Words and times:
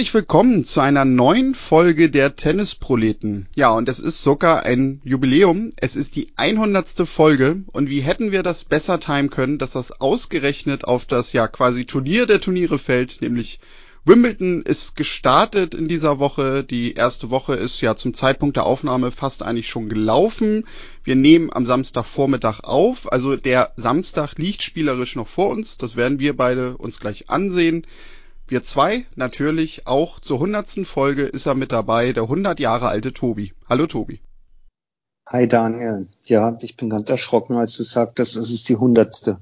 Herzlich 0.00 0.14
willkommen 0.14 0.64
zu 0.64 0.80
einer 0.80 1.04
neuen 1.04 1.54
Folge 1.54 2.10
der 2.10 2.34
Tennisproleten. 2.34 3.48
Ja, 3.54 3.68
und 3.72 3.86
es 3.86 4.00
ist 4.00 4.22
sogar 4.22 4.62
ein 4.62 5.02
Jubiläum. 5.04 5.74
Es 5.76 5.94
ist 5.94 6.16
die 6.16 6.32
100. 6.36 7.06
Folge 7.06 7.64
und 7.66 7.90
wie 7.90 8.00
hätten 8.00 8.32
wir 8.32 8.42
das 8.42 8.64
besser 8.64 8.98
timen 8.98 9.28
können, 9.28 9.58
dass 9.58 9.72
das 9.72 9.92
ausgerechnet 10.00 10.86
auf 10.86 11.04
das 11.04 11.34
ja 11.34 11.48
quasi 11.48 11.84
Turnier 11.84 12.24
der 12.24 12.40
Turniere 12.40 12.78
fällt, 12.78 13.20
nämlich 13.20 13.60
Wimbledon 14.06 14.62
ist 14.62 14.96
gestartet 14.96 15.74
in 15.74 15.86
dieser 15.86 16.18
Woche. 16.18 16.64
Die 16.64 16.94
erste 16.94 17.28
Woche 17.28 17.54
ist 17.54 17.82
ja 17.82 17.94
zum 17.94 18.14
Zeitpunkt 18.14 18.56
der 18.56 18.64
Aufnahme 18.64 19.12
fast 19.12 19.42
eigentlich 19.42 19.68
schon 19.68 19.90
gelaufen. 19.90 20.66
Wir 21.04 21.14
nehmen 21.14 21.52
am 21.52 21.66
Samstagvormittag 21.66 22.60
auf. 22.60 23.12
Also 23.12 23.36
der 23.36 23.72
Samstag 23.76 24.38
liegt 24.38 24.62
spielerisch 24.62 25.14
noch 25.14 25.28
vor 25.28 25.50
uns. 25.50 25.76
Das 25.76 25.94
werden 25.94 26.18
wir 26.20 26.34
beide 26.34 26.78
uns 26.78 27.00
gleich 27.00 27.28
ansehen. 27.28 27.86
Wir 28.50 28.64
zwei 28.64 29.06
natürlich 29.14 29.86
auch 29.86 30.18
zur 30.18 30.40
hundertsten 30.40 30.84
Folge 30.84 31.22
ist 31.22 31.46
er 31.46 31.54
mit 31.54 31.70
dabei, 31.70 32.12
der 32.12 32.24
100 32.24 32.58
Jahre 32.58 32.88
alte 32.88 33.12
Tobi. 33.12 33.52
Hallo 33.68 33.86
Tobi. 33.86 34.20
Hi 35.28 35.46
Daniel. 35.46 36.08
Ja, 36.24 36.58
ich 36.60 36.76
bin 36.76 36.90
ganz 36.90 37.08
erschrocken, 37.08 37.54
als 37.54 37.76
du 37.76 37.84
sagtest, 37.84 38.36
es 38.36 38.50
ist 38.50 38.68
die 38.68 38.74
hundertste. 38.74 39.38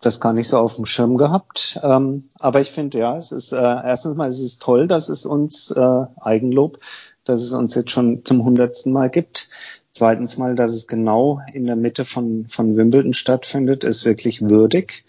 Das 0.00 0.20
gar 0.20 0.32
nicht 0.32 0.48
so 0.48 0.56
auf 0.56 0.76
dem 0.76 0.86
Schirm 0.86 1.18
gehabt. 1.18 1.78
Ähm, 1.82 2.30
aber 2.38 2.62
ich 2.62 2.70
finde, 2.70 3.00
ja, 3.00 3.14
es 3.14 3.30
ist 3.30 3.52
äh, 3.52 3.58
erstens 3.58 4.16
mal 4.16 4.28
es 4.28 4.40
ist 4.40 4.62
toll, 4.62 4.88
dass 4.88 5.10
es 5.10 5.26
uns 5.26 5.70
äh, 5.72 6.04
Eigenlob, 6.22 6.78
dass 7.24 7.42
es 7.42 7.52
uns 7.52 7.74
jetzt 7.74 7.90
schon 7.90 8.24
zum 8.24 8.42
hundertsten 8.42 8.90
Mal 8.90 9.10
gibt. 9.10 9.50
Zweitens 9.92 10.38
mal, 10.38 10.54
dass 10.54 10.72
es 10.72 10.86
genau 10.86 11.42
in 11.52 11.66
der 11.66 11.76
Mitte 11.76 12.06
von, 12.06 12.46
von 12.48 12.78
Wimbledon 12.78 13.12
stattfindet, 13.12 13.84
ist 13.84 14.06
wirklich 14.06 14.40
würdig. 14.40 15.04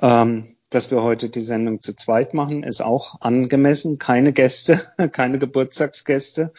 Ähm, 0.00 0.56
dass 0.70 0.90
wir 0.90 1.02
heute 1.02 1.28
die 1.28 1.40
Sendung 1.40 1.82
zu 1.82 1.94
zweit 1.94 2.32
machen, 2.32 2.62
ist 2.62 2.80
auch 2.80 3.20
angemessen. 3.20 3.98
Keine 3.98 4.32
Gäste, 4.32 4.80
keine 5.12 5.38
Geburtstagsgäste. 5.38 6.52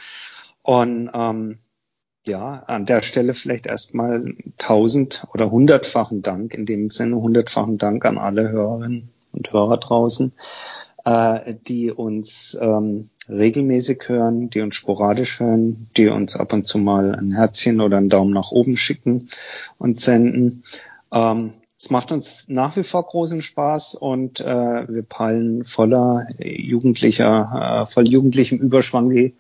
Und 0.62 1.09
ähm, 1.14 1.59
ja, 2.28 2.64
an 2.67 2.86
der 2.86 3.02
Stelle 3.02 3.34
vielleicht 3.34 3.66
erstmal 3.66 4.36
tausend 4.58 5.26
oder 5.34 5.50
hundertfachen 5.50 6.22
Dank, 6.22 6.54
in 6.54 6.66
dem 6.66 6.89
Sinne 6.92 7.16
hundertfachen 7.16 7.78
Dank 7.78 8.06
an 8.06 8.17
alle 8.17 8.50
Hörerinnen 8.50 9.09
und 9.32 9.52
Hörer 9.52 9.78
draußen, 9.78 10.34
äh, 11.06 11.56
die 11.67 11.89
uns 11.89 12.56
ähm, 12.62 13.09
regelmäßig 13.28 14.04
hören, 14.08 14.50
die 14.50 14.62
uns 14.62 14.76
sporadisch 14.76 15.39
hören, 15.39 15.89
die 15.98 16.09
uns 16.09 16.36
ab 16.36 16.54
und 16.54 16.67
zu 16.67 16.78
mal 16.78 17.16
ein 17.16 17.32
Herzchen 17.32 17.82
oder 17.82 17.98
einen 17.98 18.09
Daumen 18.09 18.34
nach 18.34 18.52
oben 18.52 18.78
schicken 18.78 19.30
und 19.80 20.00
senden. 20.00 20.64
Ähm, 21.12 21.54
es 21.81 21.89
macht 21.89 22.11
uns 22.11 22.45
nach 22.47 22.75
wie 22.75 22.83
vor 22.83 23.03
großen 23.03 23.41
Spaß 23.41 23.95
und 23.95 24.39
äh, 24.39 24.45
wir 24.45 25.01
peilen 25.01 25.63
voller 25.63 26.27
jugendlicher, 26.37 27.81
äh, 27.81 27.91
voll 27.91 28.07
jugendlichem 28.07 28.59
Überschwang 28.59 29.09
die 29.09 29.33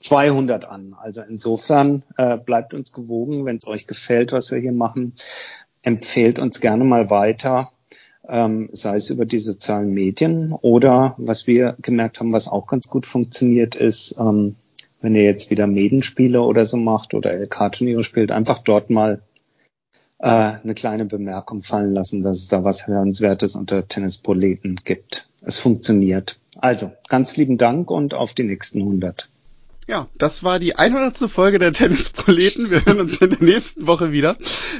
200 0.00 0.66
an. 0.66 0.94
Also 1.00 1.22
insofern 1.22 2.02
äh, 2.18 2.36
bleibt 2.36 2.74
uns 2.74 2.92
gewogen, 2.92 3.46
wenn 3.46 3.56
es 3.56 3.66
euch 3.66 3.86
gefällt, 3.86 4.32
was 4.32 4.50
wir 4.50 4.58
hier 4.58 4.72
machen, 4.72 5.14
empfehlt 5.80 6.38
uns 6.38 6.60
gerne 6.60 6.84
mal 6.84 7.08
weiter, 7.08 7.72
ähm, 8.28 8.68
sei 8.72 8.96
es 8.96 9.08
über 9.08 9.24
die 9.24 9.40
sozialen 9.40 9.94
Medien 9.94 10.52
oder 10.52 11.14
was 11.16 11.46
wir 11.46 11.74
gemerkt 11.80 12.20
haben, 12.20 12.34
was 12.34 12.48
auch 12.48 12.66
ganz 12.66 12.88
gut 12.88 13.06
funktioniert, 13.06 13.76
ist, 13.76 14.14
ähm, 14.20 14.56
wenn 15.00 15.14
ihr 15.14 15.22
jetzt 15.22 15.50
wieder 15.50 15.66
Medenspiele 15.66 16.42
oder 16.42 16.66
so 16.66 16.76
macht 16.76 17.14
oder 17.14 17.32
LK-Turniere 17.32 18.04
spielt, 18.04 18.30
einfach 18.30 18.58
dort 18.58 18.90
mal 18.90 19.22
äh, 20.18 20.28
eine 20.28 20.74
kleine 20.74 21.04
Bemerkung 21.04 21.62
fallen 21.62 21.94
lassen, 21.94 22.22
dass 22.22 22.38
es 22.38 22.48
da 22.48 22.64
was 22.64 22.86
Hörenswertes 22.86 23.54
unter 23.54 23.86
Tennisproleten 23.86 24.80
gibt. 24.84 25.28
Es 25.42 25.58
funktioniert. 25.58 26.38
Also, 26.58 26.92
ganz 27.08 27.36
lieben 27.36 27.58
Dank 27.58 27.90
und 27.90 28.14
auf 28.14 28.32
die 28.32 28.42
nächsten 28.42 28.80
100. 28.80 29.28
Ja, 29.88 30.06
das 30.18 30.44
war 30.44 30.58
die 30.58 30.76
100. 30.76 31.30
Folge 31.30 31.58
der 31.58 31.72
Tennisproleten. 31.72 32.70
Wir 32.70 32.84
hören 32.84 33.00
uns 33.00 33.16
in 33.22 33.30
der 33.30 33.42
nächsten 33.42 33.86
Woche 33.86 34.12
wieder. 34.12 34.36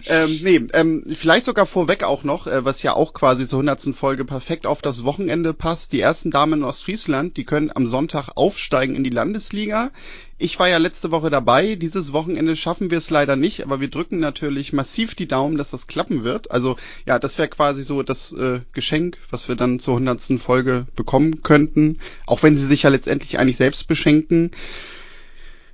Ähm, 0.06 0.38
nee, 0.42 0.60
ähm, 0.74 1.04
vielleicht 1.14 1.46
sogar 1.46 1.64
vorweg 1.64 2.02
auch 2.04 2.24
noch, 2.24 2.46
äh, 2.46 2.66
was 2.66 2.82
ja 2.82 2.92
auch 2.92 3.14
quasi 3.14 3.48
zur 3.48 3.60
100. 3.60 3.94
Folge 3.94 4.26
perfekt 4.26 4.66
auf 4.66 4.82
das 4.82 5.04
Wochenende 5.04 5.54
passt. 5.54 5.92
Die 5.92 6.00
ersten 6.00 6.30
Damen 6.30 6.60
in 6.60 6.64
Ostfriesland, 6.64 7.38
die 7.38 7.44
können 7.44 7.70
am 7.74 7.86
Sonntag 7.86 8.32
aufsteigen 8.34 8.96
in 8.96 9.04
die 9.04 9.08
Landesliga. 9.08 9.92
Ich 10.40 10.60
war 10.60 10.68
ja 10.68 10.78
letzte 10.78 11.10
Woche 11.10 11.30
dabei. 11.30 11.74
Dieses 11.74 12.12
Wochenende 12.12 12.54
schaffen 12.54 12.92
wir 12.92 12.98
es 12.98 13.10
leider 13.10 13.34
nicht, 13.34 13.64
aber 13.64 13.80
wir 13.80 13.88
drücken 13.88 14.20
natürlich 14.20 14.72
massiv 14.72 15.16
die 15.16 15.26
Daumen, 15.26 15.58
dass 15.58 15.72
das 15.72 15.88
klappen 15.88 16.22
wird. 16.22 16.52
Also 16.52 16.76
ja, 17.06 17.18
das 17.18 17.38
wäre 17.38 17.48
quasi 17.48 17.82
so 17.82 18.04
das 18.04 18.32
äh, 18.32 18.60
Geschenk, 18.72 19.18
was 19.30 19.48
wir 19.48 19.56
dann 19.56 19.80
zur 19.80 19.94
100. 19.94 20.40
Folge 20.40 20.86
bekommen 20.94 21.42
könnten. 21.42 21.98
Auch 22.26 22.44
wenn 22.44 22.56
sie 22.56 22.66
sich 22.66 22.84
ja 22.84 22.90
letztendlich 22.90 23.40
eigentlich 23.40 23.56
selbst 23.56 23.88
beschenken. 23.88 24.52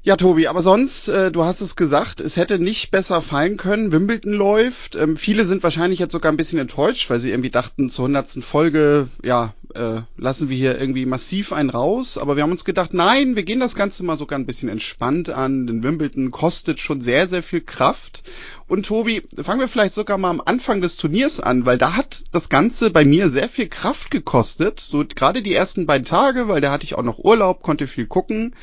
Ja, 0.07 0.17
Tobi, 0.17 0.49
aber 0.49 0.61
sonst, 0.61 1.09
äh, 1.09 1.33
du 1.33 1.45
hast 1.45 1.63
es 1.63 1.77
gesagt, 1.77 2.21
es 2.21 2.37
hätte 2.37 2.59
nicht 2.59 2.91
besser 2.91 3.23
fallen 3.23 3.57
können. 3.57 3.91
Wimbledon 3.91 4.35
läuft. 4.35 4.97
Ähm, 4.97 5.17
viele 5.17 5.47
sind 5.47 5.63
wahrscheinlich 5.63 5.99
jetzt 5.99 6.13
sogar 6.13 6.31
ein 6.31 6.37
bisschen 6.37 6.59
enttäuscht, 6.59 7.09
weil 7.09 7.21
sie 7.21 7.31
irgendwie 7.31 7.49
dachten, 7.49 7.89
zur 7.89 8.05
hundertsten 8.05 8.43
Folge, 8.43 9.09
ja, 9.23 9.55
äh, 9.75 10.03
lassen 10.19 10.51
wir 10.51 10.59
hier 10.59 10.79
irgendwie 10.79 11.07
massiv 11.07 11.55
einen 11.55 11.71
raus. 11.71 12.19
Aber 12.19 12.37
wir 12.37 12.43
haben 12.43 12.51
uns 12.51 12.67
gedacht, 12.67 12.93
nein, 12.93 13.35
wir 13.35 13.45
gehen 13.45 13.61
das 13.61 13.77
Ganze 13.77 14.03
mal 14.05 14.19
sogar 14.19 14.39
ein 14.39 14.45
bisschen 14.45 14.69
entspannt 14.69 15.31
an. 15.31 15.67
Denn 15.67 15.83
Wimbledon 15.83 16.31
kostet 16.31 16.81
schon 16.81 17.01
sehr, 17.01 17.27
sehr 17.27 17.43
viel 17.43 17.63
Kraft. 17.63 18.25
Und 18.69 18.85
Tobi, 18.85 19.23
fangen 19.43 19.61
wir 19.61 19.69
vielleicht 19.69 19.95
sogar 19.95 20.19
mal 20.19 20.29
am 20.29 20.43
Anfang 20.45 20.83
des 20.83 20.97
Turniers 20.97 21.41
an, 21.41 21.65
weil 21.65 21.79
da 21.79 21.97
hat 21.97 22.25
das 22.31 22.51
Ganze 22.51 22.91
bei 22.91 23.07
mir 23.07 23.31
sehr 23.31 23.49
viel 23.49 23.69
Kraft 23.69 24.11
gekostet. 24.11 24.81
So 24.81 25.03
gerade 25.03 25.41
die 25.41 25.55
ersten 25.55 25.87
beiden 25.87 26.05
Tage, 26.05 26.47
weil 26.47 26.61
da 26.61 26.73
hatte 26.73 26.85
ich 26.85 26.95
auch 26.95 27.03
noch 27.03 27.21
Urlaub, 27.21 27.63
konnte 27.63 27.87
viel 27.87 28.07
gucken 28.07 28.55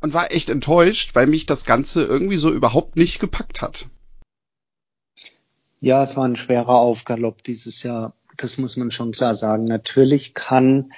und 0.00 0.14
war 0.14 0.32
echt 0.32 0.50
enttäuscht, 0.50 1.14
weil 1.14 1.26
mich 1.26 1.46
das 1.46 1.64
Ganze 1.64 2.04
irgendwie 2.04 2.38
so 2.38 2.50
überhaupt 2.52 2.96
nicht 2.96 3.20
gepackt 3.20 3.62
hat. 3.62 3.86
Ja, 5.80 6.02
es 6.02 6.16
war 6.16 6.24
ein 6.24 6.36
schwerer 6.36 6.76
Aufgalopp 6.76 7.42
dieses 7.44 7.82
Jahr. 7.82 8.14
Das 8.36 8.58
muss 8.58 8.76
man 8.76 8.90
schon 8.90 9.12
klar 9.12 9.34
sagen. 9.34 9.64
Natürlich 9.64 10.34
kann 10.34 10.92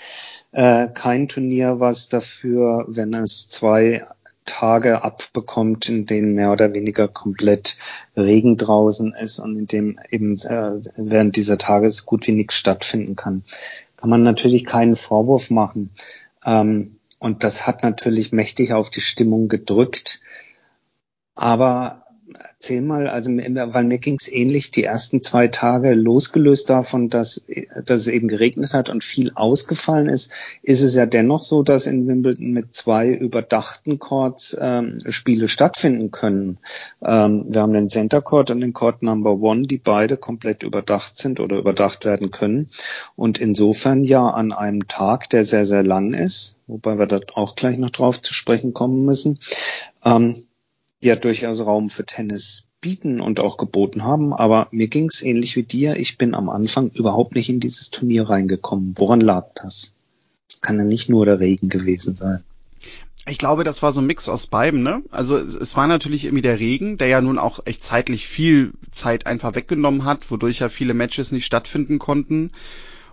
äh, 0.52 0.88
kein 0.88 1.28
Turnier 1.28 1.80
was 1.80 2.08
dafür, 2.08 2.84
wenn 2.88 3.14
es 3.14 3.48
zwei 3.48 4.06
Tage 4.46 5.04
abbekommt, 5.04 5.88
in 5.88 6.06
denen 6.06 6.34
mehr 6.34 6.50
oder 6.50 6.74
weniger 6.74 7.08
komplett 7.08 7.76
Regen 8.16 8.56
draußen 8.56 9.14
ist 9.14 9.38
und 9.38 9.56
in 9.56 9.66
dem 9.66 10.00
eben 10.10 10.36
äh, 10.38 10.80
während 10.96 11.36
dieser 11.36 11.58
Tage 11.58 11.88
so 11.90 12.04
gut 12.04 12.26
wie 12.26 12.32
nichts 12.32 12.56
stattfinden 12.56 13.16
kann. 13.16 13.44
Kann 13.96 14.10
man 14.10 14.22
natürlich 14.22 14.64
keinen 14.64 14.96
Vorwurf 14.96 15.50
machen. 15.50 15.90
Ähm, 16.44 16.96
und 17.20 17.44
das 17.44 17.66
hat 17.66 17.84
natürlich 17.84 18.32
mächtig 18.32 18.72
auf 18.72 18.90
die 18.90 19.02
Stimmung 19.02 19.48
gedrückt. 19.48 20.20
Aber 21.34 22.06
erzähl 22.38 22.82
mal, 22.82 23.08
also 23.08 23.30
weil 23.30 23.84
mir 23.84 23.98
ging 23.98 24.16
es 24.20 24.30
ähnlich 24.30 24.70
die 24.70 24.84
ersten 24.84 25.22
zwei 25.22 25.48
Tage, 25.48 25.94
losgelöst 25.94 26.68
davon, 26.70 27.08
dass, 27.08 27.46
dass 27.84 28.00
es 28.00 28.08
eben 28.08 28.28
geregnet 28.28 28.74
hat 28.74 28.90
und 28.90 29.04
viel 29.04 29.32
ausgefallen 29.34 30.08
ist, 30.08 30.32
ist 30.62 30.82
es 30.82 30.94
ja 30.94 31.06
dennoch 31.06 31.40
so, 31.40 31.62
dass 31.62 31.86
in 31.86 32.06
Wimbledon 32.06 32.52
mit 32.52 32.74
zwei 32.74 33.08
überdachten 33.08 33.98
Courts 33.98 34.56
ähm, 34.60 34.98
Spiele 35.08 35.48
stattfinden 35.48 36.10
können. 36.10 36.58
Ähm, 37.02 37.46
wir 37.48 37.62
haben 37.62 37.72
den 37.72 37.88
Center 37.88 38.20
Court 38.20 38.50
und 38.50 38.60
den 38.60 38.72
Court 38.72 39.02
Number 39.02 39.40
One, 39.40 39.62
die 39.62 39.78
beide 39.78 40.16
komplett 40.16 40.62
überdacht 40.62 41.18
sind 41.18 41.40
oder 41.40 41.56
überdacht 41.56 42.04
werden 42.04 42.30
können. 42.30 42.68
Und 43.16 43.38
insofern 43.38 44.04
ja 44.04 44.28
an 44.28 44.52
einem 44.52 44.86
Tag, 44.88 45.30
der 45.30 45.44
sehr, 45.44 45.64
sehr 45.64 45.82
lang 45.82 46.12
ist, 46.12 46.58
wobei 46.66 46.98
wir 46.98 47.06
da 47.06 47.20
auch 47.34 47.54
gleich 47.54 47.78
noch 47.78 47.90
drauf 47.90 48.20
zu 48.22 48.34
sprechen 48.34 48.74
kommen 48.74 49.04
müssen, 49.04 49.38
ähm, 50.04 50.34
ja 51.00 51.16
durchaus 51.16 51.64
Raum 51.64 51.90
für 51.90 52.04
Tennis 52.04 52.68
bieten 52.80 53.20
und 53.20 53.40
auch 53.40 53.56
geboten 53.56 54.04
haben. 54.04 54.32
Aber 54.32 54.68
mir 54.70 54.88
ging 54.88 55.06
es 55.06 55.22
ähnlich 55.22 55.56
wie 55.56 55.62
dir. 55.62 55.96
Ich 55.96 56.18
bin 56.18 56.34
am 56.34 56.48
Anfang 56.48 56.90
überhaupt 56.90 57.34
nicht 57.34 57.48
in 57.48 57.60
dieses 57.60 57.90
Turnier 57.90 58.28
reingekommen. 58.28 58.94
Woran 58.96 59.20
lag 59.20 59.48
das? 59.54 59.94
Es 60.48 60.60
kann 60.60 60.78
ja 60.78 60.84
nicht 60.84 61.08
nur 61.08 61.24
der 61.24 61.40
Regen 61.40 61.68
gewesen 61.68 62.16
sein. 62.16 62.42
Ich 63.28 63.38
glaube, 63.38 63.64
das 63.64 63.82
war 63.82 63.92
so 63.92 64.00
ein 64.00 64.06
Mix 64.06 64.28
aus 64.28 64.46
beiden, 64.46 64.82
ne? 64.82 65.02
Also 65.10 65.36
es 65.36 65.76
war 65.76 65.86
natürlich 65.86 66.24
irgendwie 66.24 66.42
der 66.42 66.58
Regen, 66.58 66.96
der 66.96 67.08
ja 67.08 67.20
nun 67.20 67.38
auch 67.38 67.60
echt 67.66 67.82
zeitlich 67.82 68.26
viel 68.26 68.72
Zeit 68.90 69.26
einfach 69.26 69.54
weggenommen 69.54 70.04
hat, 70.04 70.30
wodurch 70.30 70.60
ja 70.60 70.68
viele 70.68 70.94
Matches 70.94 71.30
nicht 71.30 71.44
stattfinden 71.44 71.98
konnten. 71.98 72.50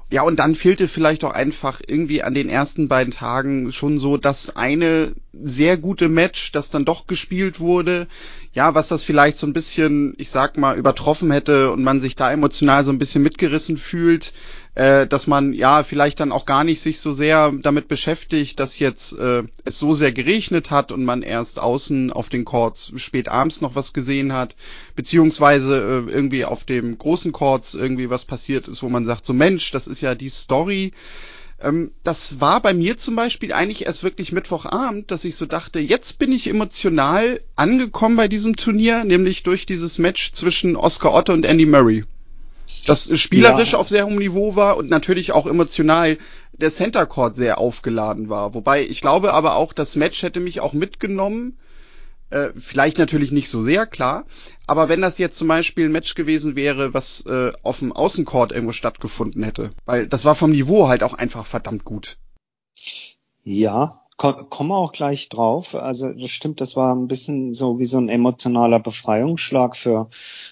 Ja, 0.09 0.21
und 0.21 0.39
dann 0.39 0.55
fehlte 0.55 0.87
vielleicht 0.87 1.25
auch 1.25 1.33
einfach 1.33 1.81
irgendwie 1.85 2.23
an 2.23 2.33
den 2.33 2.47
ersten 2.47 2.87
beiden 2.87 3.11
Tagen 3.11 3.73
schon 3.73 3.99
so 3.99 4.15
das 4.15 4.55
eine 4.55 5.11
sehr 5.33 5.77
gute 5.77 6.07
Match, 6.07 6.53
das 6.53 6.69
dann 6.69 6.85
doch 6.85 7.07
gespielt 7.07 7.59
wurde. 7.59 8.07
Ja, 8.53 8.73
was 8.73 8.87
das 8.87 9.03
vielleicht 9.03 9.37
so 9.37 9.45
ein 9.45 9.53
bisschen, 9.53 10.13
ich 10.17 10.29
sag 10.29 10.57
mal, 10.57 10.77
übertroffen 10.77 11.29
hätte 11.29 11.71
und 11.71 11.83
man 11.83 11.99
sich 11.99 12.15
da 12.15 12.31
emotional 12.31 12.85
so 12.85 12.91
ein 12.91 12.99
bisschen 12.99 13.21
mitgerissen 13.21 13.75
fühlt 13.75 14.31
äh, 14.77 15.07
dass 15.07 15.25
man 15.25 15.53
ja 15.53 15.81
vielleicht 15.81 16.19
dann 16.19 16.31
auch 16.31 16.45
gar 16.45 16.63
nicht 16.63 16.81
sich 16.81 16.99
so 16.99 17.11
sehr 17.11 17.51
damit 17.51 17.87
beschäftigt, 17.87 18.59
dass 18.59 18.77
jetzt 18.77 19.17
äh, 19.17 19.41
es 19.65 19.79
so 19.79 19.95
sehr 19.95 20.11
geregnet 20.11 20.69
hat 20.69 20.91
und 20.91 21.03
man 21.03 21.23
erst 21.23 21.59
außen 21.59 22.13
auf 22.13 22.29
den 22.29 22.45
Courts 22.45 22.93
spät 22.97 23.27
abends 23.27 23.59
noch 23.59 23.73
was 23.73 23.91
gesehen 23.91 24.33
hat, 24.33 24.55
beziehungsweise 24.95 26.05
äh, 26.07 26.11
irgendwie 26.11 26.45
auf 26.45 26.63
dem 26.63 26.95
großen 26.95 27.31
Courts 27.31 27.73
irgendwie 27.73 28.11
was 28.11 28.25
passiert 28.25 28.67
ist, 28.67 28.83
wo 28.83 28.89
man 28.89 29.07
sagt, 29.07 29.25
so 29.25 29.33
Mensch, 29.33 29.71
das 29.71 29.87
ist 29.87 30.01
ja 30.01 30.13
die 30.13 30.29
Story. 30.29 30.91
Ähm, 31.59 31.89
das 32.03 32.39
war 32.39 32.61
bei 32.61 32.75
mir 32.75 32.97
zum 32.97 33.15
Beispiel 33.15 33.53
eigentlich 33.53 33.87
erst 33.87 34.03
wirklich 34.03 34.31
Mittwochabend, 34.31 35.09
dass 35.09 35.25
ich 35.25 35.37
so 35.37 35.47
dachte, 35.47 35.79
jetzt 35.79 36.19
bin 36.19 36.31
ich 36.31 36.47
emotional 36.47 37.41
angekommen 37.55 38.15
bei 38.15 38.27
diesem 38.27 38.55
Turnier, 38.55 39.05
nämlich 39.05 39.41
durch 39.41 39.65
dieses 39.65 39.97
Match 39.97 40.33
zwischen 40.33 40.75
Oscar 40.75 41.15
Otto 41.15 41.33
und 41.33 41.47
Andy 41.47 41.65
Murray. 41.65 42.05
Das 42.85 43.09
spielerisch 43.19 43.73
ja. 43.73 43.79
auf 43.79 43.89
sehr 43.89 44.05
hohem 44.05 44.17
Niveau 44.17 44.55
war 44.55 44.77
und 44.77 44.89
natürlich 44.89 45.31
auch 45.31 45.45
emotional 45.45 46.17
der 46.53 46.71
Center 46.71 47.05
Court 47.05 47.35
sehr 47.35 47.59
aufgeladen 47.59 48.29
war. 48.29 48.53
Wobei 48.53 48.83
ich 48.83 49.01
glaube 49.01 49.33
aber 49.33 49.55
auch, 49.55 49.73
das 49.73 49.95
Match 49.95 50.23
hätte 50.23 50.39
mich 50.39 50.59
auch 50.59 50.73
mitgenommen, 50.73 51.57
äh, 52.29 52.49
vielleicht 52.55 52.97
natürlich 52.97 53.31
nicht 53.31 53.49
so 53.49 53.61
sehr, 53.61 53.85
klar. 53.85 54.25
Aber 54.65 54.89
wenn 54.89 55.01
das 55.01 55.17
jetzt 55.17 55.37
zum 55.37 55.47
Beispiel 55.47 55.85
ein 55.85 55.91
Match 55.91 56.15
gewesen 56.15 56.55
wäre, 56.55 56.93
was 56.93 57.25
äh, 57.25 57.53
auf 57.63 57.79
dem 57.79 57.93
Außencourt 57.93 58.51
irgendwo 58.51 58.73
stattgefunden 58.73 59.43
hätte, 59.43 59.71
weil 59.85 60.07
das 60.07 60.25
war 60.25 60.35
vom 60.35 60.51
Niveau 60.51 60.87
halt 60.87 61.03
auch 61.03 61.13
einfach 61.13 61.45
verdammt 61.45 61.85
gut. 61.85 62.17
Ja, 63.43 64.01
kommen 64.17 64.69
wir 64.69 64.77
auch 64.77 64.91
gleich 64.91 65.29
drauf. 65.29 65.75
Also 65.75 66.11
das 66.11 66.31
stimmt, 66.31 66.59
das 66.59 66.75
war 66.75 66.93
ein 66.95 67.07
bisschen 67.07 67.53
so 67.53 67.77
wie 67.79 67.85
so 67.85 67.97
ein 67.99 68.09
emotionaler 68.09 68.79
Befreiungsschlag 68.79 69.75
für, 69.75 70.09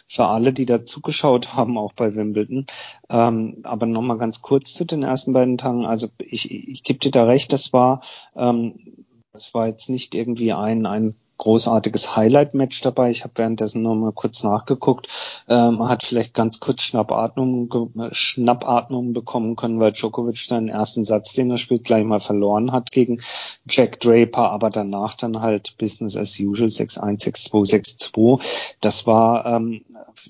für 0.08 0.28
alle, 0.28 0.54
die 0.54 0.66
da 0.66 0.86
zugeschaut 0.86 1.54
haben, 1.56 1.78
auch 1.78 1.94
bei 1.94 2.16
Wimbledon. 2.16 2.68
Ähm, 3.10 3.62
aber 3.64 3.88
nochmal 3.88 4.18
ganz 4.18 4.42
kurz 4.42 4.74
zu 4.74 4.86
den 4.86 5.04
ersten 5.04 5.34
beiden 5.34 5.58
Tagen. 5.58 5.86
Also 5.86 6.08
ich, 6.20 6.52
ich 6.52 6.84
gebe 6.84 7.00
dir 7.00 7.12
da 7.12 7.24
recht, 7.26 7.52
das 7.54 7.74
war, 7.74 8.02
ähm, 8.36 9.06
das 9.34 9.54
war 9.54 9.68
jetzt 9.68 9.90
nicht 9.90 10.16
irgendwie 10.16 10.54
ein, 10.54 10.86
ein 10.86 11.16
großartiges 11.38 12.16
Highlight-Match 12.16 12.82
dabei. 12.82 13.10
Ich 13.10 13.24
habe 13.24 13.34
währenddessen 13.36 13.82
noch 13.82 13.96
mal 13.96 14.12
kurz 14.12 14.44
nachgeguckt. 14.44 15.08
Ähm, 15.48 15.88
hat 15.88 16.04
vielleicht 16.04 16.34
ganz 16.34 16.60
kurz 16.60 16.84
Schnappatmung, 16.84 17.92
Schnappatmung 18.12 19.14
bekommen 19.14 19.56
können, 19.56 19.80
weil 19.80 19.92
Djokovic 19.92 20.38
seinen 20.38 20.70
ersten 20.70 21.04
Satz, 21.04 21.34
den 21.34 21.52
er 21.52 21.58
spielt, 21.58 21.84
gleich 21.84 22.04
mal 22.04 22.20
verloren 22.20 22.72
hat 22.72 22.92
gegen 22.92 23.22
Jack 23.68 24.00
Draper, 24.00 24.52
aber 24.52 24.70
danach 24.70 25.16
dann 25.16 25.42
halt 25.42 25.78
Business 25.78 26.16
as 26.16 26.40
usual 26.40 26.70
6-1, 26.70 27.24
6-2, 27.52 28.12
6-2. 28.14 28.76
Das 28.82 29.06
war, 29.06 29.46
ähm, 29.46 29.84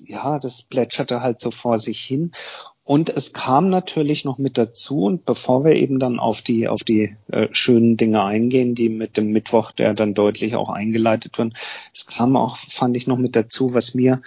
ja, 0.04 0.38
das 0.38 0.62
plätscherte 0.62 1.20
halt 1.20 1.40
so 1.40 1.50
vor 1.50 1.78
sich 1.78 2.00
hin. 2.00 2.32
Und 2.86 3.10
es 3.10 3.32
kam 3.32 3.68
natürlich 3.68 4.24
noch 4.24 4.38
mit 4.38 4.58
dazu, 4.58 5.02
und 5.02 5.24
bevor 5.24 5.64
wir 5.64 5.72
eben 5.72 5.98
dann 5.98 6.20
auf 6.20 6.40
die, 6.40 6.68
auf 6.68 6.84
die 6.84 7.16
äh, 7.32 7.48
schönen 7.50 7.96
Dinge 7.96 8.22
eingehen, 8.22 8.76
die 8.76 8.88
mit 8.88 9.16
dem 9.16 9.32
Mittwoch, 9.32 9.72
der 9.72 9.92
dann 9.92 10.14
deutlich 10.14 10.54
auch 10.54 10.70
eingeleitet 10.70 11.36
wurden, 11.36 11.52
es 11.92 12.06
kam 12.06 12.36
auch, 12.36 12.56
fand 12.56 12.96
ich 12.96 13.08
noch 13.08 13.18
mit 13.18 13.34
dazu, 13.34 13.74
was 13.74 13.94
mir 13.94 14.22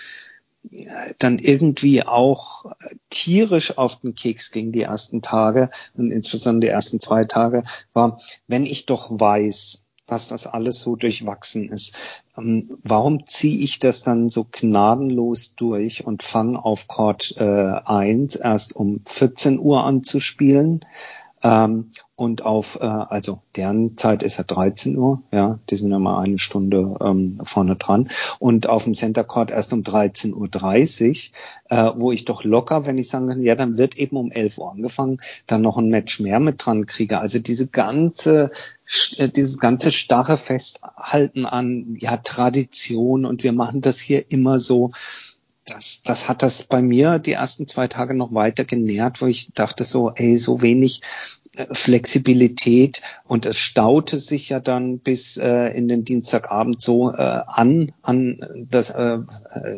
äh, 0.72 0.86
dann 1.20 1.40
irgendwie 1.40 2.04
auch 2.04 2.66
tierisch 3.10 3.78
auf 3.78 4.02
den 4.02 4.14
Keks 4.14 4.52
ging 4.52 4.74
die 4.74 4.82
ersten 4.82 5.22
Tage 5.22 5.70
und 5.94 6.12
insbesondere 6.12 6.68
die 6.70 6.74
ersten 6.74 7.00
zwei 7.00 7.24
Tage, 7.24 7.64
war, 7.94 8.20
wenn 8.48 8.66
ich 8.66 8.86
doch 8.86 9.10
weiß, 9.10 9.86
was 10.12 10.30
das 10.30 10.48
alles 10.48 10.82
so 10.82 10.96
durchwachsen 10.96 11.72
ist. 11.72 12.24
Ähm, 12.38 12.78
warum 12.84 13.26
ziehe 13.26 13.60
ich 13.60 13.80
das 13.80 14.04
dann 14.04 14.30
so 14.30 14.46
gnadenlos 14.50 15.56
durch 15.56 16.06
und 16.06 16.24
fange 16.24 16.64
auf 16.64 16.88
Chord 16.88 17.36
äh, 17.38 17.44
1 17.44 18.36
erst 18.36 18.76
um 18.76 19.02
14 19.06 19.60
Uhr 19.60 19.84
an 19.84 20.04
zu 20.04 20.20
spielen? 20.20 20.86
Ähm, 21.44 21.92
und 22.16 22.44
auf, 22.44 22.80
äh, 22.82 22.86
also 22.86 23.42
deren 23.56 23.98
Zeit 23.98 24.24
ist 24.24 24.38
ja 24.38 24.44
13 24.44 24.98
Uhr, 24.98 25.24
ja, 25.32 25.60
die 25.70 25.76
sind 25.76 25.92
ja 25.92 26.00
mal 26.00 26.22
eine 26.22 26.38
Stunde 26.38 26.98
ähm, 27.02 27.40
vorne 27.44 27.78
dran. 27.78 28.10
Und 28.40 28.68
auf 28.68 28.84
dem 28.84 28.94
Center 28.94 29.24
Court 29.24 29.52
erst 29.52 29.72
um 29.72 29.84
13.30 29.84 31.32
Uhr, 31.70 31.78
äh, 31.78 31.92
wo 31.96 32.12
ich 32.12 32.26
doch 32.26 32.44
locker, 32.44 32.86
wenn 32.86 32.98
ich 32.98 33.10
sagen 33.10 33.28
kann, 33.28 33.42
ja, 33.42 33.56
dann 33.56 33.78
wird 33.78 33.98
eben 33.98 34.18
um 34.18 34.32
11 34.32 34.58
Uhr 34.58 34.72
angefangen, 34.72 35.20
dann 35.48 35.62
noch 35.62 35.78
ein 35.78 35.90
Match 35.90 36.20
mehr 36.20 36.40
mit 36.40 36.66
dran 36.66 36.86
kriege. 36.86 37.20
Also 37.20 37.40
diese 37.40 37.68
ganze 37.68 38.52
äh, 39.18 39.30
dieses 39.30 39.60
ganze 39.60 39.92
starre 39.92 40.36
Festhalten 40.36 41.46
an 41.46 41.96
ja 42.00 42.18
Tradition 42.18 43.26
und 43.26 43.44
wir 43.44 43.54
machen 43.54 43.82
das 43.82 44.00
hier 44.00 44.32
immer 44.32 44.60
so 44.60 44.92
das, 45.70 46.02
das 46.04 46.28
hat 46.28 46.44
das 46.44 46.64
bei 46.64 46.82
mir 46.82 47.20
die 47.20 47.34
ersten 47.34 47.68
zwei 47.68 47.88
Tage 47.88 48.14
noch 48.14 48.34
weiter 48.34 48.66
genährt, 48.66 49.22
wo 49.22 49.28
ich 49.28 49.52
dachte 49.54 49.84
so, 49.84 50.12
ey, 50.16 50.38
so 50.38 50.62
wenig 50.62 51.02
Flexibilität 51.72 53.02
und 53.28 53.46
es 53.46 53.58
staute 53.58 54.20
sich 54.20 54.50
ja 54.50 54.60
dann 54.60 55.00
bis 55.00 55.38
äh, 55.38 55.68
in 55.76 55.88
den 55.88 56.06
Dienstagabend 56.06 56.82
so 56.82 57.12
äh, 57.12 57.42
an, 57.48 57.92
an 58.02 58.40
das, 58.70 58.92
äh, 58.92 59.20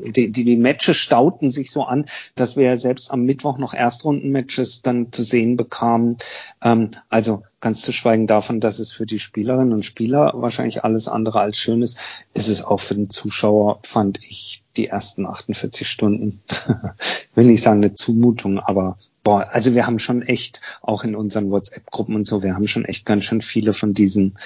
die, 0.05 0.31
die, 0.31 0.43
die 0.43 0.57
Matches 0.57 0.97
stauten 0.97 1.49
sich 1.49 1.71
so 1.71 1.83
an, 1.83 2.05
dass 2.35 2.55
wir 2.55 2.65
ja 2.65 2.77
selbst 2.77 3.11
am 3.11 3.23
Mittwoch 3.23 3.57
noch 3.57 3.73
Erstrundenmatches 3.73 4.81
dann 4.81 5.11
zu 5.11 5.23
sehen 5.23 5.57
bekamen. 5.57 6.17
Ähm, 6.61 6.91
also 7.09 7.43
ganz 7.61 7.81
zu 7.81 7.91
schweigen 7.91 8.27
davon, 8.27 8.59
dass 8.59 8.79
es 8.79 8.91
für 8.91 9.05
die 9.05 9.19
Spielerinnen 9.19 9.73
und 9.73 9.85
Spieler 9.85 10.33
wahrscheinlich 10.35 10.83
alles 10.83 11.07
andere 11.07 11.39
als 11.39 11.57
schön 11.57 11.81
ist, 11.81 11.97
ist 12.33 12.49
es 12.49 12.63
auch 12.63 12.79
für 12.79 12.95
den 12.95 13.09
Zuschauer, 13.09 13.79
fand 13.83 14.19
ich, 14.27 14.63
die 14.77 14.87
ersten 14.87 15.25
48 15.25 15.87
Stunden, 15.87 16.41
ich 16.49 17.35
will 17.35 17.45
nicht 17.45 17.61
sagen 17.61 17.83
eine 17.83 17.93
Zumutung, 17.93 18.59
aber 18.59 18.97
boah, 19.23 19.47
also 19.51 19.75
wir 19.75 19.85
haben 19.85 19.99
schon 19.99 20.21
echt, 20.21 20.61
auch 20.81 21.03
in 21.03 21.15
unseren 21.15 21.51
WhatsApp-Gruppen 21.51 22.15
und 22.15 22.25
so, 22.25 22.43
wir 22.43 22.55
haben 22.55 22.67
schon 22.67 22.85
echt 22.85 23.05
ganz 23.05 23.25
schön 23.25 23.41
viele 23.41 23.73
von 23.73 23.93
diesen 23.93 24.37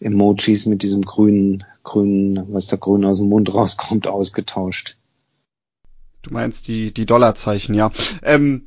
Emojis 0.00 0.66
mit 0.66 0.82
diesem 0.82 1.02
grünen, 1.02 1.64
grünen, 1.82 2.52
was 2.52 2.66
da 2.66 2.76
grün 2.76 3.04
aus 3.04 3.18
dem 3.18 3.28
Mund 3.28 3.52
rauskommt, 3.54 4.06
ausgetauscht. 4.06 4.96
Du 6.22 6.32
meinst 6.32 6.66
die, 6.66 6.92
die 6.92 7.06
Dollarzeichen, 7.06 7.74
ja. 7.74 7.92
Ähm, 8.22 8.62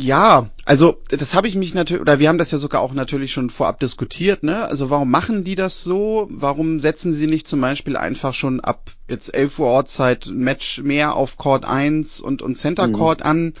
ja, 0.00 0.50
also 0.64 1.00
das 1.08 1.34
habe 1.34 1.48
ich 1.48 1.56
mich 1.56 1.74
natürlich, 1.74 2.00
oder 2.00 2.20
wir 2.20 2.28
haben 2.28 2.38
das 2.38 2.52
ja 2.52 2.58
sogar 2.58 2.82
auch 2.82 2.92
natürlich 2.92 3.32
schon 3.32 3.50
vorab 3.50 3.80
diskutiert, 3.80 4.44
ne? 4.44 4.64
Also 4.64 4.90
warum 4.90 5.10
machen 5.10 5.42
die 5.42 5.56
das 5.56 5.82
so? 5.82 6.28
Warum 6.30 6.78
setzen 6.78 7.12
sie 7.12 7.26
nicht 7.26 7.48
zum 7.48 7.60
Beispiel 7.60 7.96
einfach 7.96 8.32
schon 8.32 8.60
ab 8.60 8.92
jetzt 9.08 9.34
11 9.34 9.58
Uhr 9.58 9.66
Ortszeit 9.66 10.26
ein 10.26 10.38
Match 10.38 10.82
mehr 10.82 11.14
auf 11.14 11.36
Court 11.36 11.64
1 11.64 12.20
und, 12.20 12.42
und 12.42 12.56
Center 12.56 12.86
mhm. 12.86 12.92
Court 12.92 13.20
mhm. 13.20 13.26
an? 13.26 13.54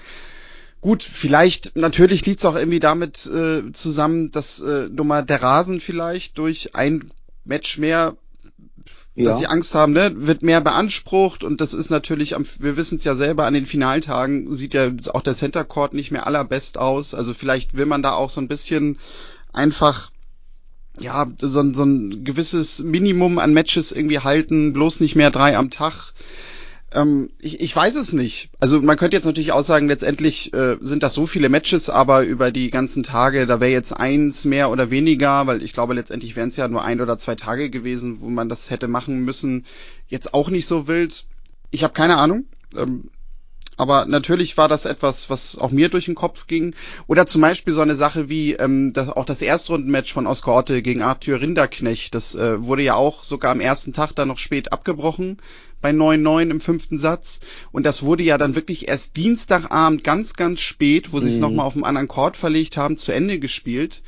Gut, 0.80 1.02
vielleicht, 1.02 1.76
natürlich 1.76 2.24
liegt 2.24 2.38
es 2.38 2.44
auch 2.44 2.54
irgendwie 2.54 2.80
damit 2.80 3.26
äh, 3.26 3.72
zusammen, 3.72 4.30
dass 4.30 4.60
äh, 4.60 4.88
mal 4.88 5.24
der 5.24 5.42
Rasen 5.42 5.80
vielleicht 5.80 6.38
durch 6.38 6.74
ein 6.74 7.10
Match 7.44 7.78
mehr 7.78 8.16
ja. 9.18 9.30
dass 9.30 9.38
sie 9.38 9.46
Angst 9.46 9.74
haben, 9.74 9.92
ne, 9.92 10.12
wird 10.14 10.42
mehr 10.42 10.60
beansprucht 10.60 11.42
und 11.42 11.60
das 11.60 11.74
ist 11.74 11.90
natürlich, 11.90 12.36
am, 12.36 12.44
wir 12.60 12.76
wissen 12.76 12.98
es 12.98 13.04
ja 13.04 13.16
selber, 13.16 13.46
an 13.46 13.54
den 13.54 13.66
Finaltagen 13.66 14.54
sieht 14.54 14.74
ja 14.74 14.90
auch 15.12 15.22
der 15.22 15.34
Center 15.34 15.64
Court 15.64 15.92
nicht 15.92 16.12
mehr 16.12 16.26
allerbest 16.26 16.78
aus. 16.78 17.14
Also 17.14 17.34
vielleicht 17.34 17.76
will 17.76 17.86
man 17.86 18.02
da 18.02 18.12
auch 18.12 18.30
so 18.30 18.40
ein 18.40 18.46
bisschen 18.46 18.98
einfach 19.52 20.12
ja, 21.00 21.26
so, 21.40 21.72
so 21.72 21.82
ein 21.84 22.24
gewisses 22.24 22.80
Minimum 22.80 23.38
an 23.38 23.52
Matches 23.52 23.92
irgendwie 23.92 24.20
halten, 24.20 24.72
bloß 24.72 25.00
nicht 25.00 25.16
mehr 25.16 25.30
drei 25.30 25.56
am 25.56 25.70
Tag. 25.70 26.12
Ähm, 26.92 27.30
ich, 27.38 27.60
ich 27.60 27.74
weiß 27.74 27.96
es 27.96 28.12
nicht. 28.12 28.50
Also 28.60 28.80
man 28.80 28.96
könnte 28.96 29.16
jetzt 29.16 29.26
natürlich 29.26 29.52
auch 29.52 29.62
sagen, 29.62 29.88
letztendlich 29.88 30.54
äh, 30.54 30.76
sind 30.80 31.02
das 31.02 31.14
so 31.14 31.26
viele 31.26 31.48
Matches, 31.48 31.90
aber 31.90 32.22
über 32.22 32.50
die 32.50 32.70
ganzen 32.70 33.02
Tage, 33.02 33.46
da 33.46 33.60
wäre 33.60 33.70
jetzt 33.70 33.92
eins 33.92 34.44
mehr 34.44 34.70
oder 34.70 34.90
weniger, 34.90 35.46
weil 35.46 35.62
ich 35.62 35.74
glaube, 35.74 35.94
letztendlich 35.94 36.34
wären 36.36 36.48
es 36.48 36.56
ja 36.56 36.66
nur 36.68 36.82
ein 36.82 37.00
oder 37.00 37.18
zwei 37.18 37.34
Tage 37.34 37.68
gewesen, 37.68 38.20
wo 38.20 38.30
man 38.30 38.48
das 38.48 38.70
hätte 38.70 38.88
machen 38.88 39.24
müssen. 39.24 39.66
Jetzt 40.06 40.32
auch 40.32 40.48
nicht 40.48 40.66
so 40.66 40.88
wild. 40.88 41.26
Ich 41.70 41.84
habe 41.84 41.92
keine 41.92 42.16
Ahnung. 42.16 42.46
Ähm, 42.74 43.10
aber 43.78 44.06
natürlich 44.06 44.56
war 44.56 44.66
das 44.68 44.84
etwas, 44.84 45.30
was 45.30 45.56
auch 45.56 45.70
mir 45.70 45.88
durch 45.88 46.06
den 46.06 46.16
Kopf 46.16 46.48
ging. 46.48 46.74
Oder 47.06 47.26
zum 47.26 47.40
Beispiel 47.40 47.72
so 47.72 47.80
eine 47.80 47.94
Sache 47.94 48.28
wie 48.28 48.54
ähm, 48.54 48.92
das, 48.92 49.08
auch 49.08 49.24
das 49.24 49.40
Erstrundenmatch 49.40 50.12
von 50.12 50.26
Oscar 50.26 50.56
Otte 50.56 50.82
gegen 50.82 51.00
Arthur 51.00 51.40
Rinderknecht. 51.40 52.12
Das 52.12 52.34
äh, 52.34 52.62
wurde 52.64 52.82
ja 52.82 52.94
auch 52.94 53.22
sogar 53.22 53.52
am 53.52 53.60
ersten 53.60 53.92
Tag 53.92 54.12
dann 54.12 54.28
noch 54.28 54.38
spät 54.38 54.72
abgebrochen 54.72 55.38
bei 55.80 55.90
9-9 55.90 56.50
im 56.50 56.60
fünften 56.60 56.98
Satz. 56.98 57.38
Und 57.70 57.86
das 57.86 58.02
wurde 58.02 58.24
ja 58.24 58.36
dann 58.36 58.56
wirklich 58.56 58.88
erst 58.88 59.16
Dienstagabend 59.16 60.02
ganz, 60.02 60.34
ganz 60.34 60.60
spät, 60.60 61.12
wo 61.12 61.20
sie 61.20 61.30
es 61.30 61.36
mhm. 61.36 61.42
nochmal 61.42 61.66
auf 61.66 61.74
einem 61.74 61.84
anderen 61.84 62.08
Chord 62.08 62.36
verlegt 62.36 62.76
haben, 62.76 62.98
zu 62.98 63.12
Ende 63.12 63.38
gespielt 63.38 64.02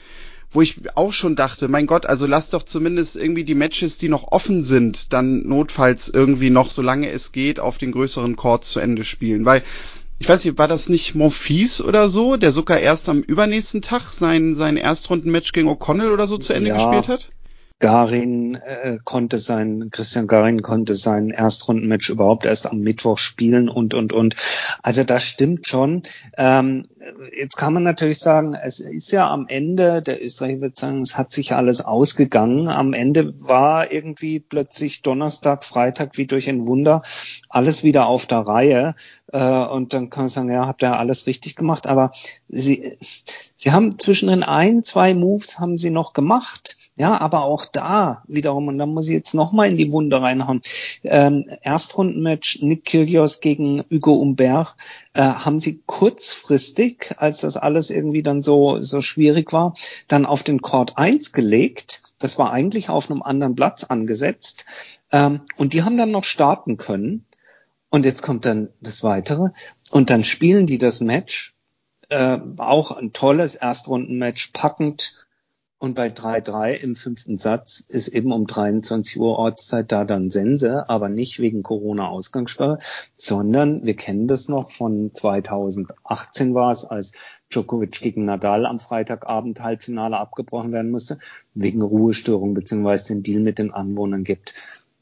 wo 0.51 0.63
ich 0.63 0.81
auch 0.97 1.13
schon 1.13 1.37
dachte, 1.37 1.69
mein 1.69 1.87
Gott, 1.87 2.07
also 2.07 2.27
lass 2.27 2.51
doch 2.51 2.65
zumindest 2.65 3.17
irgendwie 3.17 3.45
die 3.45 3.55
Matches, 3.55 3.99
die 3.99 4.09
noch 4.09 4.33
offen 4.33 4.63
sind, 4.63 5.13
dann 5.13 5.47
notfalls 5.47 6.09
irgendwie 6.09 6.51
noch, 6.51 6.71
solange 6.71 7.11
es 7.11 7.33
geht, 7.33 7.61
auf 7.61 7.79
den 7.79 7.93
größeren 7.93 8.37
Chords 8.37 8.71
zu 8.71 8.81
Ende 8.81 9.05
spielen. 9.05 9.45
Weil, 9.45 9.63
ich 10.19 10.29
weiß 10.29 10.45
nicht, 10.45 10.59
war 10.59 10.69
das 10.69 10.89
nicht 10.89 11.15
Monfils 11.15 11.81
oder 11.81 12.11
so, 12.11 12.37
der 12.37 12.53
sogar 12.53 12.81
erst 12.81 13.09
am 13.09 13.21
übernächsten 13.21 13.81
Tag 13.81 14.11
sein, 14.11 14.55
sein 14.55 14.77
Erstrundenmatch 14.77 15.53
gegen 15.53 15.69
O'Connell 15.69 16.13
oder 16.13 16.27
so 16.27 16.37
zu 16.37 16.53
Ende 16.53 16.71
ja. 16.71 16.75
gespielt 16.75 17.09
hat? 17.09 17.29
Garin 17.81 18.57
äh, 18.57 18.99
konnte 19.03 19.39
sein, 19.39 19.89
Christian 19.91 20.27
Garin 20.27 20.61
konnte 20.61 20.95
sein 20.95 21.31
Erstrundenmatch 21.31 22.11
überhaupt 22.11 22.45
erst 22.45 22.67
am 22.67 22.81
Mittwoch 22.81 23.17
spielen 23.17 23.71
und, 23.71 23.95
und, 23.95 24.13
und. 24.13 24.37
Also 24.83 25.03
das 25.03 25.25
stimmt 25.25 25.67
schon. 25.67 26.03
Ähm, 26.37 26.87
jetzt 27.35 27.57
kann 27.57 27.73
man 27.73 27.83
natürlich 27.83 28.19
sagen, 28.19 28.53
es 28.55 28.81
ist 28.81 29.11
ja 29.13 29.31
am 29.31 29.49
Ende, 29.49 30.03
der 30.03 30.23
Österreicher 30.23 30.61
wird 30.61 30.77
sagen, 30.77 31.01
es 31.01 31.17
hat 31.17 31.33
sich 31.33 31.55
alles 31.55 31.81
ausgegangen. 31.81 32.69
Am 32.69 32.93
Ende 32.93 33.41
war 33.41 33.91
irgendwie 33.91 34.41
plötzlich 34.41 35.01
Donnerstag, 35.01 35.65
Freitag 35.65 36.19
wie 36.19 36.27
durch 36.27 36.51
ein 36.51 36.67
Wunder 36.67 37.01
alles 37.49 37.83
wieder 37.83 38.07
auf 38.07 38.27
der 38.27 38.41
Reihe. 38.41 38.95
Äh, 39.33 39.39
und 39.43 39.95
dann 39.95 40.11
kann 40.11 40.25
man 40.25 40.29
sagen, 40.29 40.53
ja, 40.53 40.67
habt 40.67 40.83
ihr 40.83 40.99
alles 40.99 41.27
richtig 41.27 41.57
gemacht. 41.57 41.87
Aber 41.87 42.11
sie, 42.51 42.99
sie 43.57 43.73
haben 43.73 43.99
zwischen 43.99 44.29
den 44.29 44.43
ein, 44.43 44.85
zwei 44.85 45.15
Moves 45.15 45.59
haben 45.59 45.79
sie 45.79 45.91
noch 45.91 46.13
gemacht 46.13 46.77
ja, 46.99 47.19
aber 47.19 47.45
auch 47.45 47.65
da 47.65 48.23
wiederum, 48.27 48.69
und 48.69 48.79
da 48.79 48.85
muss 48.85 49.09
ich 49.09 49.15
jetzt 49.15 49.33
nochmal 49.33 49.71
in 49.71 49.79
die 49.79 49.93
Wunde 49.93 50.21
reinhauen. 50.21 50.61
Ähm, 51.03 51.47
Erstrundenmatch 51.63 52.61
Nick 52.63 52.85
Kyrgios 52.85 53.41
gegen 53.41 53.83
Hugo 53.91 54.19
Humbert 54.19 54.77
äh, 55.15 55.23
haben 55.23 55.61
sie 55.61 55.83
kurzfristig, 55.87 57.15
als 57.17 57.41
das 57.41 57.57
alles 57.57 57.91
irgendwie 57.91 58.23
dann 58.23 58.43
so, 58.43 58.83
so 58.83 59.01
schwierig 59.01 59.53
war, 59.53 59.75
dann 60.09 60.27
auf 60.27 60.43
den 60.43 60.61
Court 60.63 60.99
1 60.99 61.33
gelegt. 61.33 62.03
Das 62.19 62.39
war 62.39 62.53
eigentlich 62.53 62.91
auf 62.91 63.11
einem 63.11 63.23
anderen 63.23 63.55
Platz 63.55 63.85
angesetzt. 63.85 64.67
Ähm, 65.11 65.41
und 65.57 65.73
die 65.73 65.85
haben 65.85 65.97
dann 65.97 66.11
noch 66.11 66.25
starten 66.25 66.77
können. 66.77 67.25
Und 67.89 68.05
jetzt 68.05 68.23
kommt 68.23 68.45
dann 68.45 68.69
das 68.81 69.03
Weitere. 69.03 69.49
Und 69.91 70.11
dann 70.11 70.23
spielen 70.23 70.67
die 70.67 70.79
das 70.79 71.01
Match. 71.01 71.55
Äh, 72.09 72.39
auch 72.59 72.91
ein 72.91 73.13
tolles 73.13 73.55
Erstrundenmatch, 73.55 74.53
packend, 74.53 75.15
und 75.81 75.95
bei 75.95 76.09
3-3 76.09 76.75
im 76.75 76.95
fünften 76.95 77.37
Satz 77.37 77.81
ist 77.81 78.09
eben 78.09 78.33
um 78.33 78.47
23 78.47 79.19
Uhr 79.19 79.39
Ortszeit 79.39 79.91
da 79.91 80.05
dann 80.05 80.29
Sense, 80.29 80.89
aber 80.91 81.09
nicht 81.09 81.41
wegen 81.41 81.63
Corona-Ausgangssperre, 81.63 82.79
sondern 83.17 83.87
wir 83.87 83.97
kennen 83.97 84.29
das 84.29 84.47
noch 84.49 84.71
von 84.71 85.13
2018 85.15 86.55
war 86.55 86.71
es, 86.71 86.85
als 86.85 87.13
Djokovic 87.49 87.99
gegen 88.03 88.27
Nadal 88.27 88.67
am 88.67 88.79
Freitagabend 88.79 89.63
Halbfinale 89.63 90.19
abgebrochen 90.19 90.71
werden 90.71 90.91
musste, 90.91 91.19
wegen 91.55 91.81
Ruhestörung 91.81 92.53
beziehungsweise 92.53 93.15
den 93.15 93.23
Deal 93.23 93.41
mit 93.41 93.59
den 93.59 93.73
Anwohnern 93.73 94.23
gibt. 94.23 94.53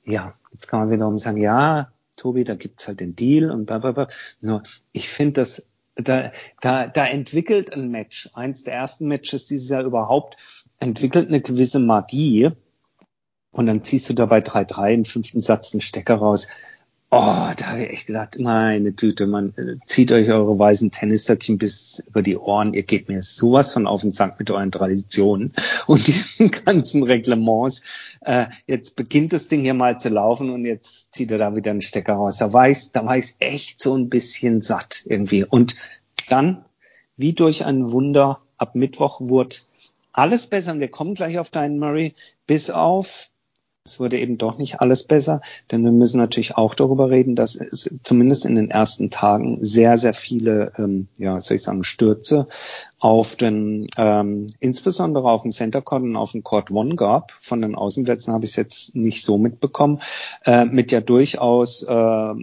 Ja, 0.04 0.34
jetzt 0.52 0.68
kann 0.68 0.78
man 0.78 0.90
wiederum 0.92 1.18
sagen, 1.18 1.38
ja, 1.38 1.90
Tobi, 2.16 2.44
da 2.44 2.54
gibt's 2.54 2.86
halt 2.86 3.00
den 3.00 3.16
Deal 3.16 3.50
und 3.50 3.66
bla 3.66 3.78
bla 3.78 3.90
bla. 3.90 4.06
Nur, 4.40 4.62
ich 4.92 5.08
finde 5.08 5.40
das 5.40 5.68
da, 5.98 6.30
da, 6.60 6.86
da 6.86 7.06
entwickelt 7.06 7.72
ein 7.72 7.90
Match, 7.90 8.30
eins 8.34 8.62
der 8.62 8.74
ersten 8.74 9.08
Matches 9.08 9.46
dieses 9.46 9.68
Jahr 9.68 9.82
überhaupt, 9.82 10.36
entwickelt 10.80 11.28
eine 11.28 11.40
gewisse 11.40 11.78
Magie 11.80 12.50
und 13.50 13.66
dann 13.66 13.82
ziehst 13.82 14.08
du 14.08 14.14
dabei 14.14 14.38
3-3 14.38 14.94
im 14.94 15.04
fünften 15.04 15.40
Satz 15.40 15.72
einen 15.74 15.80
Stecker 15.80 16.16
raus. 16.16 16.46
Oh, 17.10 17.48
da 17.56 17.68
habe 17.68 17.84
ich 17.84 17.90
echt 17.90 18.06
gedacht, 18.06 18.38
meine 18.38 18.92
Güte, 18.92 19.26
man 19.26 19.54
äh, 19.56 19.76
zieht 19.86 20.12
euch 20.12 20.28
eure 20.28 20.58
weißen 20.58 20.90
Tennissöckchen 20.90 21.56
bis 21.56 22.04
über 22.06 22.20
die 22.20 22.36
Ohren. 22.36 22.74
Ihr 22.74 22.82
gebt 22.82 23.08
mir 23.08 23.22
sowas 23.22 23.72
von 23.72 23.86
auf 23.86 24.02
den 24.02 24.12
Sack 24.12 24.38
mit 24.38 24.50
euren 24.50 24.70
Traditionen 24.70 25.54
und 25.86 26.06
diesen 26.06 26.50
ganzen 26.50 27.02
Reglements. 27.02 27.82
Äh, 28.20 28.46
jetzt 28.66 28.94
beginnt 28.94 29.32
das 29.32 29.48
Ding 29.48 29.62
hier 29.62 29.72
mal 29.72 29.98
zu 29.98 30.10
laufen 30.10 30.50
und 30.50 30.66
jetzt 30.66 31.14
zieht 31.14 31.30
er 31.30 31.38
da 31.38 31.56
wieder 31.56 31.70
einen 31.70 31.80
Stecker 31.80 32.12
raus. 32.12 32.36
Da 32.36 32.52
weiß, 32.52 32.92
da 32.92 33.06
weiß 33.06 33.36
echt 33.38 33.80
so 33.80 33.96
ein 33.96 34.10
bisschen 34.10 34.60
satt 34.60 35.02
irgendwie. 35.06 35.44
Und 35.44 35.76
dann, 36.28 36.66
wie 37.16 37.32
durch 37.32 37.64
ein 37.64 37.90
Wunder, 37.90 38.42
ab 38.58 38.74
Mittwoch 38.74 39.22
wurde 39.22 39.56
alles 40.18 40.48
besser. 40.48 40.72
Und 40.72 40.80
wir 40.80 40.90
kommen 40.90 41.14
gleich 41.14 41.38
auf 41.38 41.50
deinen 41.50 41.78
Murray, 41.78 42.14
bis 42.46 42.70
auf, 42.70 43.30
es 43.84 43.98
wurde 43.98 44.18
eben 44.18 44.36
doch 44.36 44.58
nicht 44.58 44.80
alles 44.80 45.04
besser, 45.04 45.40
denn 45.70 45.82
wir 45.82 45.92
müssen 45.92 46.18
natürlich 46.18 46.56
auch 46.56 46.74
darüber 46.74 47.08
reden, 47.08 47.36
dass 47.36 47.56
es 47.56 47.94
zumindest 48.02 48.44
in 48.44 48.54
den 48.54 48.70
ersten 48.70 49.10
Tagen 49.10 49.64
sehr, 49.64 49.96
sehr 49.96 50.12
viele, 50.12 50.72
ähm, 50.76 51.08
ja, 51.16 51.40
soll 51.40 51.56
ich 51.56 51.62
sagen, 51.62 51.84
Stürze 51.84 52.48
auf 52.98 53.36
den, 53.36 53.86
ähm, 53.96 54.48
insbesondere 54.60 55.30
auf 55.30 55.42
dem 55.42 55.52
Center 55.52 55.80
Court 55.80 56.02
und 56.02 56.16
auf 56.16 56.32
dem 56.32 56.42
Court 56.42 56.70
One 56.70 56.96
gab. 56.96 57.32
Von 57.40 57.62
den 57.62 57.74
Außenplätzen 57.74 58.34
habe 58.34 58.44
ich 58.44 58.50
es 58.50 58.56
jetzt 58.56 58.96
nicht 58.96 59.24
so 59.24 59.38
mitbekommen, 59.38 60.00
äh, 60.44 60.66
mit 60.66 60.92
ja 60.92 61.00
durchaus 61.00 61.84
äh, 61.84 62.34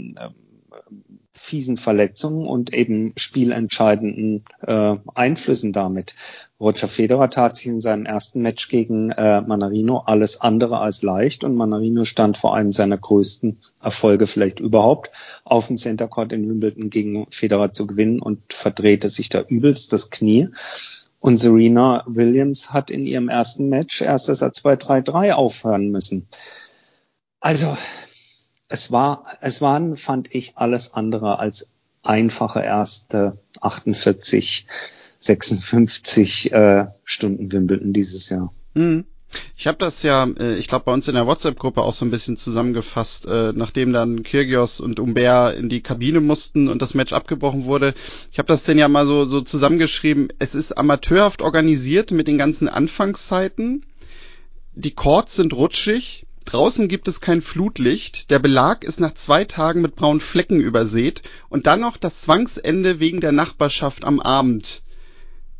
fiesen 1.36 1.78
Verletzungen 1.78 2.48
und 2.48 2.74
eben 2.74 3.14
spielentscheidenden 3.18 4.46
äh, 4.66 4.96
Einflüssen 5.14 5.74
damit. 5.74 6.16
Roger 6.60 6.88
Federer 6.88 7.30
tat 7.30 7.58
sich 7.58 7.68
in 7.68 7.82
seinem 7.82 8.06
ersten 8.06 8.42
Match 8.42 8.70
gegen 8.70 9.12
äh, 9.12 9.42
Manarino 9.42 10.00
alles 10.06 10.40
andere 10.40 10.80
als 10.80 11.04
leicht 11.04 11.44
und 11.44 11.56
Manarino 11.56 12.06
stand 12.06 12.38
vor 12.38 12.56
einem 12.56 12.72
seiner 12.72 12.98
größten 12.98 13.60
Erfolge 13.82 14.26
vielleicht 14.26 14.62
überhaupt 14.62 15.12
auf 15.44 15.68
dem 15.68 15.78
Center 15.78 16.08
Court 16.08 16.32
in 16.32 16.48
Wimbledon 16.48 16.90
gegen 16.90 17.28
Federer 17.30 17.74
zu 17.74 17.86
gewinnen 17.86 18.22
und 18.22 18.54
verdrehte 18.54 19.10
sich 19.10 19.30
da 19.30 19.42
übelst 19.42 19.92
das 19.92 20.10
Knie. 20.10 20.50
Und 21.20 21.38
Serena 21.38 22.04
Williams 22.08 22.72
hat 22.72 22.92
in 22.92 23.06
ihrem 23.06 23.30
ersten 23.30 23.68
Match 23.68 24.02
erst 24.02 24.30
das 24.30 24.40
Satz 24.40 24.62
bei 24.62 24.76
3-3 24.76 25.34
aufhören 25.34 25.90
müssen. 25.90 26.28
Also 27.40 27.78
es 28.68 28.92
war, 28.92 29.24
es 29.42 29.62
waren, 29.62 29.96
fand 29.98 30.34
ich, 30.34 30.58
alles 30.58 30.94
andere 30.94 31.40
als 31.40 31.70
einfache 32.04 32.62
erste 32.62 33.38
48, 33.62 34.68
56 35.20 36.52
äh, 36.52 36.86
Stunden 37.04 37.52
Wimbledon 37.52 37.94
dieses 37.94 38.30
Jahr. 38.30 38.54
Hm. 38.76 39.06
Ich 39.58 39.68
habe 39.68 39.78
das 39.78 40.04
ja, 40.04 40.28
äh, 40.40 40.56
ich 40.56 40.68
glaube, 40.68 40.86
bei 40.86 40.94
uns 40.94 41.08
in 41.08 41.16
der 41.16 41.28
WhatsApp-Gruppe 41.28 41.82
auch 41.82 41.94
so 41.94 42.06
ein 42.06 42.12
bisschen 42.12 42.38
zusammengefasst, 42.38 43.26
äh, 43.26 43.52
nachdem 43.54 43.92
dann 43.92 44.24
Kyrgios 44.24 44.80
und 44.80 45.00
Umbert 45.00 45.58
in 45.58 45.68
die 45.68 45.82
Kabine 45.82 46.22
mussten 46.22 46.70
und 46.70 46.82
das 46.82 46.94
Match 46.94 47.12
abgebrochen 47.12 47.66
wurde. 47.66 47.94
Ich 48.32 48.38
habe 48.38 48.48
das 48.48 48.64
denn 48.64 48.78
ja 48.78 48.88
mal 48.88 49.06
so, 49.06 49.26
so 49.26 49.42
zusammengeschrieben. 49.42 50.30
Es 50.40 50.56
ist 50.56 50.78
amateurhaft 50.78 51.42
organisiert 51.42 52.12
mit 52.12 52.28
den 52.28 52.38
ganzen 52.38 52.70
Anfangszeiten. 52.70 53.86
Die 54.74 54.92
Chords 54.92 55.36
sind 55.36 55.54
rutschig. 55.54 56.26
Draußen 56.46 56.88
gibt 56.88 57.08
es 57.08 57.22
kein 57.22 57.42
Flutlicht, 57.42 58.30
der 58.30 58.40
Belag 58.40 58.84
ist 58.84 59.00
nach 59.00 59.16
zwei 59.16 59.46
Tagen 59.46 59.82
mit 59.82 59.96
braunen 59.96 60.22
Flecken 60.22 60.62
übersät 60.62 61.24
und 61.50 61.66
dann 61.68 61.82
noch 61.82 61.98
das 61.98 62.22
Zwangsende 62.22 63.00
wegen 63.00 63.20
der 63.20 63.32
Nachbarschaft 63.32 64.06
am 64.06 64.20
Abend. 64.20 64.84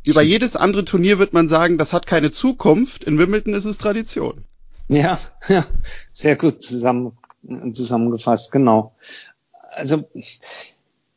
Über 0.06 0.22
jedes 0.22 0.54
andere 0.54 0.84
Turnier 0.84 1.18
wird 1.18 1.32
man 1.32 1.48
sagen, 1.48 1.78
das 1.78 1.92
hat 1.92 2.06
keine 2.06 2.30
Zukunft. 2.30 3.02
In 3.02 3.18
Wimbledon 3.18 3.54
ist 3.54 3.64
es 3.64 3.78
Tradition. 3.78 4.44
Ja, 4.88 5.18
ja 5.48 5.66
sehr 6.12 6.36
gut 6.36 6.62
zusammen, 6.62 7.18
zusammengefasst, 7.72 8.52
genau. 8.52 8.94
Also 9.72 10.08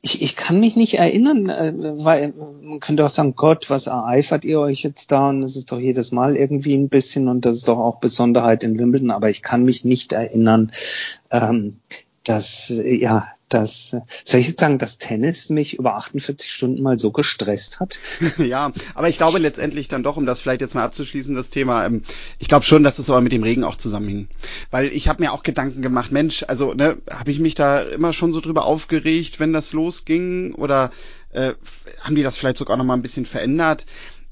ich, 0.02 0.22
ich 0.22 0.36
kann 0.36 0.60
mich 0.60 0.76
nicht 0.76 0.94
erinnern, 0.96 1.50
äh, 1.50 1.74
weil 1.76 2.34
man 2.62 2.80
könnte 2.80 3.04
auch 3.04 3.10
sagen, 3.10 3.36
Gott, 3.36 3.70
was 3.70 3.88
ereifert 3.88 4.46
ihr 4.46 4.60
euch 4.60 4.82
jetzt 4.84 5.12
da? 5.12 5.30
Und 5.30 5.42
das 5.42 5.56
ist 5.56 5.72
doch 5.72 5.80
jedes 5.80 6.12
Mal 6.12 6.38
irgendwie 6.38 6.76
ein 6.76 6.90
bisschen 6.90 7.28
und 7.28 7.46
das 7.46 7.58
ist 7.58 7.68
doch 7.68 7.80
auch 7.80 8.00
Besonderheit 8.00 8.64
in 8.64 8.80
Wimbledon, 8.80 9.12
aber 9.12 9.30
ich 9.30 9.42
kann 9.42 9.64
mich 9.64 9.84
nicht 9.84 10.14
erinnern, 10.14 10.72
ähm, 11.32 11.80
dass 12.24 12.82
ja 12.84 13.28
dass, 13.54 13.96
soll 14.24 14.40
ich 14.40 14.48
jetzt 14.48 14.60
sagen, 14.60 14.78
dass 14.78 14.98
Tennis 14.98 15.50
mich 15.50 15.78
über 15.78 15.96
48 15.96 16.52
Stunden 16.52 16.82
mal 16.82 16.98
so 16.98 17.12
gestresst 17.12 17.80
hat? 17.80 18.00
ja, 18.38 18.72
aber 18.96 19.10
ich 19.10 19.18
glaube 19.18 19.40
letztendlich 19.40 19.88
dann 19.88 20.04
doch, 20.04 20.18
um 20.18 20.26
das 20.26 20.40
vielleicht 20.40 20.62
jetzt 20.62 20.76
mal 20.76 20.84
abzuschließen, 20.84 21.36
das 21.36 21.50
Thema, 21.50 21.86
ähm, 21.86 22.04
ich 22.40 22.48
glaube 22.48 22.66
schon, 22.66 22.84
dass 22.84 22.98
das 22.98 23.10
aber 23.10 23.22
mit 23.22 23.32
dem 23.32 23.44
Regen 23.44 23.64
auch 23.64 23.76
zusammenhing. 23.76 24.28
Weil 24.72 24.88
ich 24.88 25.08
habe 25.08 25.24
mir 25.24 25.34
auch 25.34 25.44
Gedanken 25.44 25.82
gemacht, 25.82 26.12
Mensch, 26.12 26.44
also 26.48 26.74
ne, 26.74 26.98
habe 27.10 27.32
ich 27.32 27.40
mich 27.40 27.56
da 27.56 27.80
immer 27.82 28.14
schon 28.14 28.34
so 28.34 28.42
drüber 28.42 28.66
aufgeregt, 28.66 29.40
wenn 29.40 29.54
das 29.54 29.74
losging? 29.74 30.54
Oder 30.54 30.92
äh, 31.32 31.54
haben 32.02 32.16
die 32.16 32.24
das 32.24 32.38
vielleicht 32.38 32.58
sogar 32.58 32.78
noch 32.78 32.86
mal 32.86 32.96
ein 32.96 33.02
bisschen 33.02 33.26
verändert? 33.26 33.86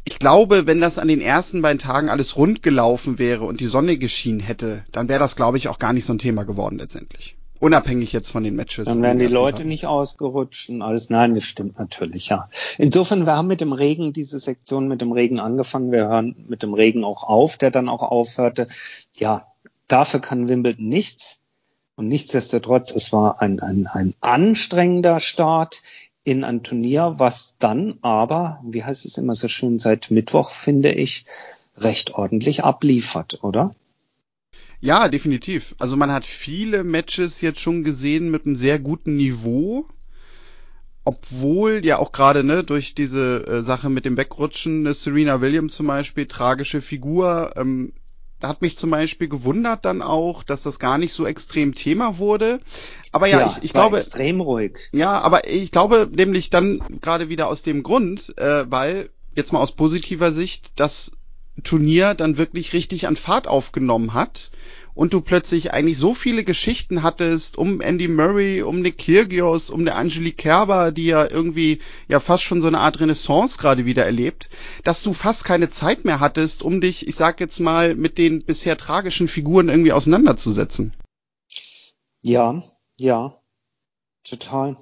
ich 0.07 0.19
glaube, 0.19 0.67
wenn 0.67 0.79
das 0.79 0.99
an 0.99 1.09
den 1.09 1.19
ersten 1.19 1.61
beiden 1.61 1.79
Tagen 1.79 2.09
alles 2.09 2.37
rund 2.37 2.63
gelaufen 2.63 3.19
wäre 3.19 3.43
und 3.43 3.59
die 3.59 3.67
Sonne 3.67 3.97
geschienen 3.97 4.39
hätte, 4.39 4.85
dann 4.93 5.09
wäre 5.09 5.19
das, 5.19 5.35
glaube 5.35 5.57
ich, 5.57 5.67
auch 5.67 5.79
gar 5.79 5.91
nicht 5.91 6.05
so 6.05 6.13
ein 6.13 6.17
Thema 6.17 6.45
geworden 6.45 6.77
letztendlich. 6.77 7.36
Unabhängig 7.59 8.13
jetzt 8.13 8.29
von 8.29 8.43
den 8.43 8.55
Matches. 8.55 8.85
Dann 8.85 9.01
wären 9.01 9.19
die 9.19 9.27
Leute 9.27 9.57
Tagen. 9.57 9.69
nicht 9.69 9.87
ausgerutscht 9.87 10.69
und 10.69 10.81
alles. 10.81 11.09
Nein, 11.09 11.35
das 11.35 11.43
stimmt 11.43 11.79
natürlich, 11.79 12.29
ja. 12.29 12.49
Insofern, 12.77 13.25
wir 13.25 13.35
haben 13.35 13.47
mit 13.47 13.61
dem 13.61 13.73
Regen 13.73 14.13
diese 14.13 14.39
Sektion 14.39 14.87
mit 14.87 15.01
dem 15.01 15.11
Regen 15.11 15.39
angefangen. 15.39 15.91
Wir 15.91 16.07
hören 16.07 16.35
mit 16.47 16.61
dem 16.63 16.73
Regen 16.73 17.03
auch 17.03 17.23
auf, 17.23 17.57
der 17.57 17.71
dann 17.71 17.89
auch 17.89 18.03
aufhörte. 18.03 18.67
Ja, 19.15 19.47
dafür 19.87 20.19
kann 20.19 20.49
Wimbledon 20.49 20.87
nichts. 20.87 21.41
Und 21.95 22.09
nichtsdestotrotz, 22.09 22.91
es 22.91 23.11
war 23.11 23.41
ein, 23.41 23.59
ein, 23.59 23.87
ein 23.87 24.13
anstrengender 24.21 25.19
Start 25.19 25.81
in 26.23 26.43
ein 26.43 26.61
Turnier, 26.61 27.15
was 27.17 27.55
dann 27.57 27.97
aber, 28.01 28.59
wie 28.63 28.83
heißt 28.83 29.05
es 29.05 29.17
immer 29.17 29.33
so 29.33 29.47
schön, 29.47 29.79
seit 29.79 30.11
Mittwoch, 30.11 30.51
finde 30.51 30.91
ich, 30.91 31.25
recht 31.77 32.13
ordentlich 32.13 32.63
abliefert, 32.63 33.43
oder? 33.43 33.73
Ja, 34.79 35.07
definitiv. 35.07 35.75
Also 35.79 35.97
man 35.97 36.11
hat 36.11 36.25
viele 36.25 36.83
Matches 36.83 37.41
jetzt 37.41 37.59
schon 37.59 37.83
gesehen 37.83 38.29
mit 38.29 38.45
einem 38.45 38.55
sehr 38.55 38.79
guten 38.79 39.15
Niveau. 39.15 39.85
Obwohl 41.03 41.85
ja 41.85 41.99
auch 41.99 42.11
gerade 42.11 42.43
ne, 42.43 42.63
durch 42.63 42.93
diese 42.93 43.47
äh, 43.47 43.63
Sache 43.63 43.89
mit 43.89 44.03
dem 44.03 44.17
Wegrutschen, 44.17 44.83
ne, 44.83 44.93
Serena 44.93 45.39
Williams 45.39 45.75
zum 45.75 45.87
Beispiel, 45.87 46.25
tragische 46.25 46.81
Figur, 46.81 47.53
ähm, 47.55 47.93
hat 48.43 48.61
mich 48.61 48.77
zum 48.77 48.91
Beispiel 48.91 49.29
gewundert 49.29 49.85
dann 49.85 50.01
auch, 50.01 50.43
dass 50.43 50.63
das 50.63 50.79
gar 50.79 50.97
nicht 50.97 51.13
so 51.13 51.25
extrem 51.25 51.73
Thema 51.73 52.17
wurde. 52.17 52.59
Aber 53.11 53.27
ja, 53.27 53.39
ja 53.39 53.47
ich, 53.47 53.65
ich 53.65 53.73
glaube. 53.73 53.97
extrem 53.97 54.41
ruhig. 54.41 54.89
Ja, 54.91 55.19
aber 55.21 55.47
ich 55.47 55.71
glaube 55.71 56.09
nämlich 56.13 56.49
dann 56.49 56.81
gerade 57.01 57.29
wieder 57.29 57.47
aus 57.47 57.63
dem 57.63 57.83
Grund, 57.83 58.37
äh, 58.37 58.69
weil 58.69 59.09
jetzt 59.33 59.53
mal 59.53 59.59
aus 59.59 59.71
positiver 59.71 60.31
Sicht 60.31 60.73
das 60.75 61.11
Turnier 61.63 62.13
dann 62.13 62.37
wirklich 62.37 62.73
richtig 62.73 63.07
an 63.07 63.15
Fahrt 63.15 63.47
aufgenommen 63.47 64.13
hat 64.13 64.51
und 64.97 65.13
du 65.13 65.21
plötzlich 65.21 65.73
eigentlich 65.73 65.99
so 65.99 66.15
viele 66.15 66.43
Geschichten 66.43 67.03
hattest 67.03 67.57
um 67.57 67.81
Andy 67.81 68.07
Murray, 68.07 68.63
um 68.63 68.81
Nick 68.81 68.97
Kyrgios, 68.97 69.69
um 69.69 69.85
der 69.85 69.95
Angelique 69.95 70.37
Kerber, 70.37 70.91
die 70.91 71.05
ja 71.05 71.29
irgendwie 71.29 71.79
ja 72.07 72.19
fast 72.19 72.43
schon 72.43 72.63
so 72.63 72.67
eine 72.67 72.79
Art 72.79 72.99
Renaissance 72.99 73.59
gerade 73.59 73.85
wieder 73.85 74.05
erlebt, 74.05 74.49
dass 74.83 75.03
du 75.03 75.13
fast 75.13 75.45
keine 75.45 75.69
Zeit 75.69 76.03
mehr 76.03 76.19
hattest, 76.19 76.63
um 76.63 76.81
dich, 76.81 77.07
ich 77.07 77.15
sag 77.15 77.39
jetzt 77.39 77.59
mal, 77.59 77.93
mit 77.93 78.17
den 78.17 78.43
bisher 78.43 78.75
tragischen 78.75 79.27
Figuren 79.27 79.69
irgendwie 79.69 79.93
auseinanderzusetzen. 79.93 80.93
Ja, 82.23 82.63
ja, 82.95 83.35
total. 84.23 84.77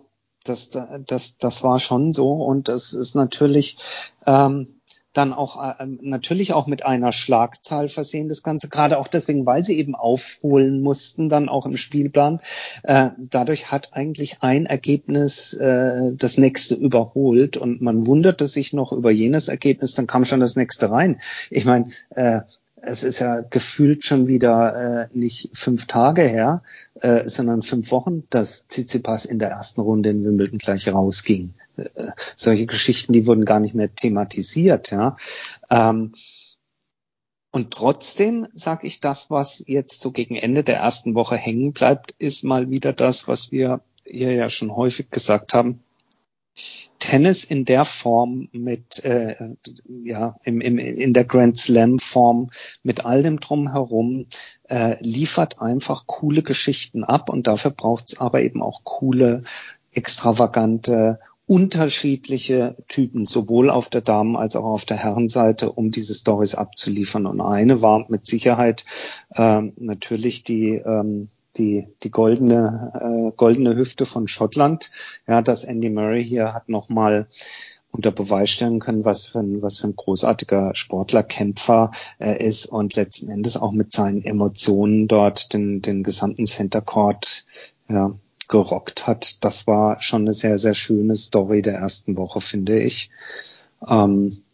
Das, 0.46 0.70
das, 1.08 1.38
das 1.38 1.64
war 1.64 1.80
schon 1.80 2.14
so 2.14 2.32
und 2.32 2.70
es 2.70 2.94
ist 2.94 3.16
natürlich, 3.16 3.78
ähm, 4.26 4.75
dann 5.18 5.34
auch 5.34 5.62
äh, 5.64 5.74
ähm, 5.80 6.00
natürlich 6.02 6.54
auch 6.54 6.68
mit 6.68 6.86
einer 6.86 7.12
Schlagzahl 7.12 7.88
versehen, 7.88 8.30
das 8.30 8.44
Ganze, 8.44 8.70
gerade 8.70 8.98
auch 8.98 9.08
deswegen, 9.08 9.46
weil 9.46 9.64
sie 9.64 9.78
eben 9.78 9.96
aufholen 9.96 10.82
mussten, 10.82 11.30
dann 11.30 11.50
auch 11.50 11.66
im 11.66 11.78
Spielplan. 11.78 12.40
Äh, 12.84 13.10
dadurch 13.18 13.72
hat 13.72 13.94
eigentlich 13.94 14.38
ein 14.42 14.66
Ergebnis 14.66 15.54
äh, 15.54 16.12
das 16.14 16.38
nächste 16.38 16.76
überholt 16.76 17.58
und 17.58 17.82
man 17.82 18.06
wunderte 18.08 18.48
sich 18.48 18.74
noch 18.74 18.92
über 18.92 19.12
jenes 19.12 19.48
Ergebnis, 19.48 19.96
dann 19.96 20.08
kam 20.08 20.26
schon 20.26 20.40
das 20.40 20.56
nächste 20.56 20.92
rein. 20.92 21.20
Ich 21.50 21.66
meine, 21.66 21.88
äh, 22.10 22.42
es 22.86 23.04
ist 23.04 23.20
ja 23.20 23.42
gefühlt 23.42 24.04
schon 24.04 24.28
wieder 24.28 25.10
äh, 25.12 25.18
nicht 25.18 25.50
fünf 25.54 25.88
Tage 25.88 26.24
her, 26.24 26.64
äh, 27.02 27.28
sondern 27.28 27.62
fünf 27.62 27.92
Wochen, 27.92 28.24
dass 28.30 28.68
Tsitsipas 28.68 29.26
in 29.26 29.40
der 29.40 29.50
ersten 29.50 29.82
Runde 29.82 30.10
in 30.10 30.24
Wimbledon 30.24 30.60
gleich 30.60 30.88
rausging. 30.88 31.54
Äh, 31.78 32.12
solche 32.36 32.66
Geschichten, 32.66 33.14
die 33.14 33.28
wurden 33.28 33.46
gar 33.46 33.60
nicht 33.60 33.76
mehr 33.76 33.94
thematisiert. 33.94 34.92
Ja. 34.92 35.18
Ähm, 35.70 36.14
und 37.52 37.72
trotzdem 37.72 38.48
sage 38.54 38.86
ich, 38.86 39.00
das, 39.00 39.32
was 39.32 39.64
jetzt 39.66 40.02
so 40.02 40.12
gegen 40.12 40.36
Ende 40.36 40.64
der 40.64 40.78
ersten 40.78 41.16
Woche 41.16 41.38
hängen 41.38 41.72
bleibt, 41.72 42.12
ist 42.18 42.44
mal 42.44 42.70
wieder 42.70 42.94
das, 42.94 43.28
was 43.28 43.52
wir 43.52 43.82
hier 44.04 44.34
ja 44.34 44.50
schon 44.50 44.76
häufig 44.76 45.10
gesagt 45.10 45.54
haben. 45.54 45.85
Tennis 47.00 47.44
in 47.44 47.66
der 47.66 47.86
Form 47.86 48.48
mit, 48.52 49.04
äh, 49.04 49.36
ja, 50.04 50.38
im, 50.44 50.62
im, 50.62 50.78
in 50.80 51.14
der 51.14 51.26
Grand 51.26 51.58
Slam 51.58 52.00
Form 52.00 52.50
mit 52.84 53.06
all 53.06 53.22
dem 53.22 53.40
drumherum 53.40 54.28
äh, 54.70 54.96
liefert 55.02 55.62
einfach 55.62 56.08
coole 56.08 56.42
Geschichten 56.42 57.04
ab 57.04 57.30
und 57.30 57.48
dafür 57.48 57.72
braucht 57.72 58.06
es 58.08 58.20
aber 58.20 58.42
eben 58.42 58.62
auch 58.62 58.82
coole, 58.84 59.44
extravagante, 59.92 61.20
unterschiedliche 61.48 62.76
Typen, 62.88 63.26
sowohl 63.26 63.70
auf 63.70 63.90
der 63.90 64.02
Damen- 64.02 64.36
als 64.36 64.56
auch 64.56 64.64
auf 64.64 64.86
der 64.86 64.98
Herrenseite, 64.98 65.72
um 65.72 65.92
diese 65.92 66.14
Stories 66.14 66.56
abzuliefern. 66.56 67.28
Und 67.28 67.40
eine 67.40 67.82
war 67.82 68.06
mit 68.10 68.26
Sicherheit 68.26 68.84
ähm, 69.36 69.74
natürlich 69.78 70.44
die 70.44 70.70
ähm, 70.72 71.30
die, 71.58 71.88
die 72.04 72.12
goldene, 72.12 73.30
äh, 73.32 73.36
goldene 73.36 73.76
Hüfte 73.76 74.06
von 74.06 74.28
Schottland. 74.28 74.92
Ja, 75.28 75.42
dass 75.42 75.64
Andy 75.64 75.90
Murray 75.90 76.26
hier 76.26 76.54
hat 76.54 76.70
nochmal 76.70 77.28
unter 77.92 78.12
Beweis 78.12 78.50
stellen 78.50 78.80
können, 78.80 79.06
was 79.06 79.26
für 79.26 79.40
ein, 79.40 79.62
was 79.62 79.78
für 79.78 79.88
ein 79.88 79.96
großartiger 79.96 80.76
Sportler, 80.76 81.24
Kämpfer 81.24 81.92
er 82.20 82.42
ist 82.42 82.66
und 82.66 82.96
letzten 82.96 83.30
Endes 83.30 83.56
auch 83.56 83.72
mit 83.72 83.94
seinen 83.94 84.24
Emotionen 84.24 85.08
dort 85.08 85.54
den, 85.54 85.82
den 85.82 86.04
gesamten 86.04 86.46
Center 86.46 86.82
Court 86.82 87.46
ja, 87.88 88.12
gerockt 88.50 89.08
hat. 89.08 89.44
Das 89.46 89.66
war 89.66 90.02
schon 90.02 90.24
eine 90.24 90.34
sehr, 90.34 90.58
sehr 90.58 90.76
schöne 90.76 91.16
Story 91.16 91.62
der 91.62 91.76
ersten 91.76 92.18
Woche, 92.18 92.42
finde 92.42 92.82
ich. 92.82 93.10
Ähm, 93.88 94.30
äh, 94.30 94.45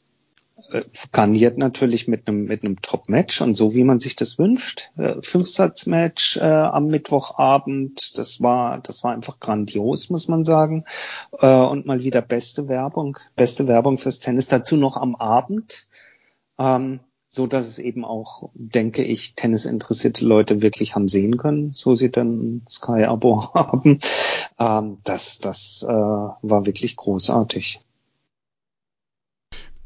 garniert 1.11 1.57
natürlich 1.57 2.07
mit 2.07 2.27
einem 2.27 2.45
mit 2.45 2.63
einem 2.63 2.81
Top-Match 2.81 3.41
und 3.41 3.55
so 3.55 3.75
wie 3.75 3.83
man 3.83 3.99
sich 3.99 4.15
das 4.15 4.39
wünscht. 4.39 4.91
Äh, 4.97 5.21
Fünfsatz-Match 5.21 6.37
äh, 6.37 6.41
am 6.41 6.87
Mittwochabend, 6.87 8.17
das 8.17 8.41
war 8.41 8.79
das 8.79 9.03
war 9.03 9.11
einfach 9.11 9.39
grandios, 9.39 10.09
muss 10.09 10.27
man 10.27 10.45
sagen. 10.45 10.85
Äh, 11.39 11.47
und 11.47 11.85
mal 11.85 12.03
wieder 12.03 12.21
beste 12.21 12.67
Werbung, 12.67 13.17
beste 13.35 13.67
Werbung 13.67 13.97
fürs 13.97 14.19
Tennis. 14.19 14.47
Dazu 14.47 14.77
noch 14.77 14.97
am 14.97 15.15
Abend. 15.15 15.87
Ähm, 16.59 17.01
so 17.33 17.47
dass 17.47 17.65
es 17.65 17.79
eben 17.79 18.03
auch, 18.03 18.49
denke 18.55 19.05
ich, 19.05 19.35
tennisinteressierte 19.35 20.25
Leute 20.25 20.61
wirklich 20.61 20.95
haben 20.95 21.07
sehen 21.07 21.37
können, 21.37 21.71
so 21.73 21.95
sie 21.95 22.11
dann 22.11 22.63
Sky-Abo 22.69 23.53
haben. 23.53 23.99
Ähm, 24.59 24.97
das 25.05 25.39
das 25.39 25.85
äh, 25.87 25.91
war 25.93 26.65
wirklich 26.65 26.97
großartig. 26.97 27.79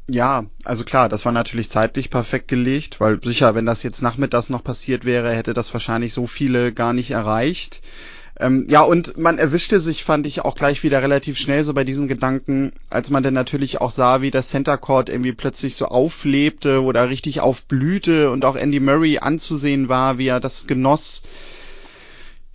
Ja, 0.08 0.44
also 0.64 0.84
klar, 0.84 1.08
das 1.08 1.24
war 1.24 1.32
natürlich 1.32 1.68
zeitlich 1.68 2.10
perfekt 2.10 2.46
gelegt, 2.46 3.00
weil 3.00 3.20
sicher, 3.22 3.56
wenn 3.56 3.66
das 3.66 3.82
jetzt 3.82 4.02
nachmittags 4.02 4.50
noch 4.50 4.62
passiert 4.62 5.04
wäre, 5.04 5.34
hätte 5.34 5.52
das 5.52 5.72
wahrscheinlich 5.72 6.12
so 6.12 6.28
viele 6.28 6.72
gar 6.72 6.92
nicht 6.92 7.10
erreicht. 7.10 7.80
Ähm, 8.38 8.66
ja, 8.68 8.82
und 8.82 9.16
man 9.16 9.38
erwischte 9.38 9.80
sich, 9.80 10.04
fand 10.04 10.26
ich, 10.26 10.44
auch 10.44 10.54
gleich 10.54 10.82
wieder 10.84 11.02
relativ 11.02 11.38
schnell 11.38 11.64
so 11.64 11.72
bei 11.74 11.84
diesen 11.84 12.06
Gedanken, 12.06 12.72
als 12.90 13.10
man 13.10 13.22
dann 13.22 13.34
natürlich 13.34 13.80
auch 13.80 13.90
sah, 13.90 14.20
wie 14.20 14.30
das 14.30 14.48
Center 14.48 14.76
Court 14.76 15.08
irgendwie 15.08 15.32
plötzlich 15.32 15.74
so 15.74 15.86
auflebte 15.86 16.82
oder 16.82 17.08
richtig 17.08 17.40
aufblühte 17.40 18.30
und 18.30 18.44
auch 18.44 18.54
Andy 18.56 18.78
Murray 18.78 19.18
anzusehen 19.18 19.88
war, 19.88 20.18
wie 20.18 20.28
er 20.28 20.38
das 20.38 20.66
genoss 20.66 21.22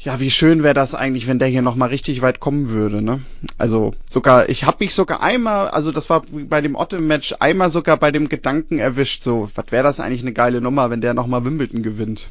ja, 0.03 0.19
wie 0.19 0.31
schön 0.31 0.63
wäre 0.63 0.73
das 0.73 0.95
eigentlich, 0.95 1.27
wenn 1.27 1.37
der 1.37 1.47
hier 1.47 1.61
nochmal 1.61 1.89
richtig 1.89 2.21
weit 2.23 2.39
kommen 2.39 2.69
würde, 2.69 3.03
ne? 3.03 3.21
Also 3.59 3.93
sogar, 4.09 4.49
ich 4.49 4.63
habe 4.63 4.77
mich 4.79 4.95
sogar 4.95 5.21
einmal, 5.21 5.67
also 5.67 5.91
das 5.91 6.09
war 6.09 6.23
bei 6.31 6.61
dem 6.61 6.75
Otto-Match, 6.75 7.35
einmal 7.39 7.69
sogar 7.69 7.97
bei 7.97 8.11
dem 8.11 8.27
Gedanken 8.27 8.79
erwischt, 8.79 9.21
so, 9.21 9.49
was 9.53 9.65
wäre 9.69 9.83
das 9.83 9.99
eigentlich 9.99 10.23
eine 10.23 10.33
geile 10.33 10.59
Nummer, 10.59 10.89
wenn 10.89 11.01
der 11.01 11.13
nochmal 11.13 11.45
Wimbledon 11.45 11.83
gewinnt? 11.83 12.29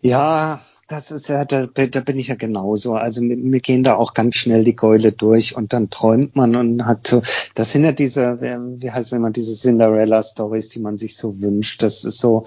Ja, 0.00 0.60
das 0.88 1.10
ist 1.10 1.28
ja, 1.28 1.44
da, 1.44 1.66
da 1.66 2.00
bin 2.00 2.18
ich 2.18 2.28
ja 2.28 2.34
genauso. 2.34 2.94
Also 2.94 3.22
mir, 3.22 3.60
gehen 3.60 3.82
da 3.82 3.94
auch 3.94 4.12
ganz 4.12 4.36
schnell 4.36 4.64
die 4.64 4.76
Keule 4.76 5.12
durch 5.12 5.56
und 5.56 5.72
dann 5.72 5.88
träumt 5.88 6.36
man 6.36 6.56
und 6.56 6.84
hat 6.84 7.06
so, 7.06 7.22
das 7.54 7.72
sind 7.72 7.84
ja 7.84 7.92
diese, 7.92 8.40
wie 8.40 8.90
heißt 8.90 9.06
es 9.06 9.12
immer, 9.12 9.30
diese 9.30 9.54
Cinderella-Stories, 9.54 10.68
die 10.68 10.80
man 10.80 10.98
sich 10.98 11.16
so 11.16 11.40
wünscht. 11.40 11.82
Das 11.82 12.04
ist 12.04 12.18
so, 12.18 12.44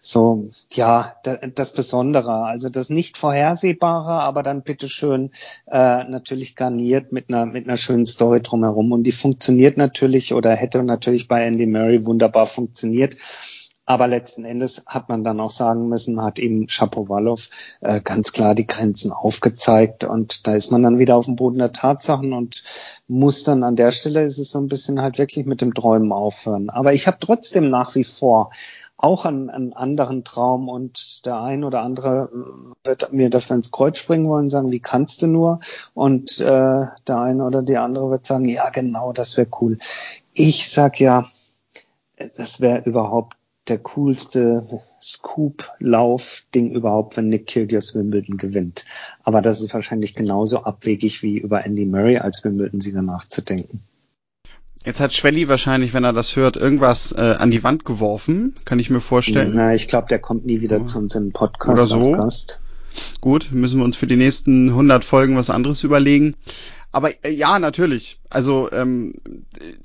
so, 0.00 0.48
ja, 0.70 1.16
das 1.54 1.72
Besondere, 1.72 2.44
also 2.44 2.68
das 2.68 2.90
nicht 2.90 3.18
vorhersehbare, 3.18 4.12
aber 4.12 4.42
dann 4.42 4.62
bitteschön 4.62 5.30
äh, 5.66 6.04
natürlich 6.04 6.54
garniert 6.54 7.12
mit 7.12 7.28
einer, 7.28 7.46
mit 7.46 7.66
einer 7.66 7.76
schönen 7.76 8.06
Story 8.06 8.40
drumherum. 8.40 8.92
Und 8.92 9.02
die 9.02 9.12
funktioniert 9.12 9.76
natürlich 9.76 10.32
oder 10.32 10.54
hätte 10.54 10.82
natürlich 10.82 11.26
bei 11.26 11.44
Andy 11.44 11.66
Murray 11.66 12.06
wunderbar 12.06 12.46
funktioniert. 12.46 13.16
Aber 13.86 14.06
letzten 14.06 14.44
Endes 14.44 14.84
hat 14.86 15.08
man 15.08 15.24
dann 15.24 15.40
auch 15.40 15.50
sagen 15.50 15.88
müssen, 15.88 16.22
hat 16.22 16.38
eben 16.38 16.68
Shapovalov 16.68 17.48
äh, 17.80 18.00
ganz 18.00 18.32
klar 18.32 18.54
die 18.54 18.66
Grenzen 18.66 19.10
aufgezeigt 19.10 20.04
und 20.04 20.46
da 20.46 20.54
ist 20.54 20.70
man 20.70 20.82
dann 20.82 20.98
wieder 21.00 21.16
auf 21.16 21.24
dem 21.24 21.34
Boden 21.34 21.58
der 21.58 21.72
Tatsachen 21.72 22.32
und 22.32 22.62
muss 23.08 23.42
dann 23.42 23.64
an 23.64 23.74
der 23.74 23.90
Stelle 23.90 24.22
ist 24.22 24.38
es 24.38 24.52
so 24.52 24.60
ein 24.60 24.68
bisschen 24.68 25.00
halt 25.00 25.18
wirklich 25.18 25.44
mit 25.44 25.60
dem 25.60 25.74
Träumen 25.74 26.12
aufhören. 26.12 26.70
Aber 26.70 26.92
ich 26.92 27.06
habe 27.08 27.16
trotzdem 27.20 27.68
nach 27.68 27.94
wie 27.96 28.04
vor 28.04 28.50
auch 29.02 29.24
einen, 29.24 29.48
einen 29.48 29.72
anderen 29.72 30.24
Traum 30.24 30.68
und 30.68 31.24
der 31.24 31.40
ein 31.40 31.64
oder 31.64 31.80
andere 31.80 32.30
wird 32.84 33.12
mir 33.12 33.30
dafür 33.30 33.56
ins 33.56 33.70
Kreuz 33.70 33.98
springen 33.98 34.28
wollen, 34.28 34.50
sagen, 34.50 34.70
wie 34.70 34.80
kannst 34.80 35.22
du 35.22 35.26
nur? 35.26 35.60
Und 35.94 36.38
äh, 36.38 36.44
der 36.44 37.18
eine 37.18 37.44
oder 37.44 37.62
die 37.62 37.78
andere 37.78 38.10
wird 38.10 38.26
sagen, 38.26 38.44
ja 38.44 38.68
genau, 38.68 39.12
das 39.12 39.38
wäre 39.38 39.48
cool. 39.60 39.78
Ich 40.34 40.70
sag 40.70 41.00
ja, 41.00 41.24
das 42.36 42.60
wäre 42.60 42.82
überhaupt 42.82 43.39
der 43.70 43.78
coolste 43.78 44.82
Scoop-Lauf-Ding 45.00 46.72
überhaupt, 46.72 47.16
wenn 47.16 47.28
Nick 47.28 47.46
Kyrgios 47.46 47.94
Wimbledon 47.94 48.36
gewinnt. 48.36 48.84
Aber 49.22 49.40
das 49.40 49.62
ist 49.62 49.72
wahrscheinlich 49.72 50.14
genauso 50.14 50.64
abwegig 50.64 51.22
wie 51.22 51.38
über 51.38 51.64
Andy 51.64 51.86
Murray 51.86 52.18
als 52.18 52.44
Wimbledon-Sieger 52.44 53.02
nachzudenken. 53.02 53.80
Jetzt 54.84 55.00
hat 55.00 55.12
Schwelly 55.12 55.48
wahrscheinlich, 55.48 55.92
wenn 55.92 56.04
er 56.04 56.12
das 56.12 56.36
hört, 56.36 56.56
irgendwas 56.56 57.12
äh, 57.12 57.20
an 57.20 57.50
die 57.50 57.62
Wand 57.62 57.84
geworfen, 57.84 58.54
kann 58.64 58.78
ich 58.78 58.88
mir 58.88 59.00
vorstellen. 59.00 59.52
Na, 59.54 59.74
ich 59.74 59.88
glaube, 59.88 60.08
der 60.08 60.18
kommt 60.18 60.46
nie 60.46 60.62
wieder 60.62 60.80
oh. 60.80 60.84
zu 60.84 60.98
uns 60.98 61.14
im 61.14 61.32
Podcast 61.32 61.92
Oder 61.92 62.02
so. 62.02 62.28
Gut, 63.20 63.50
müssen 63.52 63.78
wir 63.78 63.84
uns 63.84 63.96
für 63.96 64.06
die 64.06 64.16
nächsten 64.16 64.70
100 64.70 65.04
Folgen 65.04 65.36
was 65.36 65.50
anderes 65.50 65.84
überlegen. 65.84 66.34
Aber 66.92 67.12
äh, 67.24 67.30
ja, 67.30 67.58
natürlich. 67.58 68.18
Also 68.28 68.70
ähm, 68.72 69.12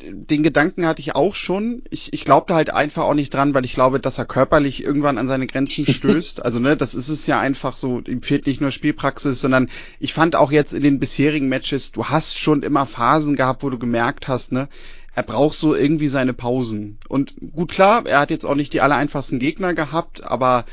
den 0.02 0.42
Gedanken 0.42 0.88
hatte 0.88 1.02
ich 1.02 1.16
auch 1.16 1.36
schon. 1.36 1.84
Ich, 1.90 2.14
ich 2.14 2.26
glaubte 2.26 2.56
halt 2.56 2.72
einfach 2.72 3.04
auch 3.04 3.14
nicht 3.14 3.34
dran, 3.34 3.54
weil 3.54 3.66
ich 3.66 3.74
glaube, 3.74 4.00
dass 4.00 4.18
er 4.18 4.26
körperlich 4.26 4.84
irgendwann 4.84 5.18
an 5.18 5.28
seine 5.28 5.46
Grenzen 5.46 5.86
stößt. 5.92 6.44
Also 6.44 6.60
ne, 6.60 6.76
das 6.76 6.96
ist 6.96 7.10
es 7.10 7.28
ja 7.28 7.40
einfach 7.40 7.78
so. 7.78 8.00
Ihm 8.02 8.24
fehlt 8.24 8.48
nicht 8.48 8.62
nur 8.62 8.72
Spielpraxis, 8.72 9.40
sondern 9.40 9.70
ich 10.00 10.14
fand 10.14 10.36
auch 10.36 10.52
jetzt 10.52 10.74
in 10.74 10.82
den 10.82 11.00
bisherigen 11.00 11.48
Matches, 11.48 11.92
du 11.92 12.06
hast 12.06 12.40
schon 12.40 12.64
immer 12.64 12.86
Phasen 12.86 13.36
gehabt, 13.36 13.62
wo 13.62 13.70
du 13.70 13.78
gemerkt 13.78 14.28
hast, 14.28 14.52
ne, 14.52 14.68
er 15.14 15.24
braucht 15.24 15.58
so 15.58 15.76
irgendwie 15.76 16.08
seine 16.08 16.34
Pausen. 16.34 16.98
Und 17.08 17.36
gut 17.54 17.72
klar, 17.72 18.06
er 18.06 18.20
hat 18.20 18.32
jetzt 18.32 18.46
auch 18.46 18.56
nicht 18.56 18.74
die 18.74 18.82
allereinfachsten 18.82 19.40
Gegner 19.40 19.74
gehabt, 19.74 20.24
aber 20.24 20.66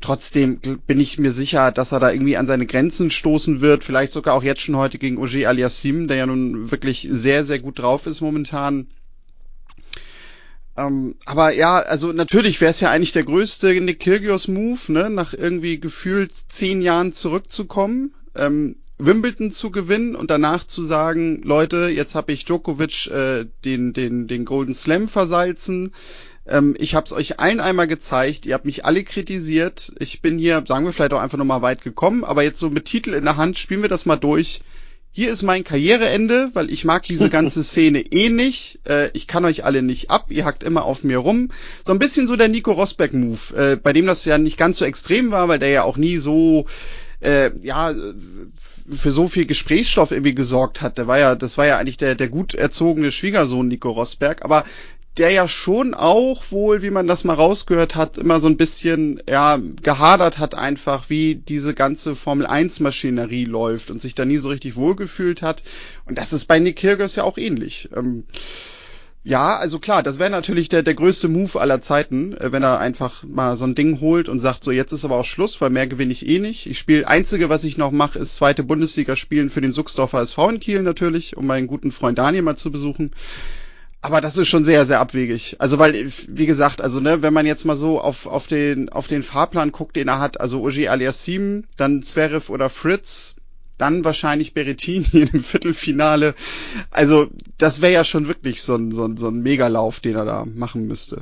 trotzdem 0.00 0.58
bin 0.86 1.00
ich 1.00 1.18
mir 1.18 1.32
sicher, 1.32 1.72
dass 1.72 1.92
er 1.92 2.00
da 2.00 2.10
irgendwie 2.10 2.36
an 2.36 2.46
seine 2.46 2.66
Grenzen 2.66 3.10
stoßen 3.10 3.60
wird. 3.60 3.84
Vielleicht 3.84 4.12
sogar 4.12 4.34
auch 4.34 4.42
jetzt 4.42 4.62
schon 4.62 4.76
heute 4.76 4.98
gegen 4.98 5.18
Ogier 5.18 5.48
Aliassim, 5.48 6.08
der 6.08 6.16
ja 6.16 6.26
nun 6.26 6.70
wirklich 6.70 7.08
sehr, 7.10 7.44
sehr 7.44 7.58
gut 7.58 7.78
drauf 7.78 8.06
ist 8.06 8.20
momentan. 8.20 8.86
Ähm, 10.76 11.16
aber 11.26 11.52
ja, 11.52 11.78
also 11.78 12.12
natürlich 12.12 12.60
wäre 12.60 12.70
es 12.70 12.80
ja 12.80 12.90
eigentlich 12.90 13.12
der 13.12 13.24
größte 13.24 13.80
Nick 13.80 14.00
Kyrgios 14.00 14.48
Move, 14.48 14.80
ne, 14.88 15.10
nach 15.10 15.34
irgendwie 15.34 15.78
gefühlt 15.78 16.32
zehn 16.32 16.80
Jahren 16.80 17.12
zurückzukommen. 17.12 18.14
Ähm, 18.34 18.76
Wimbledon 18.98 19.50
zu 19.50 19.70
gewinnen 19.70 20.14
und 20.14 20.30
danach 20.30 20.66
zu 20.66 20.84
sagen, 20.84 21.40
Leute, 21.42 21.88
jetzt 21.88 22.14
habe 22.14 22.32
ich 22.32 22.44
Djokovic 22.44 23.06
äh, 23.06 23.46
den, 23.64 23.92
den, 23.92 24.28
den 24.28 24.44
Golden 24.44 24.74
Slam 24.74 25.08
versalzen. 25.08 25.92
Ähm, 26.50 26.74
ich 26.78 26.94
habe 26.94 27.06
es 27.06 27.12
euch 27.12 27.38
allen 27.38 27.60
einmal 27.60 27.86
gezeigt, 27.86 28.44
ihr 28.44 28.54
habt 28.54 28.64
mich 28.64 28.84
alle 28.84 29.04
kritisiert. 29.04 29.92
Ich 29.98 30.20
bin 30.20 30.38
hier, 30.38 30.64
sagen 30.66 30.84
wir 30.84 30.92
vielleicht 30.92 31.12
auch 31.12 31.20
einfach 31.20 31.38
nochmal 31.38 31.62
weit 31.62 31.82
gekommen, 31.82 32.24
aber 32.24 32.42
jetzt 32.42 32.58
so 32.58 32.68
mit 32.68 32.84
Titel 32.84 33.14
in 33.14 33.24
der 33.24 33.36
Hand 33.36 33.56
spielen 33.56 33.82
wir 33.82 33.88
das 33.88 34.04
mal 34.04 34.16
durch. 34.16 34.60
Hier 35.12 35.32
ist 35.32 35.42
mein 35.42 35.64
Karriereende, 35.64 36.50
weil 36.54 36.70
ich 36.70 36.84
mag 36.84 37.02
diese 37.02 37.30
ganze 37.30 37.62
Szene 37.64 38.00
eh 38.00 38.28
nicht. 38.28 38.80
Äh, 38.88 39.10
ich 39.12 39.26
kann 39.26 39.44
euch 39.44 39.64
alle 39.64 39.82
nicht 39.82 40.10
ab, 40.10 40.26
ihr 40.28 40.44
hackt 40.44 40.62
immer 40.62 40.84
auf 40.84 41.04
mir 41.04 41.18
rum. 41.18 41.50
So 41.84 41.92
ein 41.92 41.98
bisschen 41.98 42.26
so 42.26 42.36
der 42.36 42.48
Nico 42.48 42.72
Rosberg-Move, 42.72 43.56
äh, 43.56 43.76
bei 43.76 43.92
dem 43.92 44.06
das 44.06 44.24
ja 44.24 44.38
nicht 44.38 44.56
ganz 44.56 44.78
so 44.78 44.84
extrem 44.84 45.30
war, 45.30 45.48
weil 45.48 45.58
der 45.58 45.70
ja 45.70 45.82
auch 45.84 45.96
nie 45.96 46.16
so 46.16 46.66
äh, 47.20 47.50
ja 47.62 47.94
für 48.88 49.12
so 49.12 49.28
viel 49.28 49.46
Gesprächsstoff 49.46 50.10
irgendwie 50.10 50.34
gesorgt 50.34 50.80
hat. 50.80 50.98
Der 50.98 51.06
war 51.06 51.18
ja, 51.18 51.34
das 51.34 51.58
war 51.58 51.66
ja 51.66 51.78
eigentlich 51.78 51.96
der, 51.96 52.14
der 52.14 52.28
gut 52.28 52.54
erzogene 52.54 53.12
Schwiegersohn 53.12 53.68
Nico 53.68 53.90
Rosberg, 53.90 54.44
aber 54.44 54.64
der 55.16 55.30
ja 55.30 55.48
schon 55.48 55.94
auch 55.94 56.50
wohl, 56.50 56.82
wie 56.82 56.90
man 56.90 57.06
das 57.06 57.24
mal 57.24 57.34
rausgehört 57.34 57.96
hat, 57.96 58.16
immer 58.16 58.40
so 58.40 58.48
ein 58.48 58.56
bisschen 58.56 59.20
ja 59.28 59.58
gehadert 59.82 60.38
hat 60.38 60.54
einfach, 60.54 61.10
wie 61.10 61.34
diese 61.34 61.74
ganze 61.74 62.14
Formel 62.14 62.46
1 62.46 62.80
Maschinerie 62.80 63.44
läuft 63.44 63.90
und 63.90 64.00
sich 64.00 64.14
da 64.14 64.24
nie 64.24 64.38
so 64.38 64.48
richtig 64.48 64.76
wohlgefühlt 64.76 65.42
hat. 65.42 65.62
Und 66.06 66.16
das 66.16 66.32
ist 66.32 66.46
bei 66.46 66.58
Nick 66.58 66.76
Kyrgios 66.76 67.16
ja 67.16 67.24
auch 67.24 67.38
ähnlich. 67.38 67.88
Ähm, 67.94 68.24
ja, 69.22 69.58
also 69.58 69.78
klar, 69.78 70.02
das 70.02 70.18
wäre 70.18 70.30
natürlich 70.30 70.70
der, 70.70 70.82
der 70.82 70.94
größte 70.94 71.28
Move 71.28 71.60
aller 71.60 71.82
Zeiten, 71.82 72.34
äh, 72.38 72.52
wenn 72.52 72.62
er 72.62 72.78
einfach 72.78 73.22
mal 73.24 73.56
so 73.56 73.66
ein 73.66 73.74
Ding 73.74 74.00
holt 74.00 74.30
und 74.30 74.40
sagt, 74.40 74.64
so 74.64 74.70
jetzt 74.70 74.92
ist 74.92 75.04
aber 75.04 75.16
auch 75.16 75.26
Schluss, 75.26 75.60
weil 75.60 75.68
mehr 75.68 75.86
gewinne 75.86 76.12
ich 76.12 76.26
eh 76.26 76.38
nicht. 76.38 76.66
Ich 76.66 76.78
spiele, 76.78 77.06
einzige, 77.06 77.50
was 77.50 77.64
ich 77.64 77.76
noch 77.76 77.90
mache, 77.90 78.18
ist 78.18 78.36
zweite 78.36 78.62
Bundesliga 78.62 79.16
spielen 79.16 79.50
für 79.50 79.60
den 79.60 79.72
Suchsdorfer 79.72 80.22
SV 80.22 80.48
in 80.50 80.60
Kiel 80.60 80.82
natürlich, 80.82 81.36
um 81.36 81.46
meinen 81.46 81.66
guten 81.66 81.90
Freund 81.90 82.16
Daniel 82.16 82.42
mal 82.42 82.56
zu 82.56 82.70
besuchen. 82.70 83.10
Aber 84.02 84.20
das 84.20 84.38
ist 84.38 84.48
schon 84.48 84.64
sehr, 84.64 84.86
sehr 84.86 85.00
abwegig. 85.00 85.56
Also 85.58 85.78
weil, 85.78 86.10
wie 86.28 86.46
gesagt, 86.46 86.80
also 86.80 87.00
ne, 87.00 87.22
wenn 87.22 87.34
man 87.34 87.44
jetzt 87.44 87.64
mal 87.64 87.76
so 87.76 88.00
auf, 88.00 88.26
auf 88.26 88.46
den 88.46 88.88
auf 88.88 89.06
den 89.06 89.22
Fahrplan 89.22 89.72
guckt, 89.72 89.96
den 89.96 90.08
er 90.08 90.20
hat, 90.20 90.40
also 90.40 90.62
Oji 90.62 90.88
Aliassim, 90.88 91.64
dann 91.76 92.02
Zverev 92.02 92.50
oder 92.50 92.70
Fritz, 92.70 93.36
dann 93.76 94.04
wahrscheinlich 94.04 94.54
Berettini 94.54 95.28
im 95.32 95.42
Viertelfinale. 95.42 96.34
Also 96.90 97.28
das 97.58 97.82
wäre 97.82 97.92
ja 97.92 98.04
schon 98.04 98.26
wirklich 98.26 98.62
so 98.62 98.74
ein, 98.74 98.92
so, 98.92 99.04
ein, 99.04 99.18
so 99.18 99.28
ein 99.28 99.42
Megalauf, 99.42 100.00
den 100.00 100.16
er 100.16 100.24
da 100.24 100.46
machen 100.46 100.86
müsste. 100.86 101.20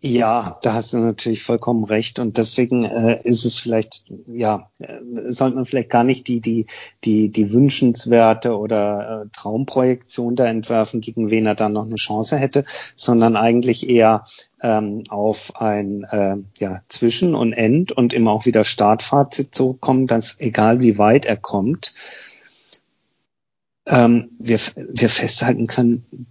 Ja, 0.00 0.58
da 0.62 0.74
hast 0.74 0.92
du 0.92 0.98
natürlich 0.98 1.42
vollkommen 1.44 1.84
recht 1.84 2.18
und 2.18 2.36
deswegen 2.36 2.84
äh, 2.84 3.20
ist 3.22 3.44
es 3.44 3.58
vielleicht, 3.58 4.04
ja, 4.26 4.70
äh, 4.80 4.98
sollte 5.26 5.54
man 5.56 5.66
vielleicht 5.66 5.90
gar 5.90 6.02
nicht 6.02 6.26
die 6.26 6.40
die 6.40 6.66
die 7.04 7.28
die 7.28 7.52
wünschenswerte 7.52 8.56
oder 8.56 9.22
äh, 9.22 9.28
Traumprojektion 9.32 10.34
da 10.34 10.46
entwerfen, 10.46 11.00
gegen 11.00 11.30
wen 11.30 11.46
er 11.46 11.54
dann 11.54 11.74
noch 11.74 11.84
eine 11.86 11.94
Chance 11.94 12.36
hätte, 12.36 12.64
sondern 12.96 13.36
eigentlich 13.36 13.88
eher 13.88 14.24
ähm, 14.62 15.04
auf 15.10 15.60
ein 15.60 16.04
äh, 16.10 16.36
ja, 16.58 16.82
Zwischen- 16.88 17.36
und 17.36 17.52
End 17.52 17.92
und 17.92 18.12
immer 18.12 18.32
auch 18.32 18.46
wieder 18.46 18.64
Startfazit 18.64 19.54
zurückkommen, 19.54 20.08
dass 20.08 20.40
egal 20.40 20.80
wie 20.80 20.98
weit 20.98 21.24
er 21.24 21.36
kommt, 21.36 21.92
ähm, 23.86 24.30
wir, 24.38 24.58
wir 24.76 25.08
festhalten 25.08 25.66
können, 25.68 26.26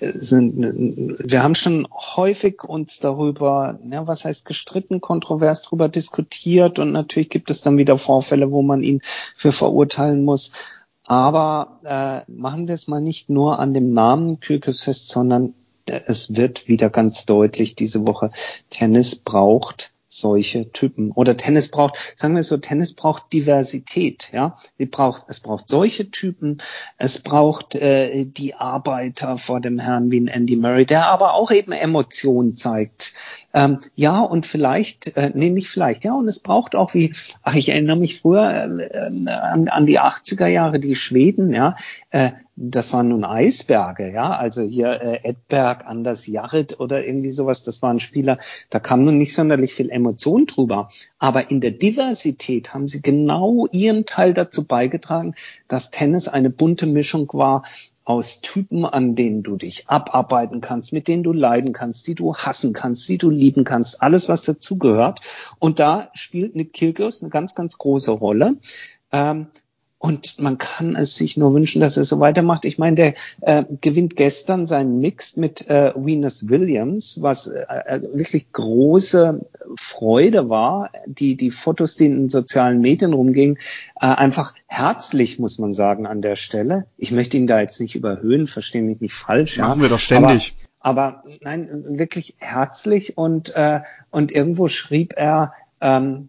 sind, 0.00 1.18
wir 1.24 1.42
haben 1.42 1.54
schon 1.54 1.86
häufig 1.90 2.64
uns 2.64 2.98
darüber, 3.00 3.78
ja, 3.90 4.06
was 4.06 4.24
heißt 4.24 4.44
gestritten, 4.44 5.00
kontrovers 5.00 5.62
darüber 5.62 5.88
diskutiert 5.88 6.78
und 6.78 6.92
natürlich 6.92 7.30
gibt 7.30 7.50
es 7.50 7.62
dann 7.62 7.78
wieder 7.78 7.98
Vorfälle, 7.98 8.50
wo 8.50 8.62
man 8.62 8.82
ihn 8.82 9.00
für 9.36 9.52
verurteilen 9.52 10.24
muss. 10.24 10.52
Aber 11.04 11.80
äh, 11.84 12.30
machen 12.30 12.68
wir 12.68 12.74
es 12.74 12.86
mal 12.86 13.00
nicht 13.00 13.30
nur 13.30 13.58
an 13.58 13.72
dem 13.72 13.88
Namen 13.88 14.40
Kyrkis 14.40 14.82
fest, 14.82 15.08
sondern 15.08 15.54
es 15.86 16.36
wird 16.36 16.68
wieder 16.68 16.90
ganz 16.90 17.24
deutlich 17.24 17.74
diese 17.74 18.06
Woche, 18.06 18.30
Tennis 18.70 19.16
braucht 19.16 19.92
solche 20.08 20.72
Typen. 20.72 21.12
Oder 21.12 21.36
Tennis 21.36 21.70
braucht, 21.70 21.96
sagen 22.16 22.34
wir 22.34 22.42
so, 22.42 22.56
Tennis 22.56 22.94
braucht 22.94 23.32
Diversität, 23.32 24.30
ja. 24.32 24.56
Es 24.78 24.90
braucht, 24.90 25.24
es 25.28 25.40
braucht 25.40 25.68
solche 25.68 26.10
Typen, 26.10 26.58
es 26.96 27.22
braucht 27.22 27.74
äh, 27.74 28.24
die 28.24 28.54
Arbeiter 28.54 29.38
vor 29.38 29.60
dem 29.60 29.78
Herrn 29.78 30.10
wie 30.10 30.20
ein 30.20 30.28
Andy 30.28 30.56
Murray, 30.56 30.86
der 30.86 31.06
aber 31.06 31.34
auch 31.34 31.50
eben 31.50 31.72
Emotionen 31.72 32.56
zeigt. 32.56 33.12
Ähm, 33.58 33.80
ja, 33.96 34.20
und 34.20 34.46
vielleicht, 34.46 35.16
äh, 35.16 35.32
nee, 35.34 35.50
nicht 35.50 35.68
vielleicht, 35.68 36.04
ja, 36.04 36.14
und 36.14 36.28
es 36.28 36.38
braucht 36.38 36.76
auch 36.76 36.94
wie, 36.94 37.12
ach, 37.42 37.56
ich 37.56 37.70
erinnere 37.70 37.96
mich 37.96 38.20
früher 38.20 38.78
äh, 38.78 39.30
an, 39.32 39.66
an 39.66 39.84
die 39.84 39.98
80er 39.98 40.46
Jahre, 40.46 40.78
die 40.78 40.94
Schweden, 40.94 41.52
ja, 41.52 41.74
äh, 42.10 42.30
das 42.54 42.92
waren 42.92 43.08
nun 43.08 43.24
Eisberge, 43.24 44.12
ja, 44.12 44.30
also 44.30 44.62
hier 44.62 45.00
äh, 45.00 45.28
Edberg, 45.28 45.86
Anders 45.86 46.28
Jarret 46.28 46.78
oder 46.78 47.04
irgendwie 47.04 47.32
sowas, 47.32 47.64
das 47.64 47.82
waren 47.82 47.98
Spieler, 47.98 48.38
da 48.70 48.78
kam 48.78 49.02
nun 49.02 49.18
nicht 49.18 49.34
sonderlich 49.34 49.74
viel 49.74 49.90
Emotion 49.90 50.46
drüber, 50.46 50.88
aber 51.18 51.50
in 51.50 51.60
der 51.60 51.72
Diversität 51.72 52.74
haben 52.74 52.86
sie 52.86 53.02
genau 53.02 53.66
ihren 53.72 54.06
Teil 54.06 54.34
dazu 54.34 54.68
beigetragen, 54.68 55.34
dass 55.66 55.90
Tennis 55.90 56.28
eine 56.28 56.50
bunte 56.50 56.86
Mischung 56.86 57.28
war 57.32 57.64
aus 58.08 58.40
Typen, 58.40 58.86
an 58.86 59.14
denen 59.14 59.42
du 59.42 59.56
dich 59.56 59.88
abarbeiten 59.88 60.62
kannst, 60.62 60.92
mit 60.92 61.08
denen 61.08 61.22
du 61.22 61.32
leiden 61.32 61.74
kannst, 61.74 62.06
die 62.06 62.14
du 62.14 62.34
hassen 62.34 62.72
kannst, 62.72 63.06
die 63.08 63.18
du 63.18 63.28
lieben 63.28 63.64
kannst, 63.64 64.00
alles, 64.00 64.28
was 64.30 64.44
dazugehört. 64.44 65.20
Und 65.58 65.78
da 65.78 66.08
spielt 66.14 66.56
Nick 66.56 66.72
Kyrgios 66.72 67.22
eine 67.22 67.30
ganz, 67.30 67.54
ganz 67.54 67.76
große 67.76 68.10
Rolle. 68.10 68.56
Ähm, 69.12 69.48
und 69.98 70.38
man 70.38 70.58
kann 70.58 70.94
es 70.94 71.16
sich 71.16 71.36
nur 71.36 71.52
wünschen, 71.54 71.80
dass 71.80 71.96
er 71.96 72.04
so 72.04 72.20
weitermacht. 72.20 72.64
Ich 72.64 72.78
meine, 72.78 72.94
der 72.94 73.14
äh, 73.40 73.64
gewinnt 73.80 74.14
gestern 74.14 74.66
seinen 74.66 75.00
Mix 75.00 75.36
mit 75.36 75.68
äh, 75.68 75.92
Venus 75.96 76.48
Williams, 76.48 77.18
was 77.20 77.48
äh, 77.48 77.62
äh, 77.62 78.02
wirklich 78.12 78.52
große 78.52 79.44
Freude 79.76 80.48
war. 80.48 80.90
Die, 81.06 81.36
die 81.36 81.50
Fotos, 81.50 81.96
die 81.96 82.06
in 82.06 82.14
den 82.14 82.30
sozialen 82.30 82.80
Medien 82.80 83.12
rumgingen, 83.12 83.58
äh, 84.00 84.06
einfach 84.06 84.54
herzlich, 84.66 85.40
muss 85.40 85.58
man 85.58 85.72
sagen, 85.72 86.06
an 86.06 86.22
der 86.22 86.36
Stelle. 86.36 86.86
Ich 86.96 87.10
möchte 87.10 87.36
ihn 87.36 87.48
da 87.48 87.60
jetzt 87.60 87.80
nicht 87.80 87.96
überhöhen, 87.96 88.46
verstehe 88.46 88.82
mich 88.82 89.00
nicht 89.00 89.14
falsch. 89.14 89.58
Machen 89.58 89.80
ja. 89.80 89.84
wir 89.84 89.90
doch 89.90 89.98
ständig. 89.98 90.54
Aber, 90.78 91.02
aber 91.02 91.24
nein, 91.40 91.68
wirklich 91.88 92.36
herzlich 92.38 93.18
und, 93.18 93.54
äh, 93.56 93.80
und 94.10 94.30
irgendwo 94.30 94.68
schrieb 94.68 95.14
er, 95.16 95.54
ähm, 95.80 96.28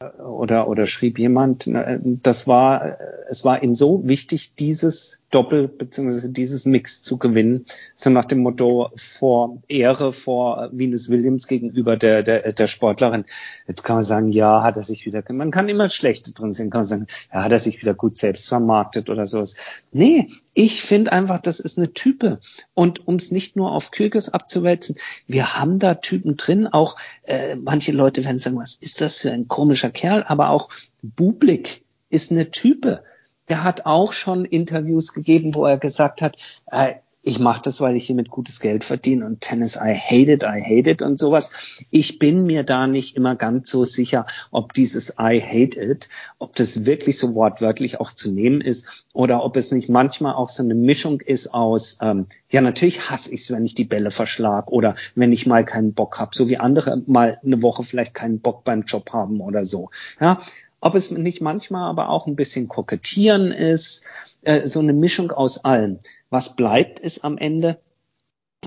oder, 0.00 0.68
oder 0.68 0.86
schrieb 0.86 1.18
jemand, 1.18 1.68
das 1.68 2.46
war, 2.48 2.98
es 3.28 3.44
war 3.44 3.62
ihm 3.62 3.74
so 3.74 4.06
wichtig, 4.06 4.54
dieses 4.54 5.20
Doppel 5.34 5.66
beziehungsweise 5.66 6.30
dieses 6.30 6.64
Mix 6.64 7.02
zu 7.02 7.18
gewinnen, 7.18 7.66
so 7.96 8.08
nach 8.08 8.24
dem 8.24 8.38
Motto 8.38 8.90
vor 8.94 9.62
Ehre 9.66 10.12
vor 10.12 10.68
Venus 10.72 11.08
Williams 11.08 11.48
gegenüber 11.48 11.96
der, 11.96 12.22
der, 12.22 12.52
der 12.52 12.66
Sportlerin. 12.68 13.24
Jetzt 13.66 13.82
kann 13.82 13.96
man 13.96 14.04
sagen, 14.04 14.28
ja, 14.28 14.62
hat 14.62 14.76
er 14.76 14.84
sich 14.84 15.06
wieder, 15.06 15.24
man 15.30 15.50
kann 15.50 15.68
immer 15.68 15.90
Schlechte 15.90 16.32
drin 16.32 16.52
sehen, 16.52 16.70
kann 16.70 16.82
man 16.82 16.88
sagen, 16.88 17.06
ja, 17.32 17.42
hat 17.42 17.50
er 17.50 17.58
sich 17.58 17.82
wieder 17.82 17.94
gut 17.94 18.16
selbst 18.16 18.48
vermarktet 18.48 19.10
oder 19.10 19.24
sowas. 19.26 19.56
Nee, 19.90 20.28
ich 20.52 20.82
finde 20.82 21.10
einfach, 21.10 21.40
das 21.40 21.58
ist 21.58 21.78
eine 21.78 21.92
Type. 21.92 22.38
Und 22.74 23.08
um 23.08 23.16
es 23.16 23.32
nicht 23.32 23.56
nur 23.56 23.72
auf 23.72 23.90
Kyrgios 23.90 24.28
abzuwälzen, 24.28 24.94
wir 25.26 25.58
haben 25.58 25.80
da 25.80 25.94
Typen 25.94 26.36
drin, 26.36 26.68
auch 26.68 26.96
äh, 27.24 27.56
manche 27.56 27.90
Leute 27.90 28.24
werden 28.24 28.38
sagen, 28.38 28.56
was 28.56 28.74
ist 28.74 29.00
das 29.00 29.18
für 29.18 29.32
ein 29.32 29.48
komischer 29.48 29.90
Kerl, 29.90 30.22
aber 30.22 30.50
auch 30.50 30.68
Bublik 31.02 31.82
ist 32.08 32.30
eine 32.30 32.52
Type 32.52 33.02
der 33.48 33.64
hat 33.64 33.86
auch 33.86 34.12
schon 34.12 34.44
Interviews 34.44 35.12
gegeben, 35.12 35.54
wo 35.54 35.66
er 35.66 35.78
gesagt 35.78 36.22
hat, 36.22 36.36
äh, 36.70 36.94
ich 37.24 37.38
mache 37.38 37.62
das, 37.62 37.80
weil 37.80 37.96
ich 37.96 38.06
hiermit 38.06 38.28
gutes 38.28 38.60
Geld 38.60 38.84
verdiene 38.84 39.24
und 39.24 39.40
Tennis, 39.40 39.76
I 39.76 39.94
hate 39.94 40.30
it, 40.30 40.42
I 40.42 40.62
hate 40.62 40.90
it 40.90 41.00
und 41.00 41.18
sowas. 41.18 41.86
Ich 41.90 42.18
bin 42.18 42.44
mir 42.44 42.64
da 42.64 42.86
nicht 42.86 43.16
immer 43.16 43.34
ganz 43.34 43.70
so 43.70 43.84
sicher, 43.84 44.26
ob 44.50 44.74
dieses 44.74 45.14
I 45.18 45.40
hate 45.40 45.80
it, 45.80 46.08
ob 46.38 46.54
das 46.54 46.84
wirklich 46.84 47.18
so 47.18 47.34
wortwörtlich 47.34 47.98
auch 47.98 48.12
zu 48.12 48.30
nehmen 48.30 48.60
ist 48.60 49.06
oder 49.14 49.42
ob 49.42 49.56
es 49.56 49.72
nicht 49.72 49.88
manchmal 49.88 50.34
auch 50.34 50.50
so 50.50 50.62
eine 50.62 50.74
Mischung 50.74 51.22
ist 51.22 51.54
aus, 51.54 51.98
ähm, 52.02 52.26
ja 52.50 52.60
natürlich 52.60 53.10
hasse 53.10 53.32
ich 53.32 53.40
es, 53.40 53.50
wenn 53.50 53.64
ich 53.64 53.74
die 53.74 53.84
Bälle 53.84 54.10
verschlag 54.10 54.70
oder 54.70 54.94
wenn 55.14 55.32
ich 55.32 55.46
mal 55.46 55.64
keinen 55.64 55.94
Bock 55.94 56.18
habe, 56.18 56.32
so 56.34 56.50
wie 56.50 56.58
andere 56.58 57.02
mal 57.06 57.38
eine 57.42 57.62
Woche 57.62 57.84
vielleicht 57.84 58.12
keinen 58.12 58.40
Bock 58.40 58.64
beim 58.64 58.82
Job 58.82 59.12
haben 59.12 59.40
oder 59.40 59.64
so. 59.64 59.88
Ja, 60.20 60.38
ob 60.84 60.94
es 60.94 61.10
nicht 61.10 61.40
manchmal 61.40 61.88
aber 61.88 62.10
auch 62.10 62.26
ein 62.26 62.36
bisschen 62.36 62.68
kokettieren 62.68 63.52
ist, 63.52 64.04
äh, 64.42 64.68
so 64.68 64.80
eine 64.80 64.92
Mischung 64.92 65.30
aus 65.30 65.64
allem. 65.64 65.98
Was 66.28 66.56
bleibt, 66.56 67.00
ist 67.00 67.24
am 67.24 67.38
Ende, 67.38 67.78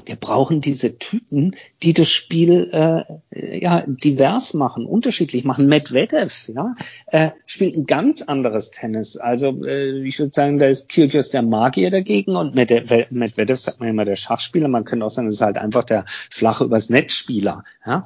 wir 0.06 0.16
brauchen 0.16 0.62
diese 0.62 0.98
Typen, 0.98 1.56
die 1.84 1.94
das 1.94 2.10
Spiel 2.10 2.70
äh, 2.72 3.60
ja 3.60 3.84
divers 3.86 4.56
machen, 4.56 4.86
unterschiedlich 4.86 5.44
machen. 5.44 5.68
Medvedev 5.68 6.50
ja, 6.50 6.76
äh, 7.08 7.32
spielt 7.46 7.76
ein 7.76 7.86
ganz 7.86 8.24
anderes 8.24 8.72
Tennis. 8.72 9.18
Also 9.18 9.64
äh, 9.64 10.04
ich 10.04 10.18
würde 10.18 10.32
sagen, 10.34 10.58
da 10.58 10.66
ist 10.66 10.90
Kyrgios 10.90 11.30
der 11.30 11.44
Magier 11.44 11.92
dagegen 11.92 12.36
und 12.36 12.56
Medvedev 12.56 13.60
sagt 13.60 13.80
man 13.80 13.90
immer 13.90 14.06
der 14.06 14.16
Schachspieler. 14.16 14.68
Man 14.68 14.86
könnte 14.86 15.06
auch 15.06 15.10
sagen, 15.10 15.28
das 15.28 15.36
ist 15.36 15.42
halt 15.42 15.58
einfach 15.58 15.84
der 15.84 16.06
flache 16.08 16.64
übers 16.64 16.90
Netzspieler. 16.90 17.64
Ja. 17.86 18.06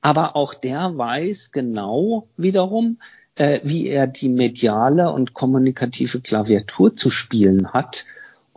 Aber 0.00 0.36
auch 0.36 0.54
der 0.54 0.96
weiß 0.96 1.50
genau 1.50 2.28
wiederum, 2.36 2.98
äh, 3.38 3.60
wie 3.64 3.88
er 3.88 4.06
die 4.06 4.28
mediale 4.28 5.12
und 5.12 5.34
kommunikative 5.34 6.20
Klaviatur 6.20 6.94
zu 6.94 7.10
spielen 7.10 7.72
hat 7.72 8.04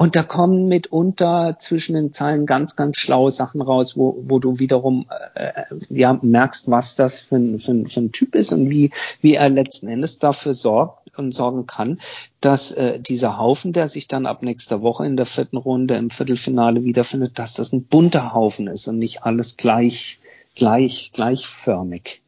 und 0.01 0.15
da 0.15 0.23
kommen 0.23 0.67
mitunter 0.67 1.57
zwischen 1.59 1.93
den 1.93 2.11
Zeilen 2.11 2.47
ganz, 2.47 2.75
ganz 2.75 2.97
schlaue 2.97 3.29
Sachen 3.29 3.61
raus, 3.61 3.95
wo, 3.95 4.17
wo 4.27 4.39
du 4.39 4.57
wiederum 4.57 5.05
äh, 5.35 5.61
ja, 5.89 6.17
merkst, 6.19 6.71
was 6.71 6.95
das 6.95 7.19
für 7.19 7.35
ein, 7.35 7.59
für, 7.59 7.73
ein, 7.73 7.87
für 7.87 7.99
ein 7.99 8.11
Typ 8.11 8.33
ist 8.33 8.51
und 8.51 8.71
wie, 8.71 8.89
wie 9.21 9.35
er 9.35 9.49
letzten 9.49 9.87
Endes 9.87 10.17
dafür 10.17 10.55
sorgt 10.55 11.15
und 11.19 11.33
sorgen 11.33 11.67
kann, 11.67 11.99
dass 12.39 12.71
äh, 12.71 12.99
dieser 12.99 13.37
Haufen, 13.37 13.73
der 13.73 13.87
sich 13.87 14.07
dann 14.07 14.25
ab 14.25 14.41
nächster 14.41 14.81
Woche 14.81 15.05
in 15.05 15.17
der 15.17 15.27
vierten 15.27 15.57
Runde 15.57 15.97
im 15.97 16.09
Viertelfinale 16.09 16.83
wiederfindet, 16.83 17.37
dass 17.37 17.53
das 17.53 17.71
ein 17.71 17.83
bunter 17.83 18.33
Haufen 18.33 18.65
ist 18.65 18.87
und 18.87 18.97
nicht 18.97 19.21
alles 19.21 19.55
gleich, 19.55 20.19
gleich, 20.55 21.11
gleichförmig. 21.13 22.23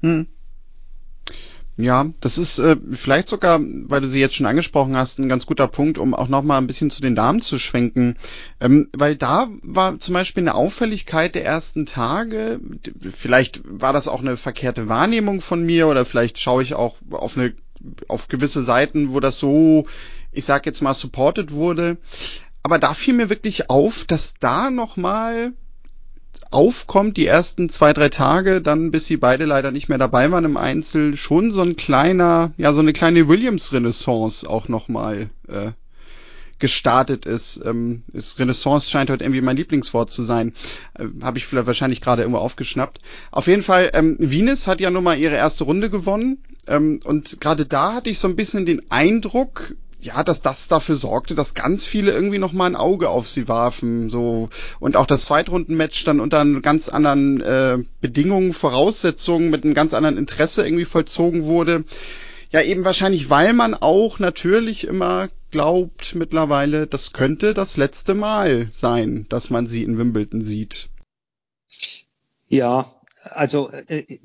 Hm. 0.00 0.26
Ja, 1.78 2.06
das 2.20 2.38
ist 2.38 2.58
äh, 2.58 2.76
vielleicht 2.92 3.28
sogar, 3.28 3.60
weil 3.60 4.00
du 4.00 4.08
sie 4.08 4.20
jetzt 4.20 4.34
schon 4.34 4.46
angesprochen 4.46 4.96
hast, 4.96 5.18
ein 5.18 5.28
ganz 5.28 5.44
guter 5.44 5.68
Punkt, 5.68 5.98
um 5.98 6.14
auch 6.14 6.28
nochmal 6.28 6.58
ein 6.58 6.66
bisschen 6.66 6.90
zu 6.90 7.02
den 7.02 7.14
Damen 7.14 7.42
zu 7.42 7.58
schwenken. 7.58 8.16
Ähm, 8.60 8.88
weil 8.96 9.14
da 9.14 9.48
war 9.62 9.98
zum 9.98 10.14
Beispiel 10.14 10.42
eine 10.42 10.54
Auffälligkeit 10.54 11.34
der 11.34 11.44
ersten 11.44 11.84
Tage, 11.84 12.60
vielleicht 13.12 13.60
war 13.64 13.92
das 13.92 14.08
auch 14.08 14.20
eine 14.20 14.38
verkehrte 14.38 14.88
Wahrnehmung 14.88 15.42
von 15.42 15.64
mir 15.64 15.86
oder 15.88 16.06
vielleicht 16.06 16.38
schaue 16.38 16.62
ich 16.62 16.72
auch 16.72 16.96
auf 17.10 17.36
eine 17.36 17.54
auf 18.08 18.28
gewisse 18.28 18.64
Seiten, 18.64 19.12
wo 19.12 19.20
das 19.20 19.38
so, 19.38 19.86
ich 20.32 20.46
sag 20.46 20.64
jetzt 20.64 20.80
mal, 20.80 20.94
supported 20.94 21.52
wurde. 21.52 21.98
Aber 22.62 22.78
da 22.78 22.94
fiel 22.94 23.12
mir 23.12 23.28
wirklich 23.28 23.68
auf, 23.68 24.06
dass 24.06 24.34
da 24.40 24.70
nochmal 24.70 25.52
aufkommt, 26.50 27.16
die 27.16 27.26
ersten 27.26 27.68
zwei, 27.68 27.92
drei 27.92 28.08
Tage, 28.08 28.60
dann 28.60 28.90
bis 28.90 29.06
sie 29.06 29.16
beide 29.16 29.44
leider 29.44 29.70
nicht 29.70 29.88
mehr 29.88 29.98
dabei 29.98 30.30
waren 30.30 30.44
im 30.44 30.56
Einzel, 30.56 31.16
schon 31.16 31.52
so 31.52 31.62
ein 31.62 31.76
kleiner, 31.76 32.52
ja, 32.56 32.72
so 32.72 32.80
eine 32.80 32.92
kleine 32.92 33.28
Williams-Renaissance 33.28 34.48
auch 34.48 34.68
nochmal 34.68 35.30
äh, 35.48 35.72
gestartet 36.58 37.26
ist. 37.26 37.60
Ähm, 37.64 38.02
ist. 38.12 38.38
Renaissance 38.38 38.88
scheint 38.88 39.10
heute 39.10 39.24
irgendwie 39.24 39.42
mein 39.42 39.56
Lieblingswort 39.56 40.10
zu 40.10 40.22
sein. 40.22 40.54
Äh, 40.94 41.06
Habe 41.22 41.38
ich 41.38 41.46
vielleicht 41.46 41.66
wahrscheinlich 41.66 42.00
gerade 42.00 42.22
irgendwo 42.22 42.40
aufgeschnappt. 42.40 42.98
Auf 43.30 43.46
jeden 43.46 43.62
Fall, 43.62 43.90
ähm, 43.94 44.16
Venus 44.18 44.66
hat 44.66 44.80
ja 44.80 44.90
nun 44.90 45.04
mal 45.04 45.18
ihre 45.18 45.34
erste 45.34 45.64
Runde 45.64 45.90
gewonnen. 45.90 46.38
Ähm, 46.66 47.00
und 47.04 47.40
gerade 47.40 47.66
da 47.66 47.94
hatte 47.94 48.10
ich 48.10 48.18
so 48.18 48.28
ein 48.28 48.36
bisschen 48.36 48.66
den 48.66 48.90
Eindruck, 48.90 49.74
ja, 50.06 50.22
dass 50.24 50.40
das 50.40 50.68
dafür 50.68 50.96
sorgte, 50.96 51.34
dass 51.34 51.54
ganz 51.54 51.84
viele 51.84 52.12
irgendwie 52.12 52.38
noch 52.38 52.52
mal 52.52 52.66
ein 52.66 52.76
Auge 52.76 53.10
auf 53.10 53.28
sie 53.28 53.48
warfen, 53.48 54.08
so 54.08 54.48
und 54.80 54.96
auch 54.96 55.06
das 55.06 55.26
Zweitrundenmatch 55.26 56.04
dann 56.04 56.20
unter 56.20 56.44
ganz 56.60 56.88
anderen 56.88 57.40
äh, 57.40 57.78
Bedingungen, 58.00 58.52
Voraussetzungen 58.52 59.50
mit 59.50 59.64
einem 59.64 59.74
ganz 59.74 59.94
anderen 59.94 60.16
Interesse 60.16 60.64
irgendwie 60.64 60.84
vollzogen 60.84 61.44
wurde. 61.44 61.84
Ja, 62.50 62.62
eben 62.62 62.84
wahrscheinlich, 62.84 63.28
weil 63.28 63.52
man 63.52 63.74
auch 63.74 64.18
natürlich 64.18 64.86
immer 64.86 65.28
glaubt 65.50 66.14
mittlerweile, 66.14 66.86
das 66.86 67.12
könnte 67.12 67.52
das 67.52 67.76
letzte 67.76 68.14
Mal 68.14 68.68
sein, 68.72 69.26
dass 69.28 69.50
man 69.50 69.66
sie 69.66 69.82
in 69.82 69.98
Wimbledon 69.98 70.40
sieht. 70.40 70.88
Ja, 72.48 72.95
also 73.30 73.70
äh, 73.70 74.18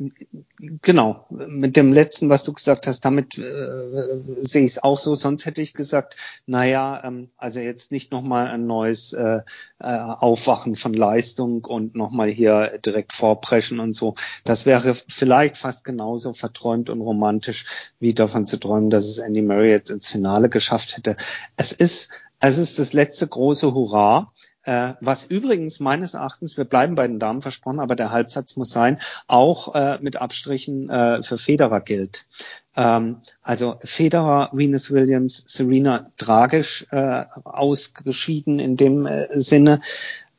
genau, 0.81 1.25
mit 1.29 1.77
dem 1.77 1.91
letzten, 1.91 2.29
was 2.29 2.43
du 2.43 2.53
gesagt 2.53 2.87
hast, 2.87 3.01
damit 3.05 3.37
äh, 3.37 4.21
sehe 4.39 4.65
ich 4.65 4.71
es 4.71 4.83
auch 4.83 4.99
so. 4.99 5.15
Sonst 5.15 5.45
hätte 5.45 5.61
ich 5.61 5.73
gesagt, 5.73 6.15
naja, 6.45 7.01
ähm, 7.03 7.29
also 7.37 7.59
jetzt 7.59 7.91
nicht 7.91 8.11
nochmal 8.11 8.47
ein 8.47 8.67
neues 8.67 9.13
äh, 9.13 9.41
äh, 9.79 9.85
Aufwachen 9.85 10.75
von 10.75 10.93
Leistung 10.93 11.65
und 11.65 11.95
nochmal 11.95 12.29
hier 12.29 12.77
direkt 12.79 13.13
vorpreschen 13.13 13.79
und 13.79 13.95
so. 13.95 14.15
Das 14.43 14.65
wäre 14.65 14.93
vielleicht 14.95 15.57
fast 15.57 15.83
genauso 15.83 16.33
verträumt 16.33 16.89
und 16.89 17.01
romantisch, 17.01 17.91
wie 17.99 18.13
davon 18.13 18.47
zu 18.47 18.57
träumen, 18.57 18.89
dass 18.89 19.05
es 19.05 19.19
Andy 19.19 19.41
Murray 19.41 19.71
jetzt 19.71 19.89
ins 19.89 20.09
Finale 20.09 20.49
geschafft 20.49 20.97
hätte. 20.97 21.15
Es 21.57 21.71
ist, 21.71 22.09
es 22.39 22.57
ist 22.57 22.79
das 22.79 22.93
letzte 22.93 23.27
große 23.27 23.73
Hurra. 23.73 24.31
Äh, 24.63 24.93
was 25.01 25.25
übrigens 25.25 25.79
meines 25.79 26.13
Erachtens, 26.13 26.55
wir 26.57 26.65
bleiben 26.65 26.95
bei 26.95 27.07
den 27.07 27.19
Damen 27.19 27.41
versprochen, 27.41 27.79
aber 27.79 27.95
der 27.95 28.11
Halbsatz 28.11 28.55
muss 28.55 28.71
sein, 28.71 28.99
auch 29.27 29.73
äh, 29.73 29.97
mit 30.01 30.17
Abstrichen 30.17 30.89
äh, 30.89 31.23
für 31.23 31.37
Federer 31.37 31.81
gilt. 31.81 32.25
Ähm, 32.75 33.17
also 33.41 33.77
Federer, 33.83 34.49
Venus 34.53 34.91
Williams, 34.91 35.43
Serena 35.47 36.11
tragisch 36.17 36.85
äh, 36.91 37.25
ausgeschieden 37.43 38.59
in 38.59 38.77
dem 38.77 39.05
äh, 39.07 39.27
Sinne. 39.39 39.81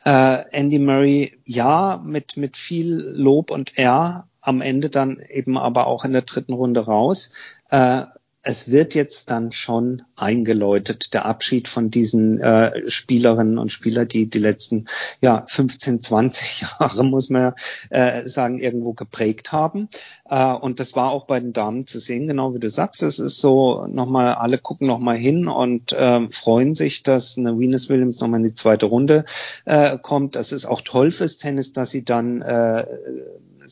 Äh, 0.05 0.45
Andy 0.51 0.79
Murray, 0.79 1.39
ja, 1.45 2.01
mit, 2.05 2.37
mit 2.37 2.57
viel 2.57 2.95
Lob 2.95 3.51
und 3.51 3.77
R 3.79 4.29
am 4.41 4.61
Ende 4.61 4.91
dann 4.91 5.21
eben 5.21 5.57
aber 5.57 5.87
auch 5.87 6.05
in 6.05 6.13
der 6.13 6.23
dritten 6.23 6.53
Runde 6.53 6.85
raus. 6.85 7.31
Äh, 7.71 8.03
es 8.45 8.71
wird 8.71 8.95
jetzt 8.95 9.31
dann 9.31 9.53
schon 9.53 10.03
eingeläutet, 10.17 11.15
der 11.15 11.27
Abschied 11.27 11.69
von 11.69 11.91
diesen 11.91 12.41
äh, 12.41 12.91
Spielerinnen 12.91 13.57
und 13.57 13.71
Spielern, 13.71 14.09
die 14.09 14.29
die 14.29 14.41
letzten 14.41 14.87
ja 15.21 15.45
15, 15.47 16.03
20 16.03 16.61
Jahre, 16.81 17.05
muss 17.05 17.31
man 17.31 17.55
äh, 17.91 18.29
sagen, 18.29 18.59
irgendwo 18.59 18.95
geprägt 18.95 19.53
haben. 19.53 19.89
Äh, 20.29 20.53
und 20.55 20.81
das 20.81 20.97
war 20.97 21.13
auch 21.13 21.27
bei 21.27 21.39
den 21.39 21.53
Damen 21.53 21.87
zu 21.87 22.01
sehen, 22.01 22.27
genau 22.27 22.53
wie 22.55 22.59
du 22.59 22.69
sagst. 22.69 23.03
Es 23.05 23.21
ist 23.21 23.39
so 23.39 23.87
nochmal, 23.87 24.35
alle 24.35 24.59
gucken 24.59 24.89
nochmal 24.89 25.17
hin 25.17 25.47
und 25.47 25.93
äh, 25.93 26.29
freuen 26.31 26.75
sich, 26.75 27.05
dass 27.05 27.39
eine 27.39 27.57
Venus 27.59 27.89
Williams 27.89 28.21
nochmal 28.21 28.41
in 28.41 28.47
die 28.47 28.55
zweite 28.55 28.87
Runde 28.87 29.25
äh, 29.67 29.99
kommt. 29.99 30.35
Das 30.35 30.51
ist 30.51 30.67
auch 30.67 30.81
toll 30.81 31.13
fürs 31.13 31.39
Tennis, 31.39 31.73
dass 31.73 31.91
sie 31.91 32.05
dann 32.05 32.43
äh, 32.43 32.87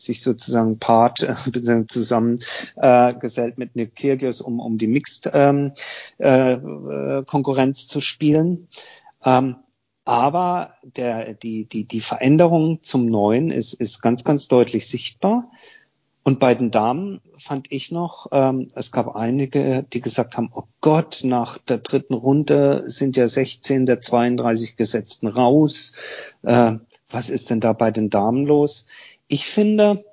sich 0.05 0.23
sozusagen 0.23 0.79
Part 0.79 1.23
äh, 1.23 1.87
zusammen 1.87 2.41
äh, 2.77 3.15
gesellt 3.15 3.59
mit 3.59 3.77
Nick 3.77 3.97
Kyrgios, 3.97 4.41
um, 4.41 4.61
um 4.61 4.79
die 4.79 4.87
Mixed 4.87 5.31
ähm, 5.33 5.73
äh, 6.19 7.23
Konkurrenz 7.25 7.87
zu 7.87 8.01
spielen. 8.01 8.69
Ähm, 9.25 9.57
aber 10.05 10.75
der, 10.83 11.35
die, 11.35 11.67
die, 11.67 11.85
die 11.85 12.01
Veränderung 12.01 12.83
zum 12.83 13.07
Neuen 13.07 13.51
ist, 13.51 13.75
ist 13.75 14.01
ganz, 14.01 14.25
ganz 14.25 14.49
deutlich 14.49 14.89
sichtbar. 14.89 15.51
Und 16.23 16.39
bei 16.39 16.55
den 16.55 16.71
Damen 16.71 17.21
fand 17.37 17.73
ich 17.73 17.91
noch, 17.91 18.27
ähm, 18.33 18.69
es 18.75 18.93
gab 18.93 19.17
einige, 19.17 19.87
die 19.93 20.01
gesagt 20.01 20.37
haben, 20.37 20.51
oh 20.55 20.65
Gott, 20.81 21.23
nach 21.25 21.59
der 21.59 21.79
dritten 21.79 22.15
Runde 22.15 22.85
sind 22.87 23.17
ja 23.17 23.27
16 23.27 23.87
der 23.87 24.01
32 24.01 24.77
Gesetzten 24.77 25.29
raus. 25.29 26.37
Äh, 26.43 26.73
was 27.09 27.31
ist 27.31 27.51
denn 27.51 27.61
da 27.61 27.73
bei 27.73 27.91
den 27.91 28.11
Damen 28.11 28.47
los? 28.47 28.87
Ich 29.31 29.47
finde, 29.47 30.05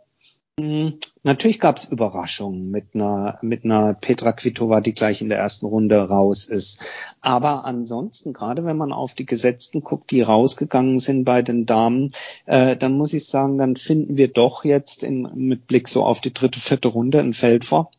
hm, 0.60 1.00
Natürlich 1.28 1.60
gab 1.60 1.76
es 1.76 1.84
Überraschungen 1.84 2.72
mit 2.72 2.96
einer, 2.96 3.38
mit 3.42 3.66
einer 3.66 3.94
Petra 3.94 4.32
Kvitova, 4.32 4.80
die 4.80 4.94
gleich 4.94 5.22
in 5.22 5.28
der 5.28 5.40
ersten 5.40 5.66
Runde 5.66 6.00
raus 6.08 6.46
ist. 6.46 6.86
Aber 7.20 7.66
ansonsten, 7.66 8.32
gerade 8.32 8.64
wenn 8.64 8.78
man 8.78 8.94
auf 8.94 9.14
die 9.14 9.26
Gesetzten 9.26 9.82
guckt, 9.82 10.12
die 10.12 10.22
rausgegangen 10.22 11.02
sind 11.02 11.26
bei 11.26 11.42
den 11.42 11.66
Damen, 11.66 12.14
äh, 12.46 12.78
dann 12.78 12.94
muss 12.94 13.12
ich 13.12 13.26
sagen, 13.26 13.58
dann 13.58 13.76
finden 13.76 14.16
wir 14.16 14.30
doch 14.30 14.64
jetzt 14.64 15.04
in, 15.04 15.30
mit 15.36 15.68
Blick 15.68 15.90
so 15.90 16.06
auf 16.06 16.22
die 16.22 16.34
dritte, 16.34 16.62
vierte 16.62 16.88
Runde 16.88 17.20
ein 17.20 17.34
Feld 17.34 17.66
vor, 17.66 17.92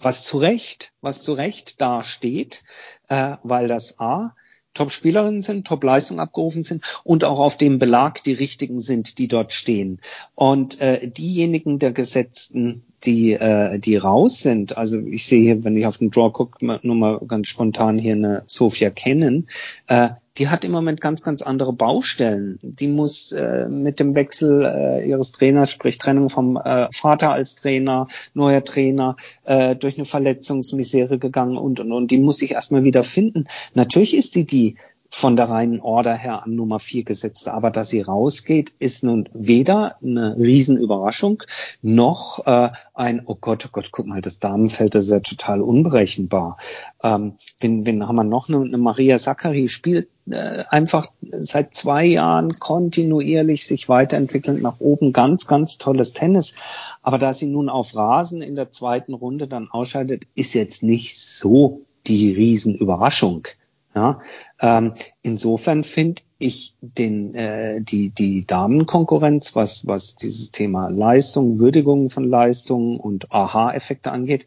was 0.00 0.24
zu 0.24 0.38
Recht, 0.38 0.92
was 1.00 1.22
zu 1.22 1.34
Recht 1.34 1.80
da 1.80 2.02
steht, 2.02 2.64
äh, 3.06 3.36
weil 3.44 3.68
das 3.68 4.00
A 4.00 4.34
Top-Spielerinnen 4.74 5.42
sind, 5.42 5.66
Top-Leistung 5.66 6.20
abgerufen 6.20 6.62
sind 6.62 6.84
und 7.04 7.24
auch 7.24 7.38
auf 7.38 7.56
dem 7.56 7.78
Belag 7.78 8.22
die 8.22 8.32
richtigen 8.32 8.80
sind, 8.80 9.18
die 9.18 9.28
dort 9.28 9.52
stehen. 9.52 10.00
Und 10.34 10.80
äh, 10.80 11.08
diejenigen 11.08 11.78
der 11.78 11.92
Gesetzten, 11.92 12.84
die, 13.04 13.32
äh, 13.32 13.78
die 13.78 13.96
raus 13.96 14.40
sind, 14.40 14.76
also 14.76 14.98
ich 14.98 15.26
sehe 15.26 15.42
hier, 15.42 15.64
wenn 15.64 15.76
ich 15.76 15.86
auf 15.86 15.98
den 15.98 16.10
Draw 16.10 16.30
gucke, 16.30 16.64
nur 16.82 16.96
mal 16.96 17.20
ganz 17.26 17.48
spontan 17.48 17.98
hier 17.98 18.14
eine 18.14 18.42
Sophia 18.46 18.90
kennen, 18.90 19.48
äh, 19.88 20.10
die 20.38 20.48
hat 20.48 20.64
im 20.64 20.72
Moment 20.72 21.00
ganz, 21.00 21.22
ganz 21.22 21.42
andere 21.42 21.74
Baustellen. 21.74 22.58
Die 22.62 22.88
muss 22.88 23.32
äh, 23.32 23.68
mit 23.68 24.00
dem 24.00 24.14
Wechsel 24.14 24.64
äh, 24.64 25.08
ihres 25.08 25.32
Trainers, 25.32 25.70
sprich 25.70 25.98
Trennung 25.98 26.30
vom 26.30 26.56
äh, 26.56 26.88
Vater 26.90 27.32
als 27.32 27.56
Trainer, 27.56 28.06
neuer 28.32 28.64
Trainer, 28.64 29.16
äh, 29.44 29.76
durch 29.76 29.98
eine 29.98 30.06
Verletzungsmisere 30.06 31.18
gegangen 31.18 31.58
und, 31.58 31.80
und, 31.80 31.92
und. 31.92 32.10
Die 32.10 32.18
muss 32.18 32.38
sich 32.38 32.52
erstmal 32.52 32.82
wieder 32.84 33.02
finden. 33.02 33.46
Natürlich 33.74 34.16
ist 34.16 34.32
sie 34.32 34.46
die 34.46 34.76
von 35.14 35.36
der 35.36 35.50
reinen 35.50 35.80
Order 35.80 36.14
her 36.14 36.42
an 36.42 36.54
Nummer 36.54 36.78
vier 36.78 37.04
gesetzt. 37.04 37.46
Aber 37.46 37.70
dass 37.70 37.90
sie 37.90 38.00
rausgeht, 38.00 38.72
ist 38.78 39.04
nun 39.04 39.28
weder 39.34 39.96
eine 40.02 40.36
Riesenüberraschung 40.38 41.42
noch 41.82 42.46
äh, 42.46 42.70
ein, 42.94 43.22
oh 43.26 43.36
Gott, 43.38 43.66
oh 43.66 43.68
Gott, 43.70 43.90
guck 43.92 44.06
mal, 44.06 44.22
das 44.22 44.38
Damenfeld 44.38 44.94
ist 44.94 45.10
ja 45.10 45.20
total 45.20 45.60
unberechenbar. 45.60 46.56
Ähm, 47.04 47.34
wenn, 47.60 47.84
wenn 47.84 48.08
haben 48.08 48.16
wir 48.16 48.24
noch 48.24 48.48
eine, 48.48 48.62
eine 48.62 48.78
Maria 48.78 49.18
Zachary 49.18 49.68
spielt 49.68 50.08
äh, 50.30 50.64
einfach 50.70 51.06
seit 51.20 51.74
zwei 51.74 52.06
Jahren 52.06 52.58
kontinuierlich 52.58 53.66
sich 53.66 53.90
weiterentwickelnd 53.90 54.62
nach 54.62 54.80
oben. 54.80 55.12
Ganz, 55.12 55.46
ganz 55.46 55.76
tolles 55.76 56.14
Tennis. 56.14 56.54
Aber 57.02 57.18
da 57.18 57.34
sie 57.34 57.48
nun 57.48 57.68
auf 57.68 57.94
Rasen 57.94 58.40
in 58.40 58.54
der 58.54 58.70
zweiten 58.72 59.12
Runde 59.12 59.46
dann 59.46 59.68
ausscheidet, 59.70 60.24
ist 60.34 60.54
jetzt 60.54 60.82
nicht 60.82 61.18
so 61.18 61.82
die 62.06 62.32
Riesenüberraschung. 62.32 63.48
Ja, 63.94 64.20
ähm, 64.60 64.94
insofern 65.20 65.84
finde 65.84 66.22
ich 66.38 66.74
den, 66.80 67.34
äh, 67.34 67.80
die, 67.82 68.08
die 68.08 68.46
Damenkonkurrenz, 68.46 69.54
was, 69.54 69.86
was 69.86 70.16
dieses 70.16 70.50
Thema 70.50 70.88
Leistung, 70.88 71.58
Würdigung 71.58 72.08
von 72.08 72.24
Leistung 72.24 72.98
und 72.98 73.32
Aha-Effekte 73.32 74.10
angeht, 74.10 74.46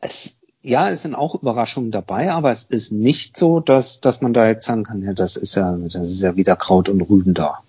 es, 0.00 0.42
ja, 0.62 0.90
es 0.90 1.02
sind 1.02 1.16
auch 1.16 1.42
Überraschungen 1.42 1.90
dabei, 1.90 2.32
aber 2.32 2.50
es 2.50 2.64
ist 2.64 2.92
nicht 2.92 3.36
so, 3.36 3.58
dass, 3.58 4.00
dass 4.00 4.20
man 4.20 4.32
da 4.32 4.46
jetzt 4.46 4.66
sagen 4.66 4.84
kann, 4.84 5.02
ja, 5.02 5.12
das 5.12 5.36
ist 5.36 5.56
ja, 5.56 5.76
das 5.76 5.94
ist 5.94 6.22
ja 6.22 6.36
wieder 6.36 6.54
Kraut 6.54 6.88
und 6.88 7.00
Rüben 7.02 7.34
da. 7.34 7.62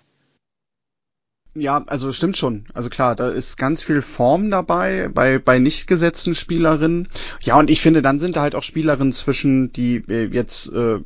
Ja, 1.54 1.84
also 1.86 2.12
stimmt 2.12 2.36
schon. 2.36 2.66
Also 2.74 2.88
klar, 2.90 3.14
da 3.14 3.28
ist 3.28 3.56
ganz 3.56 3.82
viel 3.82 4.02
Form 4.02 4.50
dabei 4.50 5.08
bei 5.12 5.38
bei 5.38 5.58
nicht 5.58 5.86
gesetzten 5.86 6.34
Spielerinnen. 6.34 7.08
Ja, 7.42 7.58
und 7.58 7.70
ich 7.70 7.80
finde, 7.80 8.02
dann 8.02 8.18
sind 8.18 8.36
da 8.36 8.42
halt 8.42 8.56
auch 8.56 8.64
Spielerinnen 8.64 9.12
zwischen, 9.12 9.72
die 9.72 9.96
äh, 10.08 10.26
jetzt 10.26 10.72
äh, 10.72 10.98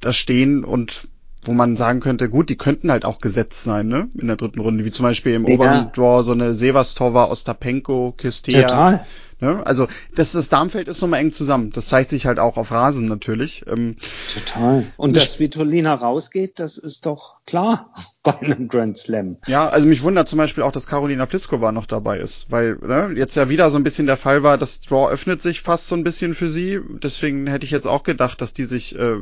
da 0.00 0.12
stehen 0.12 0.64
und 0.64 1.08
wo 1.44 1.52
man 1.52 1.76
sagen 1.76 2.00
könnte, 2.00 2.28
gut, 2.28 2.48
die 2.48 2.56
könnten 2.56 2.90
halt 2.90 3.04
auch 3.04 3.20
gesetzt 3.20 3.62
sein, 3.62 3.86
ne? 3.86 4.08
In 4.18 4.26
der 4.26 4.36
dritten 4.36 4.58
Runde, 4.58 4.84
wie 4.84 4.90
zum 4.90 5.04
Beispiel 5.04 5.34
im 5.34 5.46
ja. 5.46 5.54
oberen 5.54 5.92
Draw 5.92 6.24
so 6.24 6.32
eine 6.32 6.54
Sevastova, 6.54 7.30
Ostapenko, 7.30 8.14
Kistea. 8.16 8.62
Total. 8.62 9.06
Ne? 9.38 9.66
Also 9.66 9.86
das, 10.14 10.32
das 10.32 10.48
Darmfeld 10.48 10.88
ist 10.88 11.02
nochmal 11.02 11.20
eng 11.20 11.32
zusammen. 11.32 11.70
Das 11.70 11.88
zeigt 11.88 12.08
sich 12.08 12.24
halt 12.24 12.38
auch 12.38 12.56
auf 12.56 12.70
Rasen 12.70 13.06
natürlich. 13.06 13.64
Ähm, 13.68 13.96
Total. 14.32 14.86
Und 14.96 15.16
dass 15.16 15.38
Vitolina 15.38 15.94
rausgeht, 15.94 16.58
das 16.58 16.78
ist 16.78 17.04
doch 17.04 17.36
klar 17.44 17.92
bei 18.22 18.38
einem 18.38 18.68
Grand 18.68 18.96
Slam. 18.96 19.36
Ja, 19.46 19.68
also 19.68 19.86
mich 19.86 20.02
wundert 20.02 20.28
zum 20.28 20.38
Beispiel 20.38 20.62
auch, 20.62 20.72
dass 20.72 20.86
Karolina 20.86 21.26
Pliskova 21.26 21.70
noch 21.70 21.86
dabei 21.86 22.18
ist, 22.18 22.46
weil 22.50 22.76
ne, 22.76 23.12
jetzt 23.14 23.36
ja 23.36 23.50
wieder 23.50 23.70
so 23.70 23.76
ein 23.76 23.84
bisschen 23.84 24.06
der 24.06 24.16
Fall 24.16 24.42
war, 24.42 24.56
das 24.56 24.80
Draw 24.80 25.10
öffnet 25.10 25.42
sich 25.42 25.60
fast 25.60 25.88
so 25.88 25.94
ein 25.94 26.04
bisschen 26.04 26.34
für 26.34 26.48
sie. 26.48 26.80
Deswegen 27.02 27.46
hätte 27.46 27.66
ich 27.66 27.70
jetzt 27.70 27.86
auch 27.86 28.04
gedacht, 28.04 28.40
dass 28.40 28.54
die 28.54 28.64
sich 28.64 28.98
äh, 28.98 29.18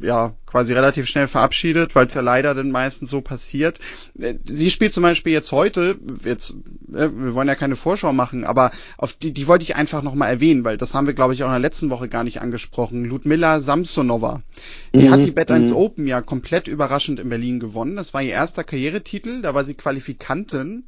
ja 0.00 0.34
quasi 0.52 0.74
relativ 0.74 1.08
schnell 1.08 1.28
verabschiedet, 1.28 1.94
weil 1.94 2.06
es 2.06 2.14
ja 2.14 2.20
leider 2.20 2.52
dann 2.52 2.70
meistens 2.70 3.08
so 3.08 3.22
passiert. 3.22 3.78
Äh, 4.18 4.34
sie 4.44 4.70
spielt 4.70 4.92
zum 4.92 5.02
Beispiel 5.02 5.32
jetzt 5.32 5.50
heute, 5.50 5.96
jetzt, 6.24 6.50
äh, 6.92 7.08
wir 7.10 7.32
wollen 7.32 7.48
ja 7.48 7.54
keine 7.54 7.74
Vorschau 7.74 8.12
machen, 8.12 8.44
aber 8.44 8.70
auf 8.98 9.14
die, 9.14 9.32
die 9.32 9.48
wollte 9.48 9.62
ich 9.62 9.76
einfach 9.76 10.02
nochmal 10.02 10.28
erwähnen, 10.28 10.62
weil 10.62 10.76
das 10.76 10.94
haben 10.94 11.06
wir, 11.06 11.14
glaube 11.14 11.32
ich, 11.32 11.42
auch 11.42 11.46
in 11.46 11.54
der 11.54 11.60
letzten 11.60 11.88
Woche 11.88 12.08
gar 12.08 12.22
nicht 12.22 12.42
angesprochen. 12.42 13.06
Ludmilla 13.06 13.60
Samsonova. 13.60 14.42
Die 14.94 15.04
mhm. 15.04 15.10
hat 15.10 15.24
die 15.24 15.30
Bet 15.30 15.50
1 15.50 15.70
mhm. 15.70 15.76
Open 15.76 16.06
ja 16.06 16.20
komplett 16.20 16.68
überraschend 16.68 17.18
in 17.18 17.30
Berlin 17.30 17.58
gewonnen. 17.58 17.96
Das 17.96 18.12
war 18.12 18.20
ihr 18.20 18.32
erster 18.32 18.62
Karrieretitel, 18.62 19.40
da 19.40 19.54
war 19.54 19.64
sie 19.64 19.74
Qualifikantin. 19.74 20.84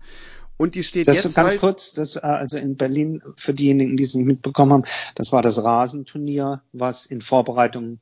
Und 0.58 0.74
die 0.74 0.82
steht 0.82 1.08
das 1.08 1.24
jetzt 1.24 1.34
ganz 1.34 1.52
halt 1.52 1.60
kurz, 1.60 1.94
das, 1.94 2.16
äh, 2.16 2.20
also 2.20 2.58
in 2.58 2.76
Berlin, 2.76 3.22
für 3.36 3.54
diejenigen, 3.54 3.96
die 3.96 4.04
es 4.04 4.14
nicht 4.14 4.26
mitbekommen 4.26 4.72
haben, 4.72 4.84
das 5.14 5.32
war 5.32 5.40
das 5.40 5.64
Rasenturnier, 5.64 6.60
was 6.72 7.06
in 7.06 7.22
Vorbereitung 7.22 8.00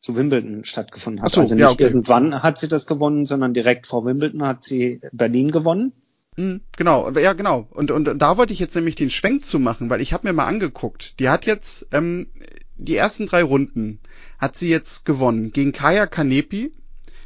zu 0.00 0.16
Wimbledon 0.16 0.64
stattgefunden 0.64 1.22
hat. 1.22 1.32
So, 1.32 1.40
also 1.42 1.54
nicht 1.54 1.62
ja, 1.62 1.70
okay. 1.70 1.84
irgendwann 1.84 2.42
hat 2.42 2.58
sie 2.58 2.68
das 2.68 2.86
gewonnen, 2.86 3.26
sondern 3.26 3.54
direkt 3.54 3.86
vor 3.86 4.04
Wimbledon 4.04 4.46
hat 4.46 4.64
sie 4.64 5.00
Berlin 5.12 5.50
gewonnen. 5.50 5.92
Hm, 6.36 6.60
genau, 6.76 7.10
ja 7.10 7.32
genau. 7.32 7.66
Und, 7.70 7.90
und 7.90 8.04
da 8.20 8.36
wollte 8.36 8.52
ich 8.52 8.60
jetzt 8.60 8.74
nämlich 8.74 8.94
den 8.94 9.10
Schwenk 9.10 9.44
zu 9.44 9.58
machen, 9.58 9.90
weil 9.90 10.00
ich 10.00 10.12
habe 10.12 10.26
mir 10.26 10.32
mal 10.32 10.46
angeguckt. 10.46 11.18
Die 11.20 11.28
hat 11.28 11.44
jetzt 11.44 11.88
ähm, 11.92 12.28
die 12.76 12.96
ersten 12.96 13.26
drei 13.26 13.42
Runden 13.42 14.00
hat 14.38 14.56
sie 14.56 14.70
jetzt 14.70 15.04
gewonnen 15.04 15.52
gegen 15.52 15.72
Kaya 15.72 16.06
Kanepi, 16.06 16.72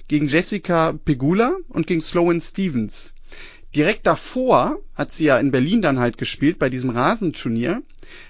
gegen 0.08 0.26
Jessica 0.26 0.92
Pegula 0.92 1.56
und 1.68 1.86
gegen 1.86 2.00
Sloan 2.00 2.40
Stevens. 2.40 3.13
Direkt 3.74 4.06
davor 4.06 4.78
hat 4.94 5.12
sie 5.12 5.24
ja 5.24 5.38
in 5.38 5.50
Berlin 5.50 5.82
dann 5.82 5.98
halt 5.98 6.18
gespielt 6.18 6.58
bei 6.58 6.70
diesem 6.70 6.90
Rasenturnier 6.90 7.82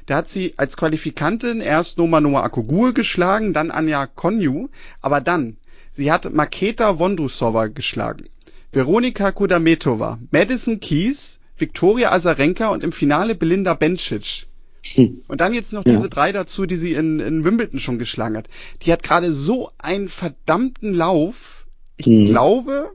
da 0.07 0.17
hat 0.17 0.29
sie 0.29 0.55
als 0.57 0.77
Qualifikantin 0.77 1.61
erst 1.61 1.99
Noma 1.99 2.21
Noa 2.21 2.43
Akogul 2.43 2.93
geschlagen, 2.93 3.53
dann 3.53 3.71
Anja 3.71 4.07
Konju, 4.07 4.69
aber 5.01 5.21
dann, 5.21 5.57
sie 5.93 6.13
hat 6.13 6.33
Maketa 6.33 6.99
Vondrusova 6.99 7.69
geschlagen, 7.69 8.29
Veronika 8.73 9.33
Kudametova, 9.33 10.19
Madison 10.31 10.81
Keys, 10.81 11.39
Viktoria 11.57 12.13
Azarenka 12.13 12.69
und 12.69 12.83
im 12.83 12.93
Finale 12.93 13.35
Belinda 13.35 13.75
Bencic. 13.75 14.47
Hm. 14.95 15.23
Und 15.29 15.41
dann 15.41 15.55
jetzt 15.55 15.73
noch 15.73 15.87
ja. 15.87 15.93
diese 15.93 16.11
drei 16.11 16.33
dazu, 16.33 16.67
die 16.67 16.77
sie 16.77 16.93
in, 16.93 17.19
in 17.21 17.45
Wimbledon 17.45 17.81
schon 17.81 17.99
geschlagen 17.99 18.37
hat. 18.37 18.49
Die 18.83 18.93
hat 18.93 19.03
gerade 19.03 19.33
so 19.33 19.71
einen 19.79 20.09
verdammten 20.09 20.93
Lauf. 20.93 21.67
Ich 21.97 22.07
hm. 22.07 22.27
glaube, 22.27 22.91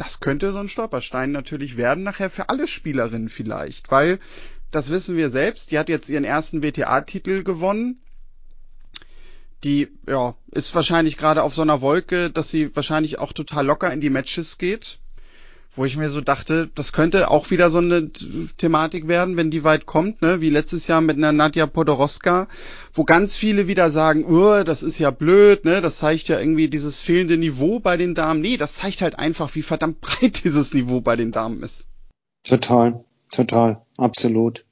das 0.00 0.20
könnte 0.20 0.50
so 0.52 0.58
ein 0.58 0.70
Stolperstein 0.70 1.30
natürlich 1.30 1.76
werden, 1.76 2.02
nachher 2.02 2.30
für 2.30 2.48
alle 2.48 2.66
Spielerinnen 2.66 3.28
vielleicht, 3.28 3.90
weil 3.90 4.18
das 4.70 4.88
wissen 4.88 5.14
wir 5.16 5.28
selbst. 5.28 5.70
Die 5.70 5.78
hat 5.78 5.90
jetzt 5.90 6.08
ihren 6.08 6.24
ersten 6.24 6.62
WTA-Titel 6.62 7.42
gewonnen. 7.44 8.00
Die, 9.62 9.88
ja, 10.08 10.34
ist 10.52 10.74
wahrscheinlich 10.74 11.18
gerade 11.18 11.42
auf 11.42 11.54
so 11.54 11.60
einer 11.60 11.82
Wolke, 11.82 12.30
dass 12.30 12.48
sie 12.48 12.74
wahrscheinlich 12.74 13.18
auch 13.18 13.34
total 13.34 13.66
locker 13.66 13.92
in 13.92 14.00
die 14.00 14.08
Matches 14.08 14.56
geht. 14.56 15.00
Wo 15.76 15.84
ich 15.84 15.96
mir 15.96 16.10
so 16.10 16.20
dachte, 16.20 16.68
das 16.74 16.92
könnte 16.92 17.30
auch 17.30 17.50
wieder 17.50 17.70
so 17.70 17.78
eine 17.78 18.10
Thematik 18.56 19.06
werden, 19.08 19.36
wenn 19.36 19.50
die 19.50 19.62
weit 19.62 19.86
kommt, 19.86 20.20
ne? 20.20 20.40
wie 20.40 20.50
letztes 20.50 20.88
Jahr 20.88 21.00
mit 21.00 21.16
einer 21.16 21.32
Nadja 21.32 21.66
Podoroska, 21.66 22.48
wo 22.92 23.04
ganz 23.04 23.36
viele 23.36 23.68
wieder 23.68 23.90
sagen, 23.90 24.24
oh, 24.24 24.64
das 24.64 24.82
ist 24.82 24.98
ja 24.98 25.10
blöd, 25.10 25.64
ne? 25.64 25.80
das 25.80 25.98
zeigt 25.98 26.28
ja 26.28 26.40
irgendwie 26.40 26.68
dieses 26.68 26.98
fehlende 26.98 27.36
Niveau 27.36 27.78
bei 27.78 27.96
den 27.96 28.14
Damen. 28.14 28.40
Nee, 28.40 28.56
das 28.56 28.74
zeigt 28.74 29.00
halt 29.00 29.18
einfach, 29.18 29.54
wie 29.54 29.62
verdammt 29.62 30.00
breit 30.02 30.44
dieses 30.44 30.74
Niveau 30.74 31.00
bei 31.00 31.16
den 31.16 31.30
Damen 31.30 31.62
ist. 31.62 31.86
Total. 32.42 33.04
Total, 33.30 33.80
absolut. 33.96 34.64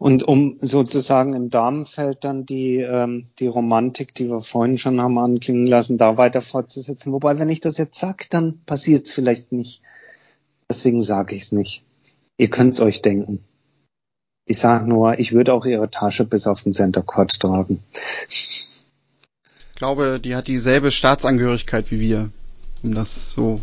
Und 0.00 0.22
um 0.22 0.56
sozusagen 0.62 1.34
im 1.34 1.50
Damenfeld 1.50 2.24
dann 2.24 2.46
die, 2.46 2.78
ähm, 2.78 3.26
die 3.38 3.48
Romantik, 3.48 4.14
die 4.14 4.30
wir 4.30 4.40
vorhin 4.40 4.78
schon 4.78 4.98
haben 4.98 5.18
anklingen 5.18 5.66
lassen, 5.66 5.98
da 5.98 6.16
weiter 6.16 6.40
fortzusetzen. 6.40 7.12
Wobei, 7.12 7.38
wenn 7.38 7.50
ich 7.50 7.60
das 7.60 7.76
jetzt 7.76 8.00
sag, 8.00 8.30
dann 8.30 8.62
passiert 8.64 9.06
es 9.06 9.12
vielleicht 9.12 9.52
nicht. 9.52 9.82
Deswegen 10.70 11.02
sage 11.02 11.36
ich 11.36 11.42
es 11.42 11.52
nicht. 11.52 11.82
Ihr 12.38 12.48
könnt 12.48 12.72
es 12.72 12.80
euch 12.80 13.02
denken. 13.02 13.44
Ich 14.46 14.58
sage 14.58 14.88
nur, 14.88 15.18
ich 15.18 15.32
würde 15.32 15.52
auch 15.52 15.66
ihre 15.66 15.90
Tasche 15.90 16.24
bis 16.24 16.46
auf 16.46 16.62
den 16.62 16.72
Center 16.72 17.02
Court 17.02 17.38
tragen. 17.38 17.82
Ich 18.30 18.80
glaube, 19.74 20.18
die 20.18 20.34
hat 20.34 20.48
dieselbe 20.48 20.92
Staatsangehörigkeit 20.92 21.90
wie 21.90 22.00
wir, 22.00 22.30
um 22.82 22.94
das 22.94 23.32
so 23.32 23.60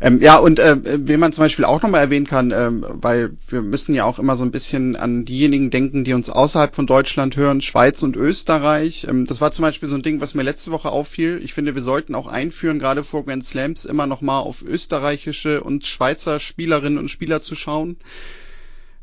ähm, 0.00 0.20
ja, 0.20 0.36
und 0.38 0.58
äh, 0.58 0.76
wen 0.82 1.20
man 1.20 1.32
zum 1.32 1.44
Beispiel 1.44 1.64
auch 1.64 1.82
nochmal 1.82 2.00
erwähnen 2.00 2.26
kann, 2.26 2.50
ähm, 2.50 2.84
weil 2.88 3.32
wir 3.48 3.62
müssen 3.62 3.94
ja 3.94 4.04
auch 4.04 4.18
immer 4.18 4.36
so 4.36 4.44
ein 4.44 4.50
bisschen 4.50 4.96
an 4.96 5.24
diejenigen 5.24 5.70
denken, 5.70 6.04
die 6.04 6.14
uns 6.14 6.30
außerhalb 6.30 6.74
von 6.74 6.86
Deutschland 6.86 7.36
hören, 7.36 7.60
Schweiz 7.60 8.02
und 8.02 8.16
Österreich. 8.16 9.06
Ähm, 9.08 9.26
das 9.26 9.40
war 9.40 9.52
zum 9.52 9.62
Beispiel 9.62 9.88
so 9.88 9.94
ein 9.94 10.02
Ding, 10.02 10.20
was 10.20 10.34
mir 10.34 10.42
letzte 10.42 10.70
Woche 10.70 10.90
auffiel. 10.90 11.40
Ich 11.42 11.54
finde, 11.54 11.74
wir 11.74 11.82
sollten 11.82 12.14
auch 12.14 12.26
einführen, 12.26 12.78
gerade 12.78 13.04
vor 13.04 13.24
Grand 13.24 13.44
Slams, 13.44 13.84
immer 13.84 14.06
nochmal 14.06 14.42
auf 14.42 14.62
österreichische 14.62 15.62
und 15.62 15.86
Schweizer 15.86 16.40
Spielerinnen 16.40 16.98
und 16.98 17.10
Spieler 17.10 17.40
zu 17.40 17.54
schauen. 17.54 17.96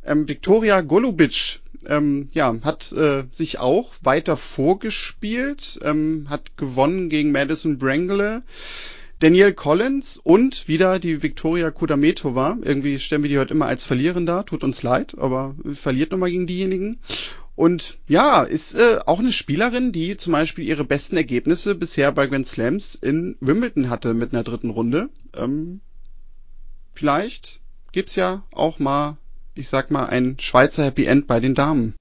Ähm, 0.03 0.27
Viktoria 0.27 0.81
Golubic 0.81 1.59
ähm, 1.87 2.27
ja, 2.33 2.55
hat 2.63 2.91
äh, 2.91 3.23
sich 3.31 3.59
auch 3.59 3.93
weiter 4.01 4.37
vorgespielt, 4.37 5.79
ähm, 5.83 6.27
hat 6.29 6.57
gewonnen 6.57 7.09
gegen 7.09 7.31
Madison 7.31 7.77
Brangele. 7.77 8.43
Danielle 9.21 9.53
Collins 9.53 10.17
und 10.17 10.67
wieder 10.67 10.97
die 10.97 11.21
Viktoria 11.21 11.69
Kudametova. 11.69 12.57
Irgendwie 12.63 12.97
stellen 12.97 13.21
wir 13.21 13.29
die 13.29 13.37
heute 13.37 13.53
immer 13.53 13.67
als 13.67 13.85
Verliererin 13.85 14.25
da. 14.25 14.41
Tut 14.41 14.63
uns 14.63 14.81
leid, 14.81 15.15
aber 15.15 15.55
verliert 15.73 16.11
nochmal 16.11 16.31
gegen 16.31 16.47
diejenigen. 16.47 16.99
Und 17.53 17.99
ja, 18.07 18.41
ist 18.41 18.73
äh, 18.73 18.97
auch 19.05 19.19
eine 19.19 19.31
Spielerin, 19.31 19.91
die 19.91 20.17
zum 20.17 20.33
Beispiel 20.33 20.65
ihre 20.65 20.83
besten 20.83 21.17
Ergebnisse 21.17 21.75
bisher 21.75 22.11
bei 22.11 22.25
Grand 22.25 22.47
Slams 22.47 22.95
in 22.95 23.37
Wimbledon 23.41 23.91
hatte 23.91 24.15
mit 24.15 24.33
einer 24.33 24.43
dritten 24.43 24.71
Runde. 24.71 25.11
Ähm, 25.37 25.81
vielleicht 26.93 27.61
gibt's 27.91 28.15
ja 28.15 28.43
auch 28.51 28.79
mal, 28.79 29.17
ich 29.53 29.67
sag 29.67 29.91
mal, 29.91 30.07
ein 30.07 30.37
Schweizer 30.39 30.83
Happy 30.83 31.05
End 31.05 31.27
bei 31.27 31.39
den 31.39 31.53
Damen. 31.53 31.93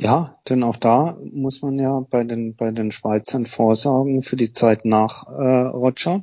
Ja, 0.00 0.38
denn 0.48 0.62
auch 0.62 0.76
da 0.76 1.18
muss 1.32 1.60
man 1.60 1.76
ja 1.80 1.98
bei 2.08 2.22
den, 2.22 2.54
bei 2.54 2.70
den 2.70 2.92
Schweizern 2.92 3.46
vorsorgen 3.46 4.22
für 4.22 4.36
die 4.36 4.52
Zeit 4.52 4.84
nach 4.84 5.26
äh, 5.26 5.66
Roger. 5.66 6.22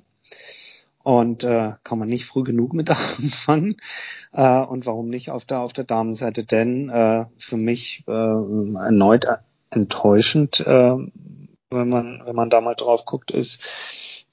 Und 1.04 1.44
äh, 1.44 1.74
kann 1.84 2.00
man 2.00 2.08
nicht 2.08 2.26
früh 2.26 2.44
genug 2.44 2.74
mit 2.74 2.90
anfangen. 2.90 3.76
Äh, 4.32 4.60
und 4.62 4.86
warum 4.86 5.10
nicht 5.10 5.30
auf 5.30 5.44
der, 5.44 5.60
auf 5.60 5.74
der 5.74 5.84
Damenseite? 5.84 6.46
Denn 6.46 6.90
äh, 6.90 7.26
für 7.38 7.58
mich 7.58 8.06
äh, 8.08 8.12
erneut 8.12 9.26
enttäuschend, 9.72 10.62
äh, 10.62 10.96
wenn 11.70 11.90
man, 11.90 12.22
wenn 12.26 12.36
man 12.36 12.50
da 12.50 12.62
mal 12.62 12.76
drauf 12.76 13.06
guckt, 13.06 13.32
ist, 13.32 13.62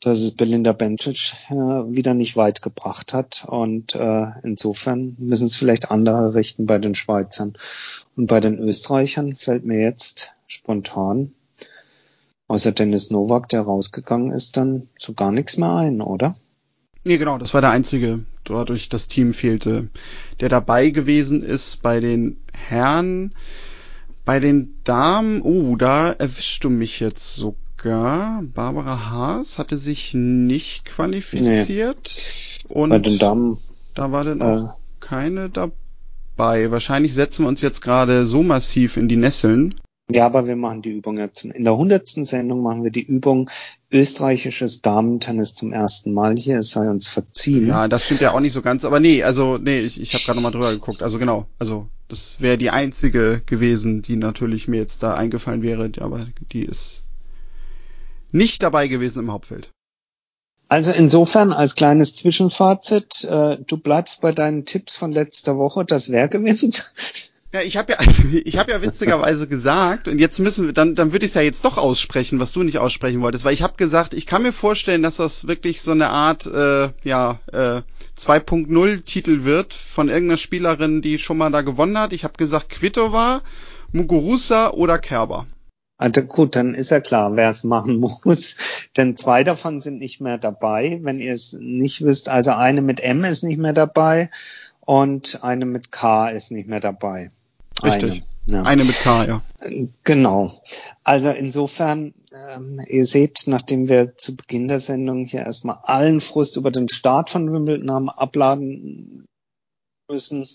dass 0.02 0.20
es 0.20 0.32
Belinda 0.32 0.72
Bencic 0.72 1.32
äh, 1.48 1.54
wieder 1.54 2.12
nicht 2.12 2.36
weit 2.36 2.60
gebracht 2.60 3.14
hat. 3.14 3.44
Und 3.46 3.94
äh, 3.94 4.26
insofern 4.42 5.14
müssen 5.18 5.46
es 5.46 5.56
vielleicht 5.56 5.90
andere 5.90 6.34
richten 6.34 6.66
bei 6.66 6.78
den 6.78 6.96
Schweizern. 6.96 7.54
Und 8.16 8.26
bei 8.26 8.40
den 8.40 8.58
Österreichern 8.58 9.34
fällt 9.34 9.64
mir 9.64 9.80
jetzt 9.80 10.34
spontan, 10.48 11.32
außer 12.48 12.72
Dennis 12.72 13.10
Nowak, 13.10 13.48
der 13.48 13.62
rausgegangen 13.62 14.32
ist, 14.32 14.56
dann 14.56 14.88
so 14.98 15.14
gar 15.14 15.30
nichts 15.30 15.56
mehr 15.56 15.70
ein, 15.76 16.00
oder? 16.00 16.36
Nee, 17.04 17.18
genau, 17.18 17.38
das 17.38 17.54
war 17.54 17.60
der 17.60 17.70
einzige, 17.70 18.26
dadurch 18.44 18.88
das 18.88 19.06
Team 19.06 19.32
fehlte, 19.32 19.88
der 20.40 20.48
dabei 20.48 20.90
gewesen 20.90 21.42
ist 21.42 21.80
bei 21.82 22.00
den 22.00 22.38
Herren. 22.52 23.34
Bei 24.24 24.38
den 24.38 24.76
Damen, 24.84 25.42
oh, 25.42 25.74
da 25.76 26.12
erwischst 26.12 26.62
du 26.62 26.70
mich 26.70 27.00
jetzt 27.00 27.34
sogar. 27.82 28.42
Barbara 28.42 29.10
Haas 29.10 29.58
hatte 29.58 29.76
sich 29.76 30.14
nicht 30.14 30.84
qualifiziert. 30.84 32.16
Nee. 32.68 32.74
Und 32.74 32.90
bei 32.90 32.98
den 32.98 33.18
Damen. 33.18 33.58
Da 33.94 34.12
war 34.12 34.24
dann 34.24 34.42
auch 34.42 34.70
äh, 34.70 34.72
keine 35.00 35.50
dabei. 35.50 36.70
Wahrscheinlich 36.70 37.14
setzen 37.14 37.44
wir 37.44 37.48
uns 37.48 37.60
jetzt 37.60 37.82
gerade 37.82 38.26
so 38.26 38.42
massiv 38.42 38.96
in 38.96 39.08
die 39.08 39.16
Nesseln. 39.16 39.74
Ja, 40.10 40.26
aber 40.26 40.46
wir 40.46 40.56
machen 40.56 40.82
die 40.82 40.90
Übung 40.90 41.16
jetzt. 41.16 41.44
In 41.44 41.64
der 41.64 41.76
hundertsten 41.76 42.24
Sendung 42.24 42.62
machen 42.62 42.82
wir 42.82 42.90
die 42.90 43.02
Übung 43.02 43.48
österreichisches 43.92 44.82
Damentennis 44.82 45.54
zum 45.54 45.72
ersten 45.72 46.12
Mal 46.12 46.36
hier. 46.36 46.58
Es 46.58 46.70
sei 46.70 46.88
uns 46.90 47.08
verziehen. 47.08 47.68
Ja, 47.68 47.88
das 47.88 48.04
stimmt 48.04 48.20
ja 48.20 48.32
auch 48.32 48.40
nicht 48.40 48.52
so 48.52 48.62
ganz. 48.62 48.84
Aber 48.84 49.00
nee, 49.00 49.22
also 49.22 49.58
nee, 49.58 49.80
ich, 49.80 50.00
ich 50.00 50.12
habe 50.12 50.24
gerade 50.24 50.38
nochmal 50.38 50.52
drüber 50.52 50.72
geguckt. 50.72 51.02
Also 51.02 51.18
genau, 51.18 51.46
also 51.58 51.88
das 52.08 52.40
wäre 52.40 52.58
die 52.58 52.70
einzige 52.70 53.42
gewesen, 53.46 54.02
die 54.02 54.16
natürlich 54.16 54.66
mir 54.66 54.78
jetzt 54.78 55.02
da 55.02 55.14
eingefallen 55.14 55.62
wäre, 55.62 55.90
aber 56.00 56.26
die 56.52 56.64
ist 56.64 57.04
nicht 58.32 58.62
dabei 58.62 58.88
gewesen 58.88 59.20
im 59.20 59.32
Hauptfeld. 59.32 59.70
Also 60.68 60.90
insofern 60.90 61.52
als 61.52 61.74
kleines 61.74 62.16
Zwischenfazit, 62.16 63.24
äh, 63.24 63.58
du 63.58 63.76
bleibst 63.76 64.22
bei 64.22 64.32
deinen 64.32 64.64
Tipps 64.64 64.96
von 64.96 65.12
letzter 65.12 65.58
Woche, 65.58 65.84
dass 65.84 66.10
wer 66.10 66.28
gewinnt? 66.28 66.90
Ja, 67.52 67.60
ich 67.60 67.76
habe 67.76 67.92
ja, 67.92 67.98
ich 68.44 68.56
habe 68.56 68.72
ja 68.72 68.80
witzigerweise 68.80 69.46
gesagt, 69.46 70.08
und 70.08 70.18
jetzt 70.18 70.38
müssen 70.38 70.64
wir, 70.64 70.72
dann, 70.72 70.94
dann 70.94 71.12
würde 71.12 71.26
ich 71.26 71.32
es 71.32 71.34
ja 71.34 71.42
jetzt 71.42 71.66
doch 71.66 71.76
aussprechen, 71.76 72.40
was 72.40 72.52
du 72.52 72.62
nicht 72.62 72.78
aussprechen 72.78 73.20
wolltest, 73.20 73.44
weil 73.44 73.52
ich 73.52 73.62
habe 73.62 73.76
gesagt, 73.76 74.14
ich 74.14 74.26
kann 74.26 74.42
mir 74.42 74.54
vorstellen, 74.54 75.02
dass 75.02 75.16
das 75.16 75.46
wirklich 75.46 75.82
so 75.82 75.90
eine 75.90 76.08
Art, 76.08 76.46
äh, 76.46 76.88
ja, 77.04 77.38
äh, 77.52 77.82
2.0 78.18 79.04
Titel 79.04 79.44
wird 79.44 79.74
von 79.74 80.08
irgendeiner 80.08 80.38
Spielerin, 80.38 81.02
die 81.02 81.18
schon 81.18 81.36
mal 81.36 81.50
da 81.50 81.60
gewonnen 81.60 81.98
hat. 81.98 82.14
Ich 82.14 82.24
habe 82.24 82.38
gesagt, 82.38 82.70
Kvitova, 82.70 83.42
Muguruza 83.92 84.70
oder 84.70 84.98
Kerber. 84.98 85.46
Also 86.02 86.22
gut, 86.22 86.56
dann 86.56 86.74
ist 86.74 86.90
ja 86.90 86.98
klar, 86.98 87.36
wer 87.36 87.48
es 87.48 87.62
machen 87.62 88.00
muss. 88.24 88.56
Denn 88.96 89.16
zwei 89.16 89.44
davon 89.44 89.80
sind 89.80 90.00
nicht 90.00 90.20
mehr 90.20 90.36
dabei, 90.36 90.98
wenn 91.02 91.20
ihr 91.20 91.32
es 91.32 91.52
nicht 91.52 92.04
wisst. 92.04 92.28
Also 92.28 92.50
eine 92.50 92.82
mit 92.82 92.98
M 92.98 93.22
ist 93.22 93.44
nicht 93.44 93.58
mehr 93.58 93.72
dabei 93.72 94.28
und 94.80 95.44
eine 95.44 95.64
mit 95.64 95.92
K 95.92 96.30
ist 96.30 96.50
nicht 96.50 96.68
mehr 96.68 96.80
dabei. 96.80 97.30
Richtig. 97.84 98.24
Eine, 98.48 98.56
ja. 98.56 98.62
eine 98.64 98.82
mit 98.82 98.96
K, 98.96 99.24
ja. 99.26 99.42
Genau. 100.02 100.50
Also 101.04 101.30
insofern, 101.30 102.14
ähm, 102.32 102.80
ihr 102.88 103.06
seht, 103.06 103.44
nachdem 103.46 103.88
wir 103.88 104.16
zu 104.16 104.34
Beginn 104.34 104.66
der 104.66 104.80
Sendung 104.80 105.26
hier 105.26 105.42
erstmal 105.42 105.78
allen 105.84 106.20
Frust 106.20 106.56
über 106.56 106.72
den 106.72 106.88
Start 106.88 107.30
von 107.30 107.52
Wimbledon 107.52 107.92
haben 107.92 108.10
abladen 108.10 109.24
müssen, 110.10 110.48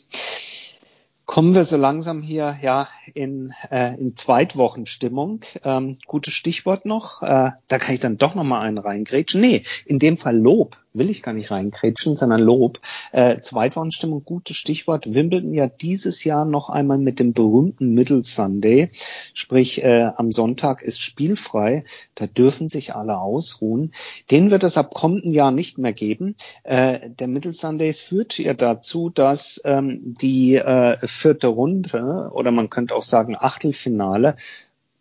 kommen 1.27 1.53
wir 1.53 1.65
so 1.65 1.77
langsam 1.77 2.23
hier 2.23 2.57
ja 2.63 2.87
in, 3.13 3.53
äh, 3.69 3.93
in 3.95 4.15
Zweitwochenstimmung. 4.15 5.41
Ähm, 5.63 5.97
gutes 6.07 6.33
Stichwort 6.33 6.85
noch. 6.85 7.21
Äh, 7.21 7.51
da 7.67 7.77
kann 7.77 7.93
ich 7.93 7.99
dann 7.99 8.17
doch 8.17 8.33
noch 8.33 8.45
mal 8.45 8.61
einen 8.61 8.79
reingrätschen. 8.79 9.41
Nee, 9.41 9.63
in 9.85 9.99
dem 9.99 10.17
Fall 10.17 10.37
Lob 10.37 10.77
will 10.97 11.09
ich 11.09 11.23
gar 11.23 11.33
nicht 11.33 11.51
reinkrätschen, 11.51 12.15
sondern 12.15 12.41
Lob. 12.41 12.79
Äh, 13.11 13.39
Zweitwochenstimmung, 13.39 14.23
gutes 14.23 14.57
Stichwort. 14.57 15.13
Wimbledon 15.13 15.53
ja 15.53 15.67
dieses 15.67 16.23
Jahr 16.23 16.45
noch 16.45 16.69
einmal 16.69 16.97
mit 16.97 17.19
dem 17.19 17.33
berühmten 17.33 17.93
Middle 17.93 18.23
Sunday. 18.23 18.89
Sprich, 19.33 19.83
äh, 19.83 20.09
am 20.15 20.31
Sonntag 20.31 20.81
ist 20.81 21.01
spielfrei. 21.01 21.83
Da 22.15 22.27
dürfen 22.27 22.69
sich 22.69 22.95
alle 22.95 23.17
ausruhen. 23.17 23.93
Den 24.31 24.51
wird 24.51 24.63
es 24.63 24.77
ab 24.77 24.93
kommenden 24.93 25.31
Jahr 25.31 25.51
nicht 25.51 25.77
mehr 25.77 25.93
geben. 25.93 26.35
Äh, 26.63 27.09
der 27.09 27.27
Middle 27.27 27.51
Sunday 27.51 27.93
führt 27.93 28.37
ja 28.37 28.53
dazu, 28.53 29.09
dass 29.09 29.61
ähm, 29.65 30.15
die 30.19 30.55
äh, 30.55 30.97
vierte 31.05 31.47
Runde 31.47 32.31
oder 32.33 32.51
man 32.51 32.69
könnte 32.69 32.95
auch 32.95 33.03
sagen 33.03 33.35
Achtelfinale 33.37 34.35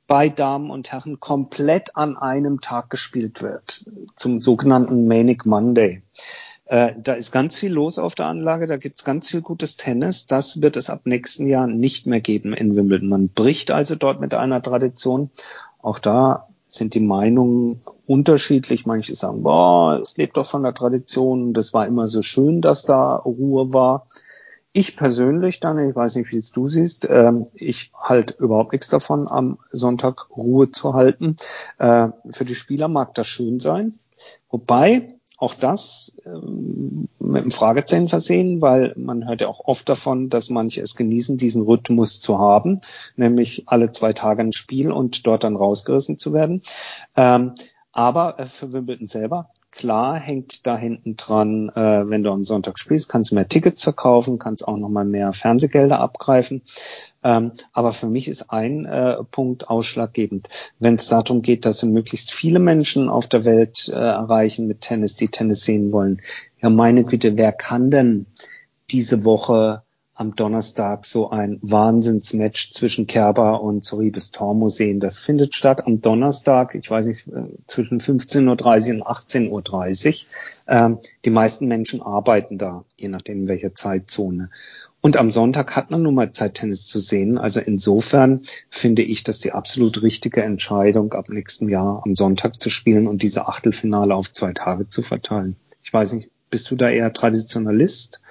bei 0.06 0.28
Damen 0.28 0.70
und 0.70 0.92
Herren 0.92 1.20
komplett 1.20 1.96
an 1.96 2.16
einem 2.16 2.60
Tag 2.60 2.90
gespielt 2.90 3.42
wird, 3.42 3.86
zum 4.16 4.40
sogenannten 4.40 5.06
Manic 5.06 5.46
Monday. 5.46 6.02
Äh, 6.66 6.94
da 6.98 7.14
ist 7.14 7.30
ganz 7.30 7.58
viel 7.58 7.72
los 7.72 7.98
auf 7.98 8.14
der 8.14 8.26
Anlage, 8.26 8.66
da 8.66 8.76
gibt's 8.76 9.04
ganz 9.04 9.30
viel 9.30 9.40
gutes 9.40 9.76
Tennis. 9.76 10.26
Das 10.26 10.62
wird 10.62 10.76
es 10.76 10.90
ab 10.90 11.02
nächsten 11.04 11.46
Jahr 11.46 11.66
nicht 11.66 12.06
mehr 12.06 12.20
geben 12.20 12.52
in 12.52 12.74
Wimbledon. 12.74 13.08
Man 13.08 13.28
bricht 13.28 13.70
also 13.70 13.94
dort 13.94 14.20
mit 14.20 14.34
einer 14.34 14.62
Tradition. 14.62 15.30
Auch 15.80 16.00
da 16.00 16.48
sind 16.66 16.94
die 16.94 17.00
Meinungen 17.00 17.82
unterschiedlich. 18.06 18.84
Manche 18.84 19.14
sagen, 19.14 19.42
boah, 19.44 20.00
es 20.00 20.16
lebt 20.16 20.36
doch 20.36 20.46
von 20.46 20.64
der 20.64 20.74
Tradition. 20.74 21.52
Das 21.52 21.72
war 21.72 21.86
immer 21.86 22.08
so 22.08 22.22
schön, 22.22 22.60
dass 22.60 22.82
da 22.82 23.14
Ruhe 23.14 23.72
war. 23.72 24.08
Ich 24.78 24.94
persönlich, 24.94 25.58
dann, 25.58 25.88
ich 25.88 25.96
weiß 25.96 26.16
nicht, 26.16 26.30
wie 26.32 26.36
es 26.36 26.52
du 26.52 26.68
siehst, 26.68 27.08
ähm, 27.08 27.46
ich 27.54 27.92
halte 27.94 28.34
überhaupt 28.38 28.72
nichts 28.72 28.90
davon, 28.90 29.26
am 29.26 29.56
Sonntag 29.72 30.28
Ruhe 30.36 30.70
zu 30.70 30.92
halten. 30.92 31.36
Äh, 31.78 32.08
für 32.28 32.44
die 32.44 32.54
Spieler 32.54 32.86
mag 32.86 33.14
das 33.14 33.26
schön 33.26 33.58
sein. 33.58 33.94
Wobei, 34.50 35.14
auch 35.38 35.54
das 35.54 36.18
ähm, 36.26 37.08
mit 37.18 37.40
einem 37.40 37.52
Fragezeichen 37.52 38.08
versehen, 38.08 38.60
weil 38.60 38.92
man 38.98 39.26
hört 39.26 39.40
ja 39.40 39.48
auch 39.48 39.60
oft 39.64 39.88
davon, 39.88 40.28
dass 40.28 40.50
manche 40.50 40.82
es 40.82 40.94
genießen, 40.94 41.38
diesen 41.38 41.62
Rhythmus 41.62 42.20
zu 42.20 42.38
haben, 42.38 42.82
nämlich 43.16 43.62
alle 43.64 43.92
zwei 43.92 44.12
Tage 44.12 44.42
ein 44.42 44.52
Spiel 44.52 44.92
und 44.92 45.26
dort 45.26 45.44
dann 45.44 45.56
rausgerissen 45.56 46.18
zu 46.18 46.34
werden. 46.34 46.60
Ähm, 47.16 47.54
aber 47.92 48.38
äh, 48.38 48.46
für 48.46 48.74
Wimbledon 48.74 49.06
selber 49.06 49.48
Klar 49.70 50.18
hängt 50.18 50.66
da 50.66 50.78
hinten 50.78 51.16
dran, 51.16 51.68
äh, 51.68 52.08
wenn 52.08 52.22
du 52.22 52.30
am 52.30 52.44
Sonntag 52.44 52.78
spielst, 52.78 53.08
kannst 53.08 53.30
du 53.30 53.34
mehr 53.34 53.48
Tickets 53.48 53.82
verkaufen, 53.82 54.38
kannst 54.38 54.66
auch 54.66 54.76
nochmal 54.76 55.04
mehr 55.04 55.32
Fernsehgelder 55.32 56.00
abgreifen. 56.00 56.62
Ähm, 57.22 57.52
aber 57.72 57.92
für 57.92 58.06
mich 58.06 58.28
ist 58.28 58.50
ein 58.50 58.86
äh, 58.86 59.16
Punkt 59.30 59.68
ausschlaggebend. 59.68 60.48
Wenn 60.78 60.94
es 60.94 61.08
darum 61.08 61.42
geht, 61.42 61.66
dass 61.66 61.82
wir 61.82 61.90
möglichst 61.90 62.32
viele 62.32 62.58
Menschen 62.58 63.08
auf 63.08 63.26
der 63.26 63.44
Welt 63.44 63.88
äh, 63.88 63.96
erreichen 63.96 64.66
mit 64.66 64.80
Tennis, 64.80 65.14
die 65.16 65.28
Tennis 65.28 65.64
sehen 65.64 65.92
wollen. 65.92 66.22
Ja, 66.62 66.70
meine 66.70 67.04
Güte, 67.04 67.36
wer 67.36 67.52
kann 67.52 67.90
denn 67.90 68.26
diese 68.90 69.24
Woche 69.24 69.82
am 70.16 70.34
Donnerstag 70.34 71.04
so 71.04 71.30
ein 71.30 71.58
Wahnsinnsmatch 71.60 72.72
zwischen 72.72 73.06
Kerber 73.06 73.62
und 73.62 73.84
Soribes 73.84 74.30
Tormo 74.30 74.70
sehen. 74.70 74.98
Das 74.98 75.18
findet 75.18 75.54
statt 75.54 75.86
am 75.86 76.00
Donnerstag, 76.00 76.74
ich 76.74 76.90
weiß 76.90 77.06
nicht, 77.06 77.28
äh, 77.28 77.44
zwischen 77.66 78.00
15.30 78.00 78.88
Uhr 78.88 78.94
und 78.94 79.06
18.30 79.06 80.24
Uhr. 80.24 80.26
Ähm, 80.68 80.98
die 81.24 81.30
meisten 81.30 81.66
Menschen 81.66 82.00
arbeiten 82.00 82.56
da, 82.56 82.84
je 82.96 83.08
nachdem 83.08 83.42
in 83.42 83.48
welcher 83.48 83.74
Zeitzone. 83.74 84.48
Und 85.02 85.18
am 85.18 85.30
Sonntag 85.30 85.76
hat 85.76 85.90
man 85.90 86.02
nun 86.02 86.14
mal 86.14 86.32
Zeit, 86.32 86.54
Tennis 86.54 86.86
zu 86.86 86.98
sehen. 86.98 87.36
Also 87.36 87.60
insofern 87.60 88.40
finde 88.70 89.02
ich 89.02 89.22
das 89.22 89.38
die 89.38 89.52
absolut 89.52 90.02
richtige 90.02 90.42
Entscheidung, 90.42 91.12
ab 91.12 91.28
nächstem 91.28 91.68
Jahr 91.68 92.02
am 92.04 92.14
Sonntag 92.14 92.58
zu 92.60 92.70
spielen 92.70 93.06
und 93.06 93.22
diese 93.22 93.46
Achtelfinale 93.46 94.14
auf 94.14 94.32
zwei 94.32 94.52
Tage 94.52 94.88
zu 94.88 95.02
verteilen. 95.02 95.56
Ich 95.82 95.92
weiß 95.92 96.14
nicht, 96.14 96.30
bist 96.50 96.70
du 96.70 96.74
da 96.76 96.88
eher 96.88 97.12
Traditionalist? 97.12 98.22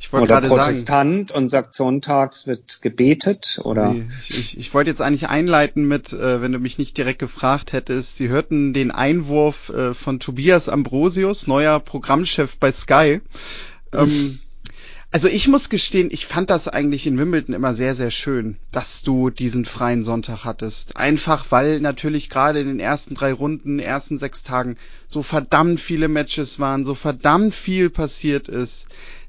Ich 0.00 0.12
wollte 0.12 0.32
oder 0.32 0.48
Protestant 0.48 1.30
sagen, 1.30 1.42
und 1.42 1.48
sagt 1.48 1.74
sonntags 1.74 2.46
wird 2.46 2.82
gebetet 2.82 3.60
oder? 3.64 3.92
Sie, 3.92 4.06
ich, 4.28 4.58
ich 4.58 4.74
wollte 4.74 4.90
jetzt 4.90 5.02
eigentlich 5.02 5.28
einleiten 5.28 5.88
mit, 5.88 6.12
äh, 6.12 6.40
wenn 6.40 6.52
du 6.52 6.60
mich 6.60 6.78
nicht 6.78 6.96
direkt 6.96 7.18
gefragt 7.18 7.72
hättest, 7.72 8.16
Sie 8.16 8.28
hörten 8.28 8.72
den 8.72 8.92
Einwurf 8.92 9.70
äh, 9.70 9.94
von 9.94 10.20
Tobias 10.20 10.68
Ambrosius, 10.68 11.48
neuer 11.48 11.80
Programmchef 11.80 12.58
bei 12.58 12.70
Sky. 12.70 13.20
Ähm, 13.92 14.38
also 15.10 15.26
ich 15.26 15.48
muss 15.48 15.70
gestehen, 15.70 16.10
ich 16.12 16.26
fand 16.26 16.50
das 16.50 16.68
eigentlich 16.68 17.06
in 17.06 17.18
Wimbledon 17.18 17.54
immer 17.54 17.72
sehr, 17.72 17.94
sehr 17.94 18.10
schön, 18.10 18.58
dass 18.72 19.02
du 19.02 19.30
diesen 19.30 19.64
freien 19.64 20.04
Sonntag 20.04 20.44
hattest. 20.44 20.96
Einfach 20.96 21.46
weil 21.48 21.80
natürlich 21.80 22.28
gerade 22.28 22.60
in 22.60 22.68
den 22.68 22.78
ersten 22.78 23.14
drei 23.14 23.32
Runden, 23.32 23.78
ersten 23.78 24.18
sechs 24.18 24.42
Tagen 24.42 24.76
so 25.08 25.22
verdammt 25.22 25.80
viele 25.80 26.08
Matches 26.08 26.60
waren, 26.60 26.84
so 26.84 26.94
verdammt 26.94 27.54
viel 27.54 27.88
passiert 27.88 28.48
ist 28.48 28.86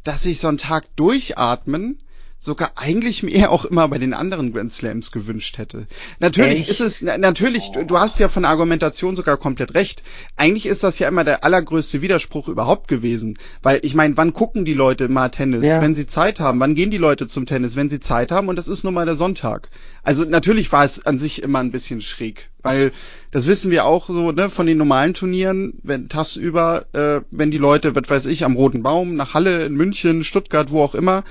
dass 0.09 0.25
ich 0.25 0.39
so 0.39 0.47
einen 0.47 0.57
Tag 0.57 0.87
durchatmen 0.95 1.99
sogar 2.39 2.71
eigentlich 2.77 3.21
mir 3.21 3.51
auch 3.51 3.63
immer 3.65 3.87
bei 3.89 3.99
den 3.99 4.15
anderen 4.15 4.51
Grand 4.53 4.73
Slams 4.73 5.11
gewünscht 5.11 5.59
hätte. 5.59 5.85
Natürlich 6.19 6.61
Echt? 6.61 6.69
ist 6.69 6.79
es, 6.79 7.01
natürlich, 7.01 7.71
du, 7.73 7.85
du, 7.85 7.99
hast 7.99 8.19
ja 8.19 8.27
von 8.27 8.43
der 8.43 8.49
Argumentation 8.49 9.15
sogar 9.15 9.37
komplett 9.37 9.75
recht. 9.75 10.01
Eigentlich 10.35 10.65
ist 10.65 10.83
das 10.83 10.97
ja 10.97 11.07
immer 11.07 11.23
der 11.23 11.43
allergrößte 11.43 12.01
Widerspruch 12.01 12.47
überhaupt 12.47 12.87
gewesen. 12.87 13.37
Weil 13.61 13.81
ich 13.83 13.93
meine, 13.93 14.17
wann 14.17 14.33
gucken 14.33 14.65
die 14.65 14.73
Leute 14.73 15.09
mal 15.09 15.29
Tennis? 15.29 15.65
Ja. 15.65 15.79
Wenn 15.79 15.93
sie 15.93 16.07
Zeit 16.07 16.39
haben. 16.39 16.59
Wann 16.59 16.73
gehen 16.73 16.89
die 16.89 16.97
Leute 16.97 17.27
zum 17.27 17.45
Tennis? 17.45 17.75
Wenn 17.75 17.89
sie 17.89 17.99
Zeit 17.99 18.31
haben 18.31 18.47
und 18.47 18.55
das 18.55 18.67
ist 18.67 18.83
nun 18.83 18.95
mal 18.95 19.05
der 19.05 19.15
Sonntag. 19.15 19.69
Also 20.09 20.25
natürlich 20.25 20.71
war 20.71 20.83
es 20.83 21.05
an 21.05 21.19
sich 21.19 21.43
immer 21.43 21.59
ein 21.59 21.69
bisschen 21.69 22.01
schräg, 22.01 22.49
weil 22.63 22.91
das 23.29 23.45
wissen 23.45 23.69
wir 23.69 23.85
auch 23.85 24.07
so, 24.07 24.31
ne, 24.31 24.49
von 24.49 24.65
den 24.65 24.79
normalen 24.79 25.13
Turnieren, 25.13 25.73
wenn 25.83 26.09
tagsüber, 26.09 26.87
äh, 26.93 27.21
wenn 27.29 27.51
die 27.51 27.59
Leute, 27.59 27.93
was 27.93 28.09
weiß 28.09 28.25
ich, 28.25 28.43
am 28.43 28.55
Roten 28.55 28.81
Baum, 28.81 29.15
nach 29.15 29.35
Halle, 29.35 29.67
in 29.67 29.75
München, 29.75 30.23
Stuttgart, 30.23 30.71
wo 30.71 30.81
auch 30.81 30.95
immer, 30.95 31.23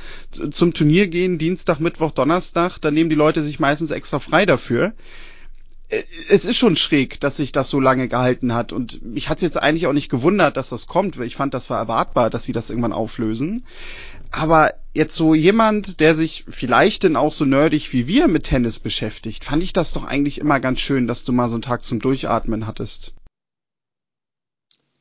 zum 0.52 0.74
Turnier 0.74 1.08
gehen, 1.08 1.38
Dienstag, 1.38 1.80
Mittwoch, 1.80 2.12
Donnerstag, 2.12 2.78
dann 2.78 2.94
nehmen 2.94 3.10
die 3.10 3.16
Leute 3.16 3.42
sich 3.42 3.58
meistens 3.58 3.90
extra 3.90 4.20
frei 4.20 4.46
dafür. 4.46 4.92
Äh, 5.88 6.04
es 6.28 6.44
ist 6.44 6.56
schon 6.56 6.76
schräg, 6.76 7.18
dass 7.18 7.36
sich 7.36 7.50
das 7.50 7.70
so 7.70 7.80
lange 7.80 8.06
gehalten 8.06 8.54
hat. 8.54 8.72
Und 8.72 9.04
mich 9.04 9.28
hat 9.28 9.38
es 9.38 9.42
jetzt 9.42 9.60
eigentlich 9.60 9.88
auch 9.88 9.92
nicht 9.92 10.08
gewundert, 10.08 10.56
dass 10.56 10.68
das 10.68 10.86
kommt, 10.86 11.18
weil 11.18 11.26
ich 11.26 11.34
fand, 11.34 11.52
das 11.52 11.68
war 11.68 11.78
erwartbar, 11.78 12.30
dass 12.30 12.44
sie 12.44 12.52
das 12.52 12.70
irgendwann 12.70 12.92
auflösen. 12.92 13.64
Aber 14.30 14.74
jetzt 14.94 15.14
so 15.14 15.34
jemand, 15.34 16.00
der 16.00 16.14
sich 16.14 16.44
vielleicht 16.48 17.02
denn 17.02 17.16
auch 17.16 17.32
so 17.32 17.44
nerdig 17.44 17.92
wie 17.92 18.06
wir 18.06 18.28
mit 18.28 18.44
Tennis 18.44 18.78
beschäftigt, 18.78 19.44
fand 19.44 19.62
ich 19.62 19.72
das 19.72 19.92
doch 19.92 20.04
eigentlich 20.04 20.38
immer 20.38 20.60
ganz 20.60 20.80
schön, 20.80 21.06
dass 21.06 21.24
du 21.24 21.32
mal 21.32 21.48
so 21.48 21.54
einen 21.54 21.62
Tag 21.62 21.84
zum 21.84 22.00
Durchatmen 22.00 22.66
hattest. 22.66 23.14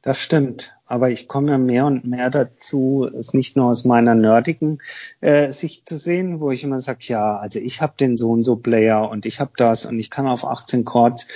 Das 0.01 0.21
stimmt 0.21 0.76
aber 0.88 1.12
ich 1.12 1.28
komme 1.28 1.52
ja 1.52 1.58
mehr 1.58 1.86
und 1.86 2.06
mehr 2.06 2.30
dazu, 2.30 3.10
es 3.14 3.34
nicht 3.34 3.56
nur 3.56 3.66
aus 3.66 3.84
meiner 3.84 4.16
nerdigen 4.16 4.80
äh, 5.20 5.52
Sicht 5.52 5.88
zu 5.88 5.98
sehen, 5.98 6.40
wo 6.40 6.50
ich 6.50 6.64
immer 6.64 6.80
sage, 6.80 7.00
ja, 7.08 7.38
also 7.38 7.60
ich 7.60 7.82
habe 7.82 7.94
den 8.00 8.16
so 8.16 8.32
und 8.32 8.44
so 8.44 8.56
Player 8.56 9.10
und 9.10 9.26
ich 9.26 9.40
habe 9.42 9.52
das 9.58 9.86
und 9.86 10.00
ich 10.00 10.10
kann 10.10 10.28
auf 10.28 10.46
18 10.46 10.86
Chords. 10.86 11.28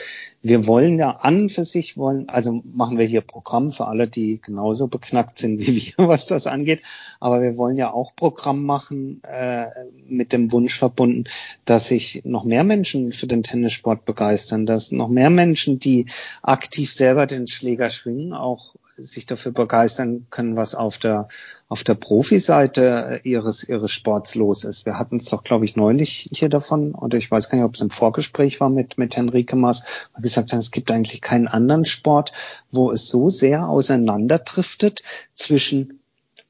Wir 0.42 0.66
wollen 0.66 0.98
ja 0.98 1.12
an 1.18 1.50
für 1.50 1.66
sich 1.66 1.98
wollen, 1.98 2.30
also 2.30 2.64
machen 2.64 2.98
wir 2.98 3.06
hier 3.06 3.22
Programm 3.22 3.72
für 3.72 3.88
alle, 3.88 4.08
die 4.08 4.40
genauso 4.42 4.88
beknackt 4.88 5.38
sind 5.38 5.60
wie 5.60 5.94
wir, 5.98 6.08
was 6.08 6.26
das 6.26 6.48
angeht. 6.48 6.82
Aber 7.20 7.42
wir 7.42 7.58
wollen 7.58 7.78
ja 7.78 7.92
auch 7.92 8.16
Programm 8.16 8.64
machen 8.64 9.22
äh, 9.24 9.68
mit 10.08 10.32
dem 10.32 10.52
Wunsch 10.52 10.80
verbunden, 10.80 11.26
dass 11.66 11.90
sich 11.90 12.22
noch 12.24 12.46
mehr 12.46 12.64
Menschen 12.64 13.12
für 13.12 13.28
den 13.28 13.44
Tennissport 13.44 14.06
begeistern, 14.06 14.66
dass 14.66 14.92
noch 14.92 15.10
mehr 15.10 15.30
Menschen, 15.30 15.78
die 15.78 16.06
aktiv 16.42 16.92
selber 16.92 17.28
den 17.28 17.48
Schläger 17.48 17.90
schwingen, 17.90 18.34
auch 18.34 18.76
sich 18.98 19.26
dafür 19.26 19.52
begeistern 19.52 20.28
können, 20.30 20.58
was 20.58 20.76
auf 20.76 20.98
der 20.98 21.28
auf 21.68 21.84
der 21.84 21.96
Profiseite 21.96 23.22
ihres 23.24 23.68
ihres 23.68 23.92
Sports 23.92 24.36
los 24.36 24.64
ist. 24.64 24.86
Wir 24.86 24.98
hatten 25.00 25.18
es 25.18 25.26
doch, 25.26 25.44
glaube 25.44 25.66
ich, 25.66 25.76
neulich 25.76 26.30
hier 26.32 26.50
davon, 26.50 26.94
oder 26.94 27.18
ich 27.18 27.30
weiß 27.30 27.50
gar 27.50 27.58
nicht, 27.58 27.66
ob 27.66 27.76
es 27.76 27.82
im 27.82 27.90
Vorgespräch 27.90 28.60
war 28.60 28.70
mit 28.70 28.98
mit 28.98 29.16
Henrike 29.16 29.56
Maas, 29.56 30.10
weil 30.14 30.22
gesagt 30.24 30.52
haben, 30.52 30.60
es 30.60 30.72
gibt 30.72 30.92
eigentlich 30.92 31.22
keinen 31.22 31.48
anderen 31.48 31.86
Sport, 31.86 32.32
wo 32.72 32.92
es 32.92 33.10
so 33.10 33.30
sehr 33.30 33.68
auseinanderdriftet 33.68 35.02
zwischen 35.34 36.00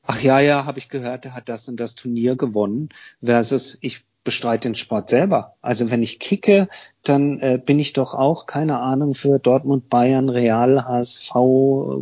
Ach 0.04 0.20
ja, 0.20 0.40
ja, 0.40 0.66
habe 0.66 0.80
ich 0.80 0.90
gehört, 0.90 1.26
er 1.26 1.36
hat 1.36 1.48
das 1.48 1.70
und 1.70 1.80
das 1.80 1.96
Turnier 1.96 2.36
gewonnen, 2.36 2.90
versus 3.22 3.78
ich 3.82 4.04
bestreite 4.24 4.68
den 4.70 4.76
Sport 4.76 5.10
selber. 5.10 5.56
Also 5.62 5.90
wenn 5.90 6.04
ich 6.04 6.20
kicke, 6.20 6.70
dann 7.04 7.40
äh, 7.40 7.60
bin 7.64 7.80
ich 7.80 7.94
doch 7.94 8.14
auch, 8.14 8.46
keine 8.46 8.80
Ahnung, 8.80 9.14
für 9.16 9.40
Dortmund, 9.40 9.90
Bayern, 9.90 10.30
Real, 10.30 10.86
HSV, 10.86 11.34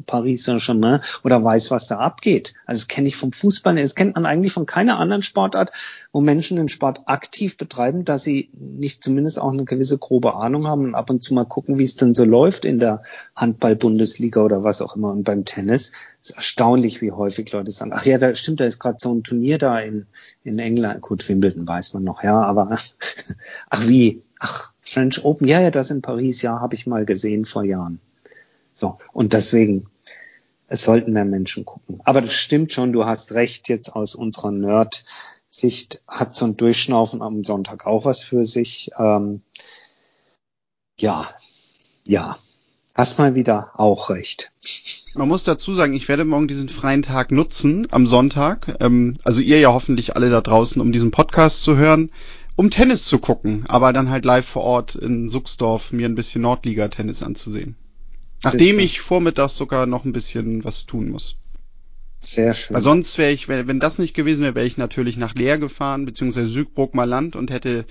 Paris 0.05 0.43
Saint-Germain 0.43 0.99
oder 1.23 1.43
weiß, 1.43 1.71
was 1.71 1.87
da 1.87 1.99
abgeht. 1.99 2.53
Also 2.65 2.81
das 2.81 2.87
kenne 2.87 3.07
ich 3.07 3.15
vom 3.15 3.31
Fußball, 3.31 3.75
das 3.75 3.95
kennt 3.95 4.15
man 4.15 4.25
eigentlich 4.25 4.51
von 4.51 4.65
keiner 4.65 4.99
anderen 4.99 5.23
Sportart, 5.23 5.71
wo 6.11 6.19
Menschen 6.19 6.57
den 6.57 6.67
Sport 6.67 7.01
aktiv 7.05 7.57
betreiben, 7.57 8.03
dass 8.03 8.23
sie 8.23 8.49
nicht 8.53 9.03
zumindest 9.03 9.39
auch 9.39 9.53
eine 9.53 9.63
gewisse 9.63 9.97
grobe 9.97 10.35
Ahnung 10.35 10.67
haben 10.67 10.83
und 10.83 10.95
ab 10.95 11.09
und 11.09 11.23
zu 11.23 11.33
mal 11.33 11.45
gucken, 11.45 11.77
wie 11.77 11.83
es 11.83 11.95
denn 11.95 12.13
so 12.13 12.25
läuft 12.25 12.65
in 12.65 12.79
der 12.79 13.03
Handball-Bundesliga 13.35 14.41
oder 14.41 14.65
was 14.65 14.81
auch 14.81 14.95
immer. 14.97 15.11
Und 15.11 15.23
beim 15.23 15.45
Tennis 15.45 15.93
ist 16.21 16.31
erstaunlich, 16.31 17.01
wie 17.01 17.13
häufig 17.13 17.51
Leute 17.53 17.71
sagen, 17.71 17.91
ach 17.93 18.05
ja, 18.05 18.17
da 18.17 18.35
stimmt, 18.35 18.59
da 18.59 18.65
ist 18.65 18.79
gerade 18.79 18.97
so 18.99 19.13
ein 19.13 19.23
Turnier 19.23 19.57
da 19.57 19.79
in, 19.79 20.07
in 20.43 20.59
England. 20.59 21.01
Gut, 21.01 21.27
Wimbledon 21.29 21.67
weiß 21.67 21.93
man 21.93 22.03
noch, 22.03 22.21
ja, 22.21 22.41
aber 22.41 22.69
ach 23.69 23.87
wie, 23.87 24.23
ach, 24.39 24.73
French 24.89 25.23
Open, 25.23 25.47
ja, 25.47 25.61
ja, 25.61 25.71
das 25.71 25.91
in 25.91 26.01
Paris, 26.01 26.41
ja, 26.41 26.59
habe 26.59 26.75
ich 26.75 26.87
mal 26.87 27.05
gesehen 27.05 27.45
vor 27.45 27.63
Jahren. 27.63 27.99
So, 28.73 28.97
und 29.13 29.33
deswegen, 29.33 29.87
es 30.67 30.83
sollten 30.83 31.13
mehr 31.13 31.25
Menschen 31.25 31.65
gucken. 31.65 31.99
Aber 32.05 32.21
das 32.21 32.33
stimmt 32.33 32.71
schon, 32.71 32.93
du 32.93 33.05
hast 33.05 33.33
recht, 33.33 33.69
jetzt 33.69 33.95
aus 33.95 34.15
unserer 34.15 34.51
Nerd-Sicht 34.51 36.03
hat 36.07 36.35
so 36.35 36.45
ein 36.45 36.57
Durchschnaufen 36.57 37.21
am 37.21 37.43
Sonntag 37.43 37.85
auch 37.85 38.05
was 38.05 38.23
für 38.23 38.45
sich. 38.45 38.91
Ähm, 38.97 39.41
ja, 40.97 41.27
ja, 42.05 42.35
hast 42.95 43.19
mal 43.19 43.35
wieder 43.35 43.71
auch 43.75 44.09
recht. 44.09 44.51
Man 45.13 45.27
muss 45.27 45.43
dazu 45.43 45.73
sagen, 45.73 45.93
ich 45.93 46.07
werde 46.07 46.25
morgen 46.25 46.47
diesen 46.47 46.69
freien 46.69 47.01
Tag 47.01 47.31
nutzen 47.31 47.87
am 47.91 48.05
Sonntag. 48.05 48.77
Ähm, 48.79 49.17
also 49.23 49.41
ihr 49.41 49.59
ja 49.59 49.73
hoffentlich 49.73 50.15
alle 50.15 50.29
da 50.29 50.41
draußen, 50.41 50.81
um 50.81 50.91
diesen 50.91 51.11
Podcast 51.11 51.63
zu 51.63 51.77
hören 51.77 52.11
um 52.59 52.69
Tennis 52.71 53.05
zu 53.05 53.19
gucken, 53.19 53.63
aber 53.69 53.93
dann 53.93 54.09
halt 54.09 54.25
live 54.25 54.45
vor 54.45 54.63
Ort 54.63 54.93
in 54.93 55.29
Suchsdorf 55.29 55.93
mir 55.93 56.09
ein 56.09 56.15
bisschen 56.15 56.41
Nordliga-Tennis 56.41 57.23
anzusehen. 57.23 57.77
Nachdem 58.43 58.79
ich 58.79 58.99
vormittags 58.99 59.55
sogar 59.55 59.85
noch 59.85 60.03
ein 60.03 60.11
bisschen 60.11 60.65
was 60.65 60.85
tun 60.85 61.07
muss. 61.07 61.37
Sehr 62.19 62.53
schön. 62.53 62.75
Weil 62.75 62.83
sonst 62.83 63.17
wäre 63.17 63.31
ich, 63.31 63.47
wenn 63.47 63.79
das 63.79 63.97
nicht 63.97 64.13
gewesen 64.13 64.41
wäre, 64.41 64.55
wäre 64.55 64.65
ich 64.65 64.75
natürlich 64.75 65.15
nach 65.15 65.35
Leer 65.35 65.57
gefahren, 65.57 66.03
beziehungsweise 66.03 66.49
Südbruckmer 66.49 67.05
Land 67.05 67.37
und 67.37 67.49
hätte 67.49 67.85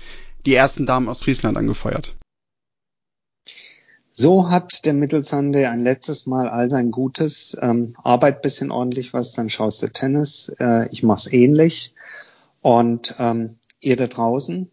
die 0.45 0.53
ersten 0.53 0.85
Damen 0.85 1.09
aus 1.09 1.23
Friesland 1.23 1.57
angefeuert. 1.57 2.15
So 4.11 4.51
hat 4.51 4.85
der 4.85 4.93
Mittelsande 4.93 5.67
ein 5.67 5.79
letztes 5.79 6.27
Mal 6.27 6.47
all 6.47 6.69
sein 6.69 6.91
Gutes. 6.91 7.57
Ähm, 7.59 7.95
Arbeit 8.03 8.43
bisschen 8.43 8.69
ordentlich 8.69 9.13
was, 9.13 9.33
dann 9.33 9.49
schaust 9.49 9.81
du 9.81 9.87
Tennis. 9.87 10.55
Äh, 10.59 10.89
ich 10.89 11.01
mach's 11.01 11.25
ähnlich. 11.25 11.95
Und 12.61 13.15
ähm, 13.17 13.58
ihr 13.81 13.95
da 13.95 14.07
draußen, 14.07 14.69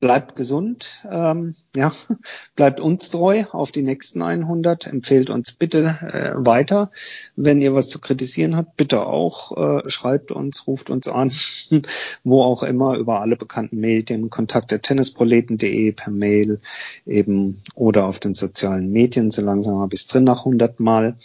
bleibt 0.00 0.36
gesund, 0.36 1.04
ähm, 1.10 1.54
ja, 1.74 1.92
bleibt 2.56 2.80
uns 2.80 3.10
treu 3.10 3.44
auf 3.50 3.72
die 3.72 3.82
nächsten 3.82 4.22
100, 4.22 4.86
empfehlt 4.86 5.28
uns 5.30 5.52
bitte 5.52 5.84
äh, 6.02 6.32
weiter. 6.36 6.90
Wenn 7.34 7.60
ihr 7.60 7.74
was 7.74 7.88
zu 7.88 8.00
kritisieren 8.00 8.56
habt, 8.56 8.76
bitte 8.76 9.06
auch, 9.06 9.56
äh, 9.56 9.90
schreibt 9.90 10.30
uns, 10.30 10.66
ruft 10.66 10.90
uns 10.90 11.08
an, 11.08 11.32
wo 12.24 12.42
auch 12.42 12.62
immer, 12.62 12.96
über 12.96 13.20
alle 13.20 13.36
bekannten 13.36 13.80
Medien, 13.80 14.30
Kontakte 14.30 14.80
tennisproleten.de 14.80 15.92
per 15.92 16.12
Mail 16.12 16.60
eben 17.04 17.60
oder 17.74 18.06
auf 18.06 18.20
den 18.20 18.34
sozialen 18.34 18.92
Medien, 18.92 19.30
so 19.30 19.42
langsam 19.42 19.78
habe 19.78 19.94
ich 19.94 20.02
es 20.02 20.06
drin 20.06 20.24
nach 20.24 20.40
100 20.40 20.78
Mal. 20.78 21.16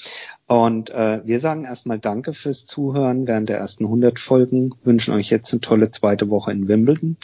Und 0.45 0.91
äh, 0.91 1.21
wir 1.25 1.39
sagen 1.39 1.65
erstmal 1.65 1.99
Danke 1.99 2.33
fürs 2.33 2.65
Zuhören 2.65 3.27
während 3.27 3.49
der 3.49 3.57
ersten 3.57 3.85
100 3.85 4.19
Folgen, 4.19 4.71
wünschen 4.83 5.13
euch 5.13 5.29
jetzt 5.29 5.53
eine 5.53 5.61
tolle 5.61 5.91
zweite 5.91 6.29
Woche 6.29 6.51
in 6.51 6.67
Wimbledon 6.67 7.17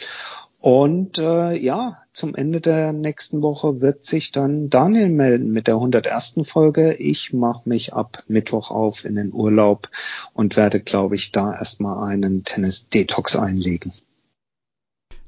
und 0.60 1.16
äh, 1.16 1.56
ja, 1.56 2.02
zum 2.12 2.34
Ende 2.34 2.60
der 2.60 2.92
nächsten 2.92 3.40
Woche 3.40 3.80
wird 3.80 4.04
sich 4.04 4.30
dann 4.30 4.68
Daniel 4.68 5.08
melden 5.08 5.52
mit 5.52 5.66
der 5.66 5.76
101. 5.76 6.40
Folge. 6.44 6.92
Ich 6.94 7.32
mache 7.32 7.66
mich 7.66 7.94
ab 7.94 8.24
Mittwoch 8.28 8.70
auf 8.70 9.06
in 9.06 9.14
den 9.14 9.32
Urlaub 9.32 9.88
und 10.34 10.56
werde, 10.58 10.80
glaube 10.80 11.14
ich, 11.14 11.32
da 11.32 11.54
erstmal 11.54 12.06
einen 12.06 12.44
Tennis-Detox 12.44 13.36
einlegen. 13.36 13.92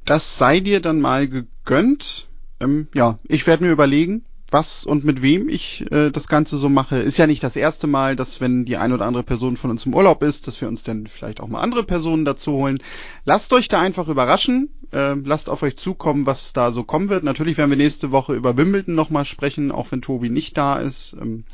Das 0.05 0.36
sei 0.36 0.61
dir 0.61 0.80
dann 0.80 1.01
mal 1.01 1.26
gegönnt. 1.26 2.26
Ähm, 2.61 2.88
ja, 2.93 3.18
ich 3.26 3.47
werde 3.47 3.64
mir 3.64 3.72
überlegen, 3.72 4.26
was 4.53 4.85
und 4.85 5.05
mit 5.05 5.23
wem 5.23 5.49
ich 5.49 5.85
äh, 5.91 6.11
das 6.11 6.29
Ganze 6.29 6.59
so 6.59 6.69
mache. 6.69 6.99
Ist 6.99 7.19
ja 7.19 7.27
nicht 7.27 7.43
das 7.43 7.57
erste 7.57 7.87
Mal, 7.87 8.17
dass 8.17 8.41
wenn 8.41 8.65
die 8.65 8.77
ein 8.77 8.93
oder 8.93 9.05
andere 9.05 9.23
Person 9.23 9.57
von 9.57 9.71
uns 9.71 9.87
im 9.87 9.95
Urlaub 9.95 10.23
ist, 10.23 10.47
dass 10.47 10.61
wir 10.61 10.69
uns 10.69 10.83
dann 10.83 11.07
vielleicht 11.07 11.41
auch 11.41 11.49
mal 11.49 11.61
andere 11.61 11.85
Personen 11.85 12.25
dazu 12.25 12.53
holen. 12.53 12.79
Lasst 13.25 13.53
euch 13.53 13.69
da 13.69 13.81
einfach 13.81 14.09
überraschen. 14.09 14.71
Äh, 14.93 15.15
lasst 15.25 15.49
auf 15.49 15.63
euch 15.63 15.77
zukommen, 15.77 16.27
was 16.27 16.53
da 16.53 16.71
so 16.73 16.85
kommen 16.85 17.09
wird. 17.09 17.25
Natürlich 17.25 17.57
werden 17.57 17.71
wir 17.71 17.79
nächste 17.79 18.13
Woche 18.13 18.35
über 18.35 18.57
Wimbledon 18.57 18.95
nochmal 18.95 19.25
sprechen, 19.25 19.73
auch 19.73 19.91
wenn 19.91 20.03
Tobi 20.03 20.29
nicht 20.29 20.57
da 20.57 20.79
ist. 20.79 21.17
Ähm, 21.21 21.45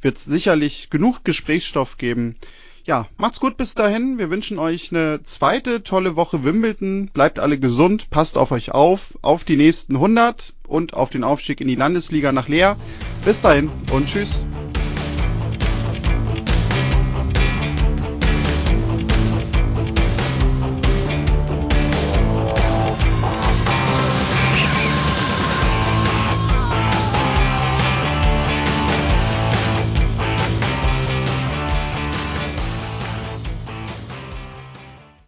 wird 0.00 0.18
sicherlich 0.18 0.90
genug 0.90 1.24
Gesprächsstoff 1.24 1.96
geben. 1.96 2.36
Ja, 2.84 3.06
macht's 3.16 3.38
gut 3.38 3.56
bis 3.56 3.76
dahin. 3.76 4.18
Wir 4.18 4.28
wünschen 4.28 4.58
euch 4.58 4.90
eine 4.90 5.22
zweite 5.22 5.84
tolle 5.84 6.16
Woche 6.16 6.42
Wimbledon. 6.42 7.10
Bleibt 7.12 7.38
alle 7.38 7.58
gesund, 7.58 8.10
passt 8.10 8.36
auf 8.36 8.50
euch 8.50 8.72
auf, 8.72 9.16
auf 9.22 9.44
die 9.44 9.56
nächsten 9.56 9.94
100 9.94 10.52
und 10.66 10.94
auf 10.94 11.10
den 11.10 11.22
Aufstieg 11.22 11.60
in 11.60 11.68
die 11.68 11.76
Landesliga 11.76 12.32
nach 12.32 12.48
Leer. 12.48 12.76
Bis 13.24 13.40
dahin 13.40 13.70
und 13.92 14.08
tschüss. 14.08 14.44